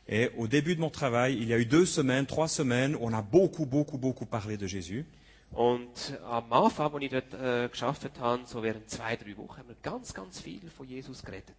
Et 0.08 0.30
au 0.38 0.46
début 0.46 0.74
de 0.74 0.80
mon 0.80 0.88
travail, 0.88 1.36
il 1.36 1.48
y 1.48 1.52
a 1.52 1.58
eu 1.58 1.66
deux 1.66 1.84
semaines, 1.84 2.24
trois 2.24 2.48
semaines, 2.48 2.96
on 2.98 3.12
a 3.12 3.20
beaucoup, 3.20 3.66
beaucoup, 3.66 3.98
beaucoup 3.98 4.24
parlé 4.24 4.56
de 4.56 4.66
Jésus. 4.66 5.04
Und 5.52 6.18
am 6.24 6.52
Anfang, 6.52 6.94
als 6.94 7.02
ich 7.02 7.10
dort 7.10 7.34
äh, 7.34 7.68
gearbeitet 7.68 8.12
habe, 8.20 8.42
so 8.46 8.62
während 8.62 8.88
zwei, 8.88 9.16
drei 9.16 9.36
Wochen, 9.36 9.58
haben 9.58 9.68
wir 9.68 9.76
ganz, 9.82 10.14
ganz 10.14 10.40
viel 10.40 10.60
von 10.70 10.86
Jesus 10.86 11.22
geredet. 11.22 11.56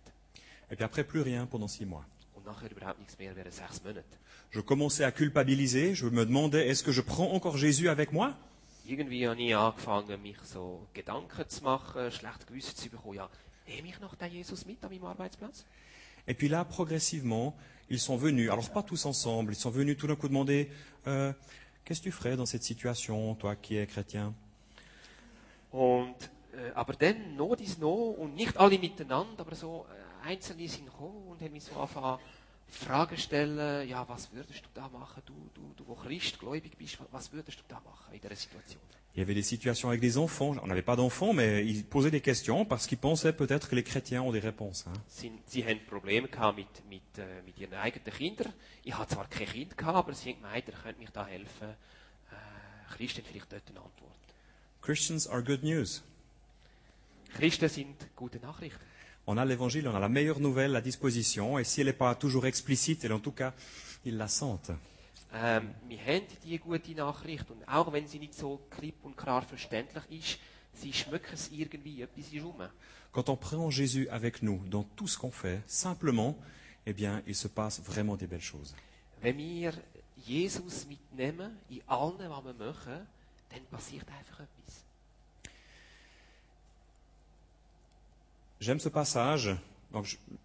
Et 0.69 0.77
puis 0.77 0.85
après, 0.85 1.03
plus 1.03 1.23
rien 1.23 1.45
pendant 1.45 1.67
six 1.67 1.85
mois. 1.85 2.05
Und 2.33 2.45
nachher 2.45 2.71
überhaupt 2.71 2.99
nichts 2.99 3.17
mehr 3.19 3.35
während 3.35 3.53
sechs 3.53 3.83
Monaten. 3.83 4.17
Je 4.51 4.61
commençais 4.61 5.03
à 5.03 5.11
culpabiliser. 5.11 5.93
Je 5.95 6.05
me 6.07 6.25
demandais, 6.25 6.67
est-ce 6.67 6.83
que 6.83 6.91
je 6.91 7.01
prends 7.01 7.33
encore 7.33 7.57
Jésus 7.57 7.89
avec 7.89 8.13
moi? 8.13 8.33
Irgendwie 8.87 9.27
habe 9.27 9.41
ich 9.41 9.55
angefangen, 9.55 10.21
mich 10.21 10.39
so 10.43 10.87
Gedanken 10.93 11.47
zu 11.47 11.63
machen, 11.63 12.11
schlecht 12.11 12.47
Gewissen 12.47 12.75
zu 12.75 12.89
bekommen. 12.89 13.15
Ja, 13.15 13.29
nehme 13.67 13.89
ich 13.89 13.99
noch 13.99 14.15
den 14.15 14.31
Jesus 14.31 14.65
mit 14.65 14.83
an 14.83 14.89
meinem 14.89 15.05
Arbeitsplatz? 15.05 15.65
Et 16.27 16.33
puis 16.33 16.47
là, 16.47 16.65
progressivement, 16.65 17.55
ils 17.89 17.99
sont 17.99 18.15
venus, 18.15 18.49
alors 18.49 18.69
pas 18.69 18.83
tous 18.83 19.05
ensemble, 19.05 19.53
ils 19.53 19.59
sont 19.59 19.71
venus 19.71 19.97
tout 19.97 20.07
d'un 20.07 20.15
coup 20.15 20.27
demander, 20.27 20.69
euh, 21.07 21.33
qu'est-ce 21.83 21.99
que 21.99 22.05
tu 22.05 22.11
ferais 22.11 22.35
dans 22.35 22.45
cette 22.45 22.63
situation, 22.63 23.35
toi 23.35 23.55
qui 23.55 23.77
es 23.77 23.87
chrétien? 23.87 24.33
Äh, 25.73 26.71
Fragen 32.71 33.17
stellen, 33.17 33.87
ja, 33.87 34.07
was 34.07 34.31
würdest 34.33 34.63
du 34.65 34.69
da 34.73 34.87
machen, 34.89 35.21
du, 35.25 35.33
du, 35.53 35.73
du, 35.75 35.87
wo 35.87 35.95
Christ 35.95 36.39
gläubig 36.39 36.77
bist, 36.77 36.97
was 37.11 37.31
würdest 37.33 37.59
du 37.59 37.63
da 37.67 37.79
machen 37.81 38.13
in 38.13 38.21
dieser 38.21 38.35
Situation? 38.35 38.79
Il 39.13 39.19
y 39.19 39.23
avait 39.23 39.33
des 39.35 39.43
situations 39.43 39.89
avec 39.89 39.99
des 39.99 40.17
enfants. 40.17 40.55
On 40.63 40.67
n'avait 40.67 40.81
pas 40.81 40.95
d'enfants, 40.95 41.33
mais 41.33 41.65
ils 41.65 41.83
posaient 41.83 42.11
des 42.11 42.21
questions 42.21 42.63
parce 42.63 42.87
qu'ils 42.87 42.97
pensaient 42.97 43.33
peut-être 43.33 43.67
que 43.67 43.75
les 43.75 43.83
chrétiens 43.83 44.21
ont 44.21 44.31
des 44.31 44.39
réponses. 44.39 44.85
hein. 44.87 44.93
Sie, 45.09 45.29
sie 45.47 45.65
haben 45.65 45.81
Probleme 45.85 46.29
gehabt 46.29 46.55
mit, 46.57 46.67
mit, 46.89 47.17
äh, 47.17 47.41
mit 47.45 47.59
ihren 47.59 47.73
eigenen 47.73 48.05
Kindern. 48.13 48.53
Ich 48.85 48.93
hatte 48.97 49.15
zwar 49.15 49.27
kein 49.27 49.47
Kind 49.47 49.77
gehabt, 49.77 49.97
aber 49.97 50.13
sie 50.13 50.29
haben 50.29 50.37
gemeint, 50.41 50.65
ihr 50.65 50.73
könnt 50.81 50.97
mich 50.97 51.09
da 51.09 51.25
helfen. 51.25 51.71
Äh, 51.71 52.93
Christen 52.95 53.21
vielleicht 53.29 53.51
dort 53.51 53.63
eine 53.69 53.79
Antwort. 53.81 54.15
Christians 54.81 55.27
are 55.27 55.43
good 55.43 55.61
news. 55.61 56.01
Christen 57.33 57.67
sind 57.67 57.97
gute 58.15 58.39
Nachrichten. 58.39 58.79
On 59.27 59.37
a 59.37 59.45
l'évangile, 59.45 59.87
on 59.87 59.95
a 59.95 59.99
la 59.99 60.09
meilleure 60.09 60.39
nouvelle 60.39 60.75
à 60.75 60.81
disposition, 60.81 61.59
et 61.59 61.63
si 61.63 61.81
elle 61.81 61.87
n'est 61.87 61.93
pas 61.93 62.15
toujours 62.15 62.45
explicite, 62.45 63.05
elle 63.05 63.13
en 63.13 63.19
tout 63.19 63.31
cas, 63.31 63.53
ils 64.05 64.17
la 64.17 64.27
sentent. 64.27 64.71
Ähm, 65.33 65.69
wir 65.87 65.99
haben 65.99 66.25
die 66.43 66.57
gute 66.59 66.93
Nachricht 66.93 67.49
und 67.49 67.65
auch 67.65 67.93
wenn 67.93 68.05
sie 68.07 68.19
nicht 68.19 68.35
so 68.35 68.59
klipp 68.69 68.95
und 69.03 69.15
klar 69.15 69.43
verständlich 69.43 70.03
ist, 70.09 70.39
sie 70.73 70.91
schmücken 70.91 71.33
es 71.33 71.49
irgendwie, 71.51 72.01
etwas 72.01 72.33
ist 72.33 72.43
rum. 72.43 72.67
Quand 73.13 73.29
on 73.29 73.37
prend 73.37 73.71
Jésus 73.71 74.09
avec 74.09 74.41
nous 74.41 74.61
dans 74.69 74.85
tout 74.95 75.07
ce 75.07 75.17
qu'on 75.17 75.31
fait, 75.31 75.61
simplement, 75.67 76.35
eh 76.85 76.93
bien, 76.93 77.21
il 77.27 77.35
se 77.35 77.47
passe 77.47 77.81
vraiment 77.81 78.17
des 78.17 78.27
belles 78.27 78.41
choses. 78.41 78.73
Wenn 79.21 79.37
wir 79.37 79.73
Jesus 80.25 80.85
mitnehmen, 80.87 81.57
in 81.69 81.81
allem, 81.87 82.29
was 82.29 82.43
wir 82.43 82.53
machen, 82.53 83.07
dann 83.49 83.65
passiert 83.69 84.07
einfach 84.09 84.41
etwas. 84.41 84.80
J'aime 88.61 88.79
ce 88.79 88.89
passage. 88.89 89.49
Dans, 89.91 90.03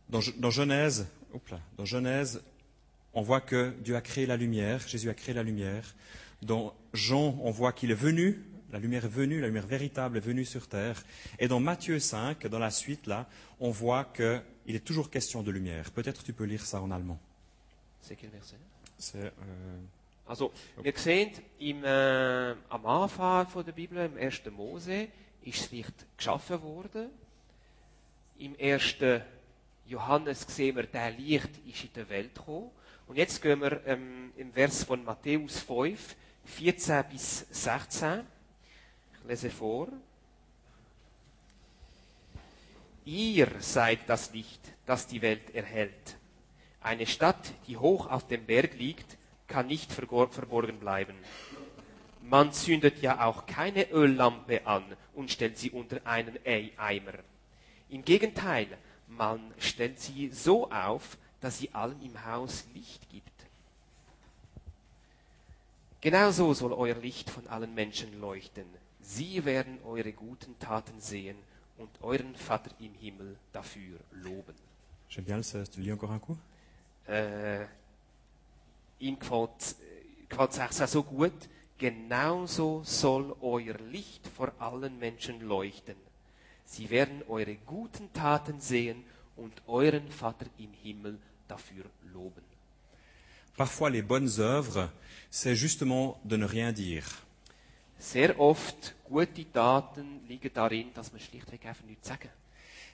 dans 0.08 0.50
Genèse, 0.50 1.06
là, 1.50 1.60
dans 1.76 1.84
Genèse, 1.84 2.42
on 3.12 3.20
voit 3.20 3.42
que 3.42 3.74
Dieu 3.80 3.94
a 3.94 4.00
créé 4.00 4.26
la 4.26 4.36
lumière, 4.36 4.88
Jésus 4.88 5.10
a 5.10 5.14
créé 5.14 5.34
la 5.34 5.42
lumière. 5.42 5.94
Dans 6.42 6.74
Jean, 6.94 7.38
on 7.42 7.50
voit 7.50 7.72
qu'il 7.72 7.90
est 7.90 7.94
venu, 7.94 8.42
la 8.72 8.78
lumière 8.78 9.04
est 9.04 9.08
venue, 9.08 9.40
la 9.40 9.48
lumière 9.48 9.66
véritable 9.66 10.16
est 10.16 10.20
venue 10.20 10.46
sur 10.46 10.66
terre. 10.66 11.04
Et 11.38 11.46
dans 11.46 11.60
Matthieu 11.60 12.00
5, 12.00 12.46
dans 12.46 12.58
la 12.58 12.70
suite, 12.70 13.06
là, 13.06 13.28
on 13.60 13.70
voit 13.70 14.04
qu'il 14.04 14.74
est 14.74 14.84
toujours 14.84 15.10
question 15.10 15.42
de 15.42 15.50
lumière. 15.50 15.90
Peut-être 15.92 16.24
tu 16.24 16.32
peux 16.32 16.44
lire 16.44 16.64
ça 16.64 16.80
en 16.80 16.90
allemand. 16.90 17.18
C'est 18.00 18.16
quel 18.16 18.30
verset? 18.30 18.56
C'est, 18.98 19.18
euh, 19.18 19.30
Also, 20.26 20.52
wir 20.82 20.96
sehen, 20.96 21.30
im, 21.60 21.84
äh, 21.84 22.54
am 22.70 22.86
Anfang 22.86 23.46
von 23.46 23.62
der 23.62 23.72
Bibel, 23.72 23.98
im 23.98 24.16
1. 24.18 24.50
Mose, 24.50 25.08
ist 25.42 25.60
das 25.60 25.70
Licht 25.70 26.06
geschaffen 26.16 26.60
worden. 26.62 27.10
Im 28.38 28.54
1. 28.60 28.96
Johannes 29.86 30.42
sehen 30.42 30.76
wir, 30.76 30.84
der 30.84 31.10
Licht 31.12 31.50
ist 31.66 31.84
in 31.84 31.90
die 31.94 32.08
Welt 32.08 32.34
gekommen. 32.34 32.70
Und 33.06 33.16
jetzt 33.16 33.40
gehen 33.40 33.60
wir 33.60 33.86
ähm, 33.86 34.32
im 34.36 34.52
Vers 34.52 34.84
von 34.84 35.04
Matthäus 35.04 35.60
5, 35.60 36.16
14 36.44 37.04
bis 37.10 37.46
16. 37.50 38.20
Ich 39.20 39.28
lese 39.28 39.50
vor. 39.50 39.88
Ihr 43.04 43.48
seid 43.60 44.00
das 44.08 44.32
Licht, 44.32 44.60
das 44.84 45.06
die 45.06 45.22
Welt 45.22 45.54
erhellt. 45.54 46.16
Eine 46.80 47.06
Stadt, 47.06 47.52
die 47.68 47.76
hoch 47.76 48.10
auf 48.10 48.26
dem 48.26 48.44
Berg 48.44 48.74
liegt, 48.74 49.16
kann 49.46 49.68
nicht 49.68 49.92
verborgen 49.92 50.78
bleiben. 50.80 51.14
Man 52.22 52.52
zündet 52.52 53.00
ja 53.00 53.24
auch 53.24 53.46
keine 53.46 53.88
Öllampe 53.92 54.66
an 54.66 54.84
und 55.14 55.30
stellt 55.30 55.56
sie 55.56 55.70
unter 55.70 56.04
einen 56.04 56.36
Ei- 56.44 56.72
Eimer. 56.76 57.12
Im 57.88 58.04
Gegenteil, 58.04 58.66
man 59.08 59.52
stellt 59.58 60.00
sie 60.00 60.28
so 60.30 60.70
auf, 60.70 61.16
dass 61.40 61.58
sie 61.58 61.72
allen 61.72 62.00
im 62.02 62.24
Haus 62.24 62.64
Licht 62.74 63.08
gibt. 63.10 63.30
Genauso 66.00 66.54
soll 66.54 66.72
euer 66.72 66.96
Licht 66.96 67.30
von 67.30 67.46
allen 67.48 67.74
Menschen 67.74 68.20
leuchten. 68.20 68.66
Sie 69.00 69.44
werden 69.44 69.78
eure 69.84 70.12
guten 70.12 70.58
Taten 70.58 71.00
sehen 71.00 71.36
und 71.78 71.90
euren 72.02 72.34
Vater 72.36 72.70
im 72.80 72.94
Himmel 72.94 73.36
dafür 73.52 73.98
loben. 74.12 74.54
le 75.08 75.22
16. 75.22 75.64
Tu 75.72 75.80
lis 75.80 75.92
encore 75.92 76.12
un 76.12 76.20
coup 76.20 76.36
äh, 77.06 77.66
ihm 78.98 79.18
gefällt, 79.18 79.76
gefällt 80.28 80.52
16 80.52 80.86
so 80.86 81.02
gut. 81.02 81.48
Genauso 81.78 82.82
soll 82.84 83.36
euer 83.40 83.76
Licht 83.90 84.26
vor 84.26 84.52
allen 84.58 84.98
Menschen 84.98 85.40
leuchten. 85.40 85.96
Sie 86.66 86.90
werden 86.90 87.22
eure 87.28 87.56
guten 87.64 88.12
Taten 88.12 88.60
sehen 88.60 89.04
und 89.36 89.52
euren 89.66 90.10
Vater 90.10 90.46
im 90.58 90.72
Himmel 90.82 91.18
dafür 91.48 91.84
loben. 92.12 92.42
Parfois, 93.56 93.88
les 93.88 94.02
bonnes 94.02 94.38
œuvres, 94.38 94.90
c'est 95.30 95.54
justement 95.54 96.20
de 96.24 96.36
ne 96.36 96.44
rien 96.44 96.72
dire. 96.72 97.06
Sehr 97.98 98.38
oft 98.38 98.94
gute 99.08 99.50
Taten 99.50 100.20
liegen 100.28 100.50
darin, 100.52 100.92
dass 100.92 101.12
man 101.12 101.20
schlichtweg 101.20 101.64
einfach 101.64 101.86
nichts 101.86 102.08
sagen. 102.08 102.28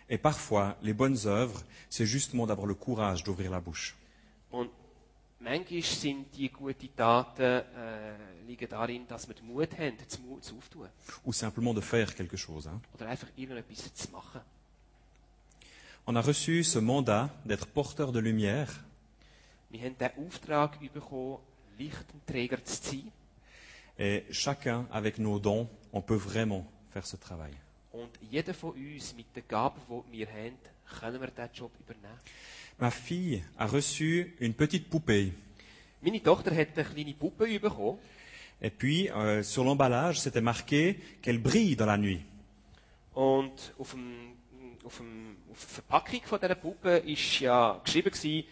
Et 0.08 0.18
parfois, 0.18 0.76
les 0.82 0.94
bonnes 0.94 1.26
œuvres, 1.26 1.64
c'est 1.88 2.06
justement 2.06 2.46
d'avoir 2.46 2.66
le 2.66 2.74
courage 2.74 3.24
d'ouvrir 3.24 3.50
la 3.50 3.60
bouche. 3.60 3.96
Und 4.50 4.70
manchmal 5.42 5.82
sind 5.82 6.26
die 6.36 6.48
guten 6.50 6.94
Taten 6.96 7.42
äh, 7.42 8.42
liegen 8.46 8.68
darin, 8.68 9.06
dass 9.06 9.26
wir 9.28 9.34
den 9.34 9.46
Mut 9.46 9.76
haben, 9.78 9.96
zu 10.08 10.20
Mut 10.22 10.44
zu 10.44 10.56
auftun. 10.56 10.88
Ou 11.24 11.32
simplement 11.32 11.74
de 11.74 11.82
faire 11.82 12.14
quelque 12.14 12.36
chose. 12.36 12.68
hein. 12.70 12.80
Oder 12.94 13.08
einfach 13.08 13.28
irgendetwas 13.36 13.92
zu 13.94 14.10
machen. 14.10 14.40
On 16.06 16.16
a 16.16 16.20
reçu 16.20 16.64
ce 16.64 16.80
mandat 16.80 17.30
d'être 17.44 17.66
porteur 17.66 18.10
de 18.12 18.18
lumière. 18.20 18.68
Wir 19.70 19.80
haben 19.82 19.96
den 19.98 20.10
Auftrag 20.26 20.78
bekommen, 20.92 21.38
Lichtenträger 21.78 22.64
zu 22.64 22.82
sein. 22.82 23.12
Et 23.98 24.24
chacun, 24.32 24.86
avec 24.90 25.18
nos 25.18 25.38
dons, 25.38 25.68
on 25.92 26.02
peut 26.02 26.16
vraiment 26.18 26.66
faire 26.92 27.06
ce 27.06 27.16
travail. 27.16 27.52
Und 27.92 28.10
jeder 28.30 28.54
von 28.54 28.72
uns 28.72 29.14
mit 29.14 29.26
den 29.36 29.46
Gaben, 29.46 29.80
die 30.12 30.18
wir 30.18 30.26
haben, 30.28 30.56
können 31.00 31.20
wir 31.20 31.28
diesen 31.28 31.50
Job 31.54 31.70
übernehmen. 31.78 32.18
Ma 32.82 32.90
fille 32.90 33.44
a 33.60 33.66
reçu 33.68 34.34
une 34.40 34.54
petite 34.54 34.90
poupée. 34.90 35.32
Meine 36.02 36.20
Tochter 36.20 36.50
hat 36.50 36.76
eine 36.76 36.84
kleine 36.84 37.14
Puppe 37.14 37.44
bekommen. 37.62 37.96
Et 38.60 38.70
puis, 38.70 39.08
euh, 39.10 39.44
sur 39.44 39.62
l'emballage, 39.62 40.18
c'était 40.18 40.40
marqué 40.40 40.98
qu'elle 41.22 41.38
brille 41.38 41.76
dans 41.76 41.86
la 41.86 41.96
nuit. 41.96 42.22
Und 43.14 43.52
auf, 43.78 43.92
dem, 43.92 44.32
auf, 44.84 44.96
dem, 44.96 45.36
auf 45.52 45.60
der 45.60 45.74
Verpackung 45.74 46.22
von 46.24 46.40
dieser 46.40 46.56
Puppe 46.56 46.96
ist 47.06 47.38
ja 47.38 47.80
geschrieben 47.84 48.10
gewesen, 48.10 48.48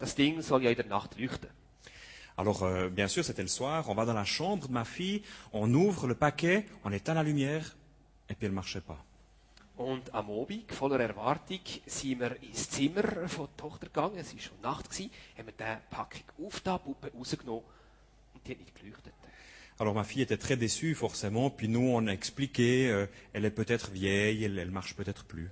das 0.00 0.16
Ding 0.16 0.42
soll 0.42 0.64
ja 0.64 0.70
in 0.70 0.76
der 0.76 0.86
Nacht 0.86 1.16
leuchten. 1.16 1.48
Alors, 2.36 2.64
euh, 2.64 2.88
bien 2.88 3.06
sûr, 3.06 3.24
c'était 3.24 3.42
le 3.42 3.48
soir. 3.48 3.88
On 3.88 3.94
va 3.94 4.04
dans 4.04 4.12
la 4.12 4.24
chambre 4.24 4.66
de 4.66 4.72
ma 4.72 4.84
fille, 4.84 5.22
on 5.52 5.72
ouvre 5.72 6.08
le 6.08 6.16
paquet, 6.16 6.66
on 6.82 6.90
éteint 6.90 7.14
la 7.14 7.22
lumière, 7.22 7.76
et 8.28 8.34
puis 8.34 8.46
elle 8.46 8.52
marchait 8.52 8.80
pas. 8.80 9.04
Und 9.78 10.12
am 10.12 10.28
Abend, 10.30 10.72
voller 10.72 10.98
Erwartung, 10.98 11.60
sind 11.86 12.18
wir 12.20 12.36
ins 12.42 12.68
Zimmer 12.68 13.28
von 13.28 13.46
der 13.46 13.56
Tochter 13.56 13.86
gegangen. 13.86 14.18
Es 14.18 14.32
war 14.34 14.40
schon 14.40 14.60
Nacht, 14.60 14.90
gewesen, 14.90 15.10
haben 15.36 15.46
wir 15.46 15.52
diese 15.56 15.78
Packung 15.88 16.22
aufgetan, 16.46 16.80
die 16.84 16.84
Puppe 16.92 17.12
rausgenommen 17.16 17.62
und 18.34 18.46
die 18.46 18.50
hat 18.52 18.58
nicht 18.58 18.74
geleuchtet. 18.74 19.14
Alors 19.80 19.94
ma 19.94 20.02
fille 20.02 20.22
était 20.22 20.36
très 20.38 20.56
déçue 20.56 20.96
forcément, 20.96 21.50
puis 21.50 21.68
nous 21.68 21.88
on 21.94 22.08
a 22.08 22.12
expliqué, 22.12 22.90
euh, 22.90 23.06
elle 23.32 23.44
est 23.44 23.52
peut-être 23.54 23.92
vieille, 23.92 24.42
elle, 24.44 24.58
elle 24.58 24.72
marche 24.72 24.96
peut-être 24.96 25.24
plus. 25.24 25.48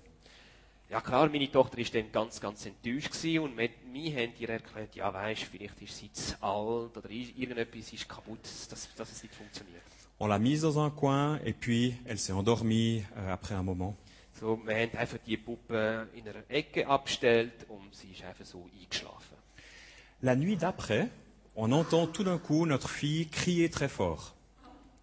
Ja 0.90 1.00
klar, 1.00 1.28
meine 1.30 1.48
Tochter 1.48 1.78
war 1.78 1.84
dann 1.92 2.10
ganz, 2.10 2.40
ganz 2.40 2.66
enttäuscht 2.66 3.12
gewesen 3.12 3.38
und 3.44 3.54
mit 3.54 3.70
mir 3.92 4.12
haben 4.16 4.32
ihr 4.40 4.48
erklärt, 4.50 4.96
ja 4.96 5.14
weisst, 5.14 5.44
vielleicht 5.44 5.80
ist 5.80 5.96
sie 5.98 6.10
zu 6.12 6.34
alt 6.42 6.96
oder 6.96 7.08
ist- 7.08 7.38
irgendetwas 7.38 7.92
ist 7.92 8.08
kaputt, 8.08 8.40
dass, 8.70 8.92
dass 8.96 9.12
es 9.12 9.22
nicht 9.22 9.34
funktioniert. 9.36 9.82
On 10.18 10.26
l'a 10.28 10.40
mise 10.40 10.62
dans 10.62 10.76
un 10.78 10.90
coin 10.90 11.38
et 11.44 11.52
puis 11.52 11.94
elle 12.04 12.18
s'est 12.18 12.32
endormie 12.32 13.04
euh, 13.16 13.32
après 13.32 13.54
un 13.54 13.62
moment. 13.62 13.94
So, 14.38 14.60
wir 14.66 14.74
haben 14.74 14.94
einfach 14.98 15.18
die 15.26 15.38
Puppe 15.38 16.08
in 16.14 16.28
einer 16.28 16.44
Ecke 16.48 16.86
abgestellt 16.86 17.52
und 17.68 17.94
sie 17.94 18.08
ist 18.12 18.22
einfach 18.22 18.44
so 18.44 18.68
eingeschlafen. 18.78 19.36
La 20.20 20.34
nuit 20.34 20.58
d'après, 20.60 21.08
on 21.54 21.72
entend 21.72 22.12
tout 22.12 22.24
d'un 22.24 22.38
coup 22.38 22.66
notre 22.66 22.90
fille 22.90 23.28
crier 23.30 23.70
très 23.70 23.88
fort. 23.88 24.34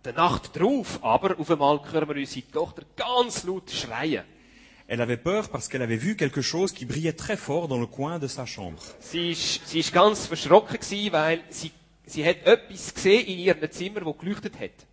Die 0.05 0.11
Nacht 0.11 0.55
drauf, 0.55 0.99
aber 1.01 1.39
auf 1.39 1.49
einmal 1.49 1.79
hören 1.91 2.09
wir 2.09 2.17
unsere 2.17 2.45
Tochter 2.51 2.83
ganz 2.95 3.43
laut 3.43 3.71
schreien. 3.71 4.23
Elle 4.87 5.01
avait 5.01 5.17
peur 5.17 5.49
parce 5.49 5.67
qu'elle 5.67 5.81
avait 5.81 5.97
vu 5.97 6.15
quelque 6.15 6.43
chose 6.43 6.71
qui 6.71 6.85
brillait 6.85 7.13
très 7.13 7.37
fort 7.37 7.67
dans 7.67 7.79
le 7.79 7.87
coin 7.87 8.19
de 8.19 8.27
sa 8.27 8.45
chambre. 8.45 8.83
Sie 8.99 9.31
ist, 9.31 9.67
sie 9.67 9.79
ist 9.79 9.93
ganz 9.93 10.27
verschrocken 10.27 10.77
gewesen, 10.79 11.11
weil 11.11 11.41
sie, 11.49 11.71
sie 12.05 12.23
hat 12.23 12.45
etwas 12.45 12.93
gesehen 12.93 13.25
in 13.25 13.39
ihrem 13.39 13.71
Zimmer, 13.71 14.05
wo 14.05 14.13
geleuchtet 14.13 14.59
hat. 14.59 14.85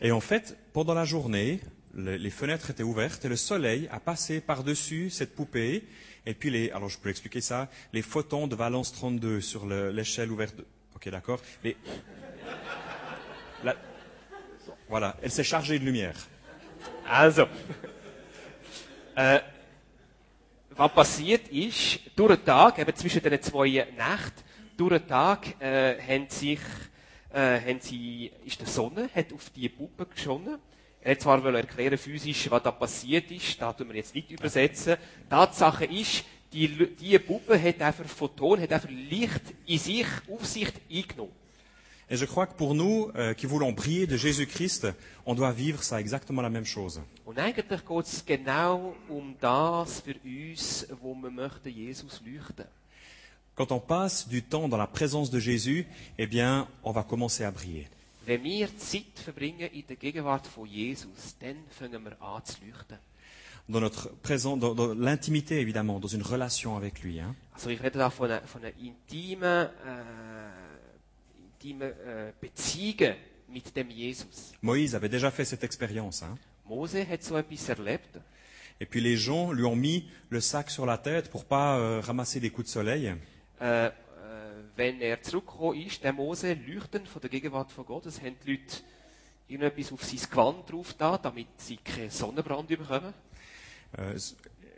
Et 0.00 0.10
en 0.10 0.20
fait, 0.20 0.56
pendant 0.72 0.94
la 0.94 1.04
journée, 1.04 1.60
le- 1.94 2.16
les 2.16 2.30
fenêtres 2.30 2.70
étaient 2.70 2.82
ouvertes 2.82 3.24
et 3.24 3.28
le 3.28 3.36
soleil 3.36 3.88
a 3.90 4.00
passé 4.00 4.40
par-dessus 4.40 5.10
cette 5.10 5.34
poupée. 5.34 5.84
Et 6.26 6.34
puis 6.34 6.50
les, 6.50 6.70
alors 6.70 6.88
je 6.88 6.98
peux 6.98 7.08
expliquer 7.10 7.40
ça, 7.40 7.68
les 7.92 8.02
photons 8.02 8.46
de 8.46 8.54
valence 8.54 8.92
32 8.92 9.40
sur 9.40 9.66
le- 9.66 9.90
l'échelle 9.90 10.30
ouverte. 10.30 10.56
de- 10.56 10.64
ok, 10.94 11.08
d'accord. 11.10 11.40
Voilà, 14.88 15.16
elle 15.22 15.30
s'est 15.30 15.44
chargée 15.44 15.78
de 15.78 15.84
lumière. 15.86 16.14
Also, 17.08 17.46
äh, 19.16 19.40
was 20.76 20.92
passiert 20.92 21.48
ist, 21.48 22.00
durch 22.14 22.36
den 22.36 22.44
Tag, 22.44 22.78
eben 22.78 22.94
zwischen 22.94 23.22
den 23.22 23.40
zwei 23.40 23.68
Nächten, 23.96 24.42
durch 24.76 24.98
den 24.98 25.08
Tag, 25.08 25.60
äh, 25.60 25.96
haben 25.98 26.28
sich, 26.28 26.60
äh, 27.32 27.58
haben 27.60 27.80
sie, 27.80 28.30
ist 28.44 28.60
die 28.60 28.66
Sonne, 28.66 29.08
hat 29.14 29.32
auf 29.32 29.48
die 29.50 29.68
Puppe 29.70 30.04
geschonnen. 30.06 30.58
Er 31.04 31.12
hat 31.12 31.20
zwar 31.20 31.42
wollen 31.42 31.56
erklären 31.56 31.98
physisch, 31.98 32.48
was 32.50 32.62
da 32.62 32.70
passiert 32.70 33.30
ist, 33.30 33.60
da 33.60 33.72
tun 33.72 33.88
wir 33.88 33.96
jetzt 33.96 34.14
nicht 34.14 34.30
übersetzen. 34.30 34.96
Tatsache 35.28 35.84
ist, 35.84 36.24
die, 36.52 36.68
die 36.68 37.18
Puppe 37.18 37.60
hat 37.60 37.80
einfach 37.80 38.04
Photon, 38.04 38.60
hat 38.60 38.72
einfach 38.72 38.88
Licht 38.88 39.42
in 39.66 39.78
sich, 39.78 40.06
auf 40.30 40.46
sich 40.46 40.68
eingenommen. 40.90 41.32
Et 42.08 42.16
je 42.18 42.26
crois 42.26 42.46
que 42.46 42.52
pour 42.52 42.74
nous, 42.74 43.10
euh, 43.14 43.32
qui 43.32 43.46
voulons 43.46 43.72
briller 43.72 44.06
de 44.06 44.18
Jésus-Christ, 44.18 44.86
on 45.24 45.34
doit 45.34 45.50
vivre 45.50 45.82
ça 45.82 45.98
exactement 45.98 46.42
la 46.42 46.50
même 46.50 46.66
chose. 46.66 47.00
Und 47.24 47.38
eigentlich 47.38 47.86
geht 47.86 48.06
es 48.06 48.26
genau 48.26 48.94
um 49.08 49.34
das 49.40 50.00
für 50.00 50.16
uns, 50.22 50.86
wo 51.00 51.14
wir 51.14 51.30
möchten 51.30 51.70
Jesus 51.70 52.20
leuchten. 52.22 52.66
Quand 53.54 53.72
on 53.72 53.80
passe 53.80 54.28
du 54.28 54.42
temps 54.42 54.68
dans 54.68 54.76
la 54.76 54.86
présence 54.86 55.30
de 55.30 55.38
Jésus, 55.38 55.86
eh 56.18 56.26
bien, 56.26 56.68
on 56.82 56.92
va 56.92 57.02
commencer 57.02 57.44
à 57.44 57.50
briller. 57.50 57.88
Wenn 58.24 58.44
wir 58.44 58.68
Zeit 58.78 59.18
verbringen 59.24 59.70
in 59.72 59.86
der 59.86 59.96
Gegenwart 59.96 60.46
von 60.46 60.66
Jesus, 60.66 61.36
dann 61.40 61.56
fangen 61.70 62.04
wir 62.04 62.20
an 62.22 62.44
zu 62.44 62.64
leuchten. 62.64 62.98
Dans 63.68 63.80
notre 63.80 64.10
présence, 64.22 64.58
dans, 64.58 64.74
dans 64.74 64.92
l'intimité 64.92 65.60
évidemment, 65.60 66.00
dans 66.00 66.08
une 66.08 66.22
relation 66.22 66.76
avec 66.76 67.02
lui. 67.02 67.20
Hein. 67.20 67.34
Also 67.54 67.70
ich 67.70 67.80
rede 67.80 67.98
da 67.98 68.10
von 68.10 68.30
einer, 68.30 68.42
von 68.42 68.62
einer 68.62 68.76
intimen, 68.76 69.66
äh, 69.66 69.68
intimen 71.38 71.92
äh, 71.92 72.32
Beziehung 72.40 73.14
mit 73.48 73.74
dem 73.76 73.90
Jesus. 73.90 74.52
Moïse 74.62 74.94
avait 74.94 75.08
déjà 75.08 75.30
fait 75.30 75.44
cette 75.44 75.64
expérience. 75.64 76.22
Hein. 76.22 76.38
Mose 76.64 77.06
hat 77.08 77.22
so 77.22 77.36
etwas 77.36 77.68
erlebt. 77.68 78.18
Et 78.80 78.86
puis 78.86 79.00
les 79.00 79.16
gens 79.16 79.52
lui 79.52 79.64
ont 79.64 79.76
mis 79.76 80.08
le 80.30 80.40
sac 80.40 80.70
sur 80.70 80.86
la 80.86 80.98
tête 80.98 81.30
pour 81.30 81.44
pas 81.44 81.78
euh, 81.78 82.00
ramasser 82.00 82.40
des 82.40 82.50
coups 82.50 82.66
de 82.66 82.72
soleil. 82.72 83.14
Äh, 83.60 83.86
äh, 83.86 83.90
wenn 84.76 85.00
er 85.00 85.20
zurückgekommen 85.22 85.80
ist, 85.80 86.02
der 86.02 86.12
Mose, 86.12 86.54
leuchtend 86.54 87.08
von 87.08 87.20
der 87.20 87.30
Gegenwart 87.30 87.70
von 87.72 87.84
Gott, 87.84 88.06
es 88.06 88.20
haben 88.20 88.36
die 88.44 88.52
Leute 88.52 88.76
irgendetwas 89.48 89.92
auf 89.92 90.04
sein 90.04 90.20
Gewand 90.30 90.70
drauf 90.70 90.94
da, 90.94 91.18
damit 91.18 91.48
sie 91.58 91.76
keinen 91.76 92.10
Sonnenbrand 92.10 92.68
bekommen. 92.68 93.12
Euh, 93.98 94.18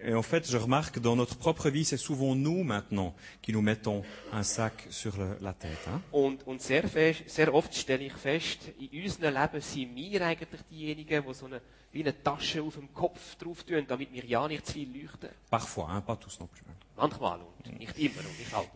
et 0.02 0.12
en 0.12 0.22
fait, 0.22 0.46
je 0.50 0.58
remarque 0.58 0.94
que 0.96 1.00
dans 1.00 1.14
notre 1.16 1.36
propre 1.38 1.70
vie, 1.70 1.84
c'est 1.84 1.96
souvent 1.96 2.34
nous 2.34 2.64
maintenant 2.64 3.14
qui 3.40 3.52
nous 3.52 3.62
mettons 3.62 4.02
un 4.32 4.42
sac 4.42 4.86
sur 4.90 5.16
le- 5.16 5.38
la 5.40 5.52
tête. 5.54 5.78
Hein. 5.86 6.02
Und, 6.10 6.44
und 6.46 6.60
sehr, 6.60 6.86
fest, 6.88 7.22
sehr 7.30 7.54
oft 7.54 7.72
stelle 7.74 8.04
ich 8.04 8.12
fest, 8.12 8.72
in 8.80 9.02
unserem 9.04 9.32
Leben 9.32 9.60
sind 9.60 9.94
wir 9.96 10.20
eigentlich 10.26 10.60
diejenigen, 10.68 11.24
die 11.26 11.34
so 11.34 11.46
eine, 11.46 11.60
wie 11.92 12.00
eine 12.00 12.22
Tasche 12.22 12.60
auf 12.62 12.74
dem 12.74 12.92
Kopf 12.92 13.36
drauf 13.36 13.62
tun, 13.62 13.84
damit 13.86 14.12
wir 14.12 14.24
ja 14.24 14.46
nicht 14.48 14.66
zu 14.66 14.72
viel 14.72 14.88
leuchten. 15.00 15.30
Parfois, 15.48 15.88
hein, 15.92 16.02
pas 16.04 16.18
tous 16.18 16.38
non 16.40 16.48
plus. 16.48 16.64
Manchmal 16.96 17.40
und 17.40 17.78
nicht 17.78 17.96
immer 17.98 18.18
und 18.28 18.38
nicht 18.38 18.52
alle. 18.52 18.66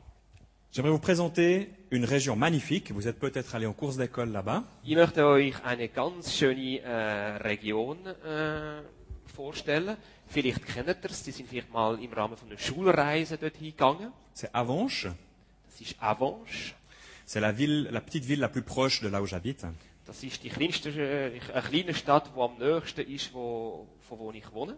J'aimerais 0.79 0.93
vous 0.93 1.01
présenter 1.01 1.71
une 1.91 2.05
région 2.05 2.37
magnifique. 2.37 2.93
Vous 2.93 3.09
êtes 3.09 3.19
peut-être 3.19 3.57
allé 3.57 3.67
en 3.67 3.73
course 3.73 3.97
d'école 3.97 4.31
là-bas. 4.31 4.63
Ich 4.85 4.95
möchte 4.95 5.27
euch 5.27 5.57
eine 5.65 5.89
ganz 5.89 6.33
schöne 6.33 6.79
äh, 6.85 7.39
Region 7.39 7.97
äh, 8.07 8.81
vorstellen. 9.27 9.97
Vielleicht 10.29 10.65
kennt 10.65 10.87
ihr 10.87 11.11
es, 11.11 11.25
die 11.25 11.33
sind 11.33 11.49
vielleicht 11.49 11.73
mal 11.73 12.01
im 12.01 12.13
Rahmen 12.13 12.37
von 12.37 12.49
einer 12.49 12.61
Schulreise 12.61 13.39
dort 13.39 13.57
hingegangen. 13.57 14.13
C'est 14.33 14.55
Avanches. 14.55 15.11
Das 15.67 15.81
ist 15.81 15.97
Avanches. 16.01 16.77
C'est 17.27 17.41
la 17.41 17.51
ville, 17.51 17.89
la 17.91 18.01
petite 18.01 18.25
ville 18.25 18.39
la 18.39 18.49
plus 18.49 18.63
proche 18.63 19.01
de 19.01 19.09
là 19.09 19.21
où 19.21 19.27
j'habite. 19.27 19.67
Das 20.07 20.23
ist 20.23 20.45
die 20.45 20.49
kleinste, 20.49 20.91
äh, 20.91 21.41
eine 21.55 21.63
kleine 21.63 21.95
Stadt, 21.95 22.31
die 22.37 22.41
am 22.41 22.57
nächsten 22.57 23.01
ist, 23.01 23.35
wo, 23.35 23.89
von 24.09 24.19
wo 24.21 24.31
ich 24.31 24.53
wohne. 24.53 24.77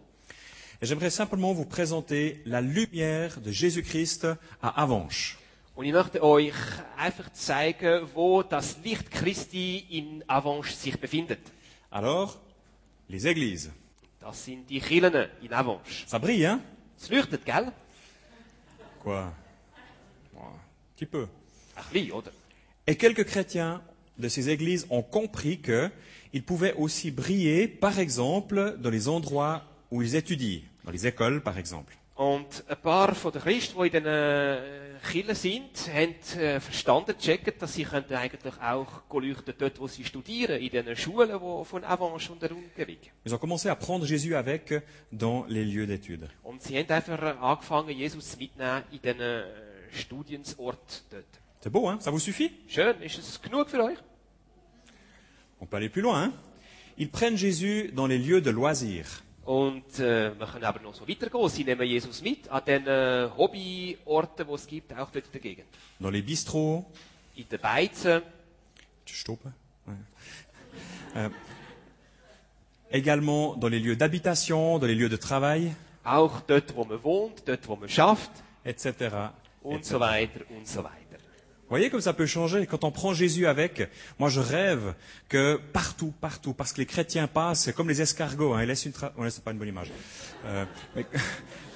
Et 0.81 0.87
j'aimerais 0.87 1.11
simplement 1.11 1.53
vous 1.53 1.65
présenter 1.67 2.41
la 2.45 2.59
lumière 2.59 3.39
de 3.39 3.51
Jésus-Christ 3.51 4.25
à 4.63 4.81
Avanches. 4.81 5.37
Und 5.75 5.85
ich 5.85 5.93
möchte 5.93 6.21
euch 6.21 6.53
einfach 6.97 7.31
zeigen, 7.31 8.07
wo 8.13 8.43
das 8.43 8.77
Licht 8.83 9.09
Christi 9.09 9.85
in 9.89 10.23
Avanches 10.27 10.81
sich 10.81 10.99
befindet. 10.99 11.39
Alors, 11.89 12.37
les 13.07 13.25
églises. 13.25 13.71
Das 14.19 14.43
sind 14.45 14.69
die 14.69 14.79
Kirchen 14.79 15.29
in 15.41 15.53
Avanches. 15.53 16.05
Ça 16.07 16.19
brille, 16.19 16.47
hein? 16.47 16.61
Es 16.97 17.09
leuchtet, 17.09 17.45
gell? 17.45 17.71
Quoi? 19.01 19.31
Un 20.35 20.59
petit 20.95 21.05
peu. 21.05 21.27
Ein 21.75 21.83
bisschen, 21.91 22.11
oder? 22.11 22.31
Et 22.85 22.95
quelques 22.95 23.25
chrétiens 23.25 23.81
de 24.17 24.27
ces 24.27 24.49
églises 24.49 24.85
ont 24.89 25.01
compris 25.01 25.59
qu'ils 25.61 26.43
pouvaient 26.43 26.73
aussi 26.73 27.11
briller, 27.11 27.67
par 27.67 27.97
exemple, 27.97 28.77
dans 28.77 28.89
les 28.89 29.07
endroits 29.07 29.63
où 29.89 30.01
ils 30.01 30.15
étudient, 30.15 30.61
dans 30.83 30.91
les 30.91 31.07
écoles, 31.07 31.41
par 31.41 31.57
exemple. 31.57 31.97
Und 32.15 32.63
ein 32.67 32.81
paar 32.81 33.15
von 33.15 33.31
den 33.31 33.41
Christen, 33.41 33.81
die 33.81 33.87
in 33.87 34.03
den 34.03 34.05
äh, 34.05 34.59
Kirchen 35.11 35.33
sind, 35.33 35.89
haben 35.91 36.15
äh, 36.39 36.59
verstanden, 36.59 37.17
checken, 37.17 37.53
dass 37.57 37.73
sie 37.73 37.87
eigentlich 37.87 38.53
auch 38.61 39.03
leuchten 39.11 39.53
dort, 39.57 39.79
wo 39.79 39.87
sie 39.87 40.03
studieren, 40.03 40.61
in 40.61 40.69
den 40.69 40.95
Schulen 40.95 41.39
wo, 41.39 41.63
von 41.63 41.83
Avanches 41.83 42.29
und 42.29 42.41
der 42.41 42.51
Umgebung. 42.51 42.97
Ils 43.25 43.33
ont 43.33 43.39
commencé 43.39 43.69
à 43.69 43.75
prendre 43.75 44.05
Jésus 44.05 44.35
avec 44.35 44.83
dans 45.11 45.45
les 45.47 45.63
lieux 45.63 45.87
d'études. 45.87 46.27
Und 46.43 46.61
sie 46.61 46.77
haben 46.77 46.91
einfach 46.91 47.41
angefangen, 47.41 47.89
Jesus 47.89 48.37
mitzunehmen 48.37 48.83
in 48.91 49.19
äh, 49.19 49.43
Studiensort 49.91 51.03
dort. 51.09 51.25
C'est 51.61 51.71
beau, 51.71 51.87
hein 51.87 51.99
Ça 51.99 52.11
vous 52.11 52.19
suffit 52.19 52.51
Schön, 52.67 53.01
ist 53.01 53.17
es 53.19 53.41
genug 53.41 53.69
für 53.69 53.83
euch? 53.83 53.97
On 55.59 55.65
peut 55.65 55.77
aller 55.77 55.89
plus 55.89 56.01
loin, 56.01 56.23
hein 56.23 56.33
Ils 56.97 57.09
prennent 57.09 57.37
Jésus 57.37 57.91
dans 57.93 58.05
les 58.05 58.17
lieux 58.17 58.41
de 58.41 58.51
loisirs. 58.51 59.23
Und 59.45 59.99
äh, 59.99 60.37
wir 60.37 60.45
können 60.45 60.63
aber 60.65 60.79
noch 60.81 60.93
so 60.93 61.07
weitergehen. 61.07 61.49
Sie 61.49 61.63
nehmen 61.63 61.87
Jesus 61.87 62.21
mit 62.21 62.47
an 62.49 62.63
den 62.65 62.85
äh, 62.85 63.29
Hobbyorten, 63.35 64.47
die 64.47 64.53
es 64.53 64.67
gibt, 64.67 64.93
auch 64.93 65.09
dort 65.11 65.25
in 65.25 65.31
der 65.31 65.41
Gegend. 65.41 65.67
Dans 65.99 66.11
les 66.11 66.23
bistrots, 66.23 66.85
In 67.35 67.47
den 67.49 67.59
Beizen, 67.61 68.21
stoppes 69.05 69.51
Ouais. 69.87 69.95
Euh, 71.15 71.29
également 72.91 73.55
dans 73.55 73.67
les 73.67 73.79
lieux 73.79 73.95
d'habitation, 73.95 74.79
dans 74.79 74.85
les 74.85 74.95
lieux 74.95 75.09
de 75.09 75.17
travail, 75.17 75.73
auch 76.03 76.41
dort, 76.41 76.75
wo 76.75 76.85
man 76.85 77.03
wohnt, 77.03 77.43
dort, 77.47 77.67
wo 77.67 77.75
man 77.75 77.89
schafft 77.89 78.31
etc. 78.63 79.31
und 79.63 79.77
etc. 79.77 79.89
so 79.89 79.99
weiter 79.99 80.41
und 80.49 80.67
so 80.67 80.83
weiter. 80.83 81.00
Vous 81.71 81.77
voyez 81.77 81.89
comme 81.89 82.01
ça 82.01 82.11
peut 82.11 82.25
changer 82.25 82.67
quand 82.67 82.83
on 82.83 82.91
prend 82.91 83.13
Jésus 83.13 83.47
avec. 83.47 83.89
Moi, 84.19 84.27
je 84.27 84.41
rêve 84.41 84.93
que 85.29 85.55
partout, 85.71 86.13
partout, 86.19 86.53
parce 86.53 86.73
que 86.73 86.79
les 86.79 86.85
chrétiens 86.85 87.27
passent, 87.27 87.61
c'est 87.61 87.71
comme 87.71 87.87
les 87.87 88.01
escargots, 88.01 88.53
hein, 88.53 88.63
ils 88.63 88.67
laissent 88.67 88.85
une 88.85 88.91
trace. 88.91 89.13
Ouais, 89.15 89.29
c'est 89.29 89.41
pas 89.41 89.51
une 89.51 89.57
bonne 89.57 89.69
image. 89.69 89.89
Euh, 90.47 90.65
mais- 90.97 91.05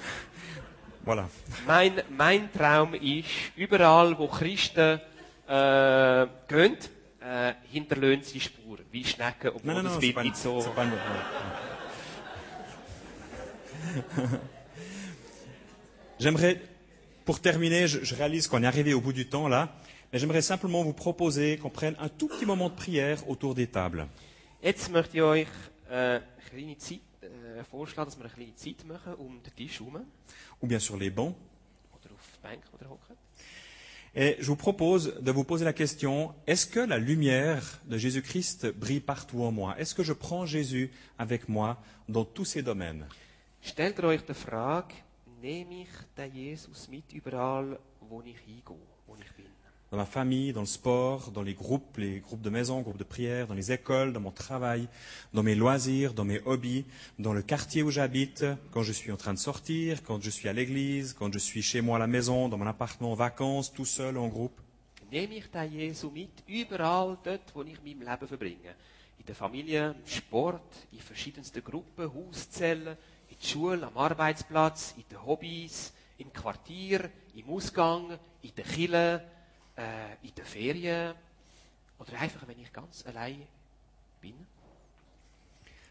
voilà. 1.06 1.26
Mein, 1.66 2.02
mein 2.10 2.50
Traum 2.52 2.94
ist, 2.94 3.24
überall, 3.56 4.14
wo 4.18 4.28
Christen 4.28 5.00
äh, 5.48 6.26
gehen, 6.46 6.76
äh, 7.22 7.54
hinterlassen 7.72 8.22
sie 8.22 8.40
Spur, 8.40 8.76
wie 8.92 9.02
Schnecken, 9.02 9.52
obwohl 9.54 9.72
Non, 9.72 9.82
non, 9.82 9.92
das 9.92 9.98
Bild 9.98 10.18
nicht 10.18 10.36
so... 10.36 10.60
pas 10.74 10.84
une. 10.84 10.92
J'aimerais, 16.20 16.60
pour 17.24 17.40
terminer, 17.40 17.88
je, 17.88 18.04
je 18.04 18.14
réalise 18.14 18.46
qu'on 18.46 18.62
est 18.62 18.66
arrivé 18.66 18.92
au 18.92 19.00
bout 19.00 19.14
du 19.14 19.26
temps 19.26 19.48
là, 19.48 19.74
mais 20.16 20.20
j'aimerais 20.20 20.40
simplement 20.40 20.82
vous 20.82 20.94
proposer 20.94 21.58
qu'on 21.58 21.68
prenne 21.68 21.94
un 21.98 22.08
tout 22.08 22.28
petit 22.28 22.46
moment 22.46 22.70
de 22.70 22.74
prière 22.74 23.28
autour 23.28 23.54
des 23.54 23.66
tables. 23.66 24.06
Jetzt 24.62 24.88
möchte 24.90 25.14
ich 25.18 25.22
euch 25.22 25.48
äh, 25.90 25.92
eine 25.92 26.22
kleine 26.48 26.78
Zeit 26.78 27.00
äh, 27.20 27.62
vorschlagen, 27.70 28.08
dass 28.08 28.16
wir 28.16 28.24
eine 28.24 28.32
kleine 28.32 28.54
Zeit 28.54 28.82
machen 28.86 29.12
um 29.16 29.42
den 29.42 29.54
Tisch 29.54 29.78
herum 29.78 30.06
ou 30.62 30.66
bien 30.66 30.80
sur 30.80 30.96
les 30.96 31.10
bancs. 31.10 31.34
oder 31.92 32.14
auf 32.14 32.30
die 32.34 32.42
Bank 32.42 32.62
oder 32.72 32.90
hocken. 32.90 33.14
Et 34.14 34.38
je 34.40 34.46
vous 34.46 34.56
propose 34.56 35.20
de 35.20 35.30
vous 35.32 35.44
poser 35.44 35.66
la 35.66 35.74
question, 35.74 36.34
est-ce 36.46 36.66
que 36.66 36.80
la 36.80 36.96
lumière 36.96 37.82
de 37.84 37.98
Jésus-Christ 37.98 38.68
brille 38.72 39.00
partout 39.00 39.42
en 39.42 39.52
moi? 39.52 39.78
Est-ce 39.78 39.94
que 39.94 40.02
je 40.02 40.14
prends 40.14 40.46
Jésus 40.46 40.90
avec 41.18 41.46
moi 41.46 41.76
dans 42.08 42.24
tous 42.24 42.46
ces 42.46 42.62
domaines? 42.62 43.04
Stellt 43.60 43.98
ihr 43.98 44.04
euch 44.04 44.24
die 44.24 44.32
Frage, 44.32 44.94
nehme 45.42 45.82
ich 45.82 45.88
den 46.16 46.34
Jesus 46.34 46.88
mit 46.88 47.12
überall, 47.12 47.78
wo 48.00 48.22
ich 48.22 48.38
hingehe, 48.46 48.78
wo 49.06 49.14
ich 49.16 49.30
bin? 49.36 49.45
Dans 49.92 49.98
ma 49.98 50.04
famille, 50.04 50.52
dans 50.52 50.62
le 50.62 50.66
sport, 50.66 51.30
dans 51.30 51.42
les 51.42 51.54
groupes, 51.54 51.96
les 51.98 52.18
groupes 52.18 52.42
de 52.42 52.50
maison, 52.50 52.80
groupes 52.80 52.96
de 52.98 53.04
prière, 53.04 53.46
dans 53.46 53.54
les 53.54 53.70
écoles, 53.70 54.12
dans 54.12 54.20
mon 54.20 54.32
travail, 54.32 54.88
dans 55.32 55.44
mes 55.44 55.54
loisirs, 55.54 56.12
dans 56.12 56.24
mes 56.24 56.40
hobbies, 56.44 56.84
dans 57.20 57.32
le 57.32 57.40
quartier 57.40 57.84
où 57.84 57.90
j'habite, 57.92 58.44
quand 58.72 58.82
je 58.82 58.90
suis 58.90 59.12
en 59.12 59.16
train 59.16 59.32
de 59.32 59.38
sortir, 59.38 60.02
quand 60.02 60.20
je 60.20 60.30
suis 60.30 60.48
à 60.48 60.52
l'église, 60.52 61.12
quand 61.12 61.32
je 61.32 61.38
suis 61.38 61.62
chez 61.62 61.82
moi 61.82 61.96
à 61.96 61.98
la 62.00 62.08
maison, 62.08 62.48
dans 62.48 62.58
mon 62.58 62.66
appartement 62.66 63.12
en 63.12 63.14
vacances, 63.14 63.72
tout 63.72 63.84
seul 63.84 64.18
en 64.18 64.26
groupe. 64.26 64.60
Nehme 65.12 65.36
ich 65.36 65.48
den 65.52 65.72
Jesus 65.72 66.10
mit 66.12 66.42
überall 66.48 67.16
dort, 67.22 67.54
wo 67.54 67.62
ich 67.62 67.78
mein 67.84 68.00
Leben 68.00 68.26
verbringe? 68.26 68.74
In 69.20 69.24
der 69.24 69.36
Familie, 69.36 69.94
im 69.96 70.06
Sport, 70.06 70.88
in 70.90 70.98
verschiedensten 70.98 71.62
Gruppen, 71.62 72.12
Hauszellen, 72.12 72.96
in 73.30 73.36
der 73.40 73.46
Schule, 73.46 73.86
am 73.86 73.96
Arbeitsplatz, 73.96 74.94
in 74.96 75.04
den 75.08 75.24
Hobbys, 75.24 75.92
im 76.18 76.32
Quartier, 76.32 77.08
im 77.36 77.48
Ausgang, 77.48 78.18
in 78.42 78.50
der 78.56 78.66
äh, 79.14 79.20
in 80.22 80.34
den 80.34 80.44
Ferien 80.44 81.14
oder 81.98 82.18
einfach, 82.18 82.46
wenn 82.48 82.58
ich 82.58 82.72
ganz 82.72 83.04
allein 83.06 83.42
bin. 84.20 84.34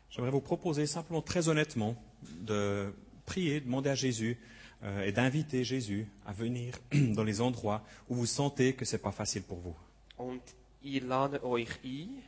J'aimerais 0.09 0.31
vous 0.31 0.41
proposer 0.41 0.87
simplement 0.87 1.21
très 1.21 1.49
honnêtement 1.49 1.95
de 2.21 2.93
prier, 3.25 3.59
demander 3.59 3.89
à 3.89 3.95
Jésus 3.95 4.37
euh, 4.83 5.03
et 5.03 5.11
d'inviter 5.11 5.63
Jésus 5.63 6.07
à 6.25 6.31
venir 6.31 6.77
dans 6.91 7.23
les 7.23 7.41
endroits 7.41 7.83
où 8.09 8.15
vous 8.15 8.25
sentez 8.25 8.75
que 8.75 8.85
ce 8.85 8.95
n'est 8.95 9.01
pas 9.01 9.11
facile 9.11 9.43
pour 9.43 9.59
vous. 9.59 9.75
Und 10.17 10.41
ich 10.81 11.01
lade 11.03 11.43
euch 11.43 11.69
ein, 11.83 12.21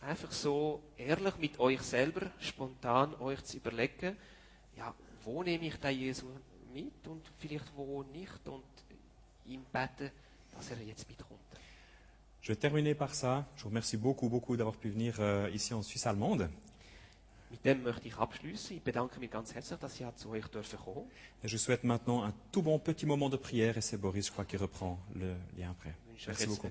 einfach 0.00 0.30
so 0.30 0.80
ehrlich 0.96 1.36
mit 1.38 1.58
euch 1.58 1.80
selber, 1.80 2.30
spontan 2.38 3.14
euch 3.20 3.42
zu 3.42 3.56
überlegen, 3.56 4.16
ja, 4.76 4.94
wo 5.24 5.42
nehme 5.42 5.66
ich 5.66 5.76
den 5.76 5.98
Jesus 5.98 6.30
mit 6.72 7.06
und 7.08 7.22
vielleicht 7.38 7.72
wo 7.74 8.04
nicht 8.12 8.46
und 8.46 8.62
ihm 9.46 9.64
beten, 9.72 10.10
Je 12.40 12.52
vais 12.52 12.56
terminer 12.56 12.94
par 12.94 13.14
ça. 13.14 13.46
Je 13.56 13.62
vous 13.62 13.70
remercie 13.70 13.96
beaucoup, 13.96 14.28
beaucoup 14.28 14.56
d'avoir 14.56 14.76
pu 14.76 14.90
venir 14.90 15.16
euh, 15.18 15.48
ici 15.54 15.72
en 15.72 15.82
Suisse 15.82 16.06
allemande. 16.06 16.50
Et 21.42 21.48
je 21.48 21.56
souhaite 21.56 21.84
maintenant 21.84 22.24
un 22.24 22.34
tout 22.52 22.62
bon 22.62 22.78
petit 22.78 23.06
moment 23.06 23.30
de 23.30 23.36
prière 23.36 23.78
et 23.78 23.80
c'est 23.80 23.96
Boris, 23.96 24.26
je 24.26 24.32
crois, 24.32 24.44
qui 24.44 24.56
reprend 24.56 24.98
le 25.14 25.34
lien 25.56 25.70
après. 25.70 25.94
Merci 26.26 26.46
beaucoup. 26.46 26.68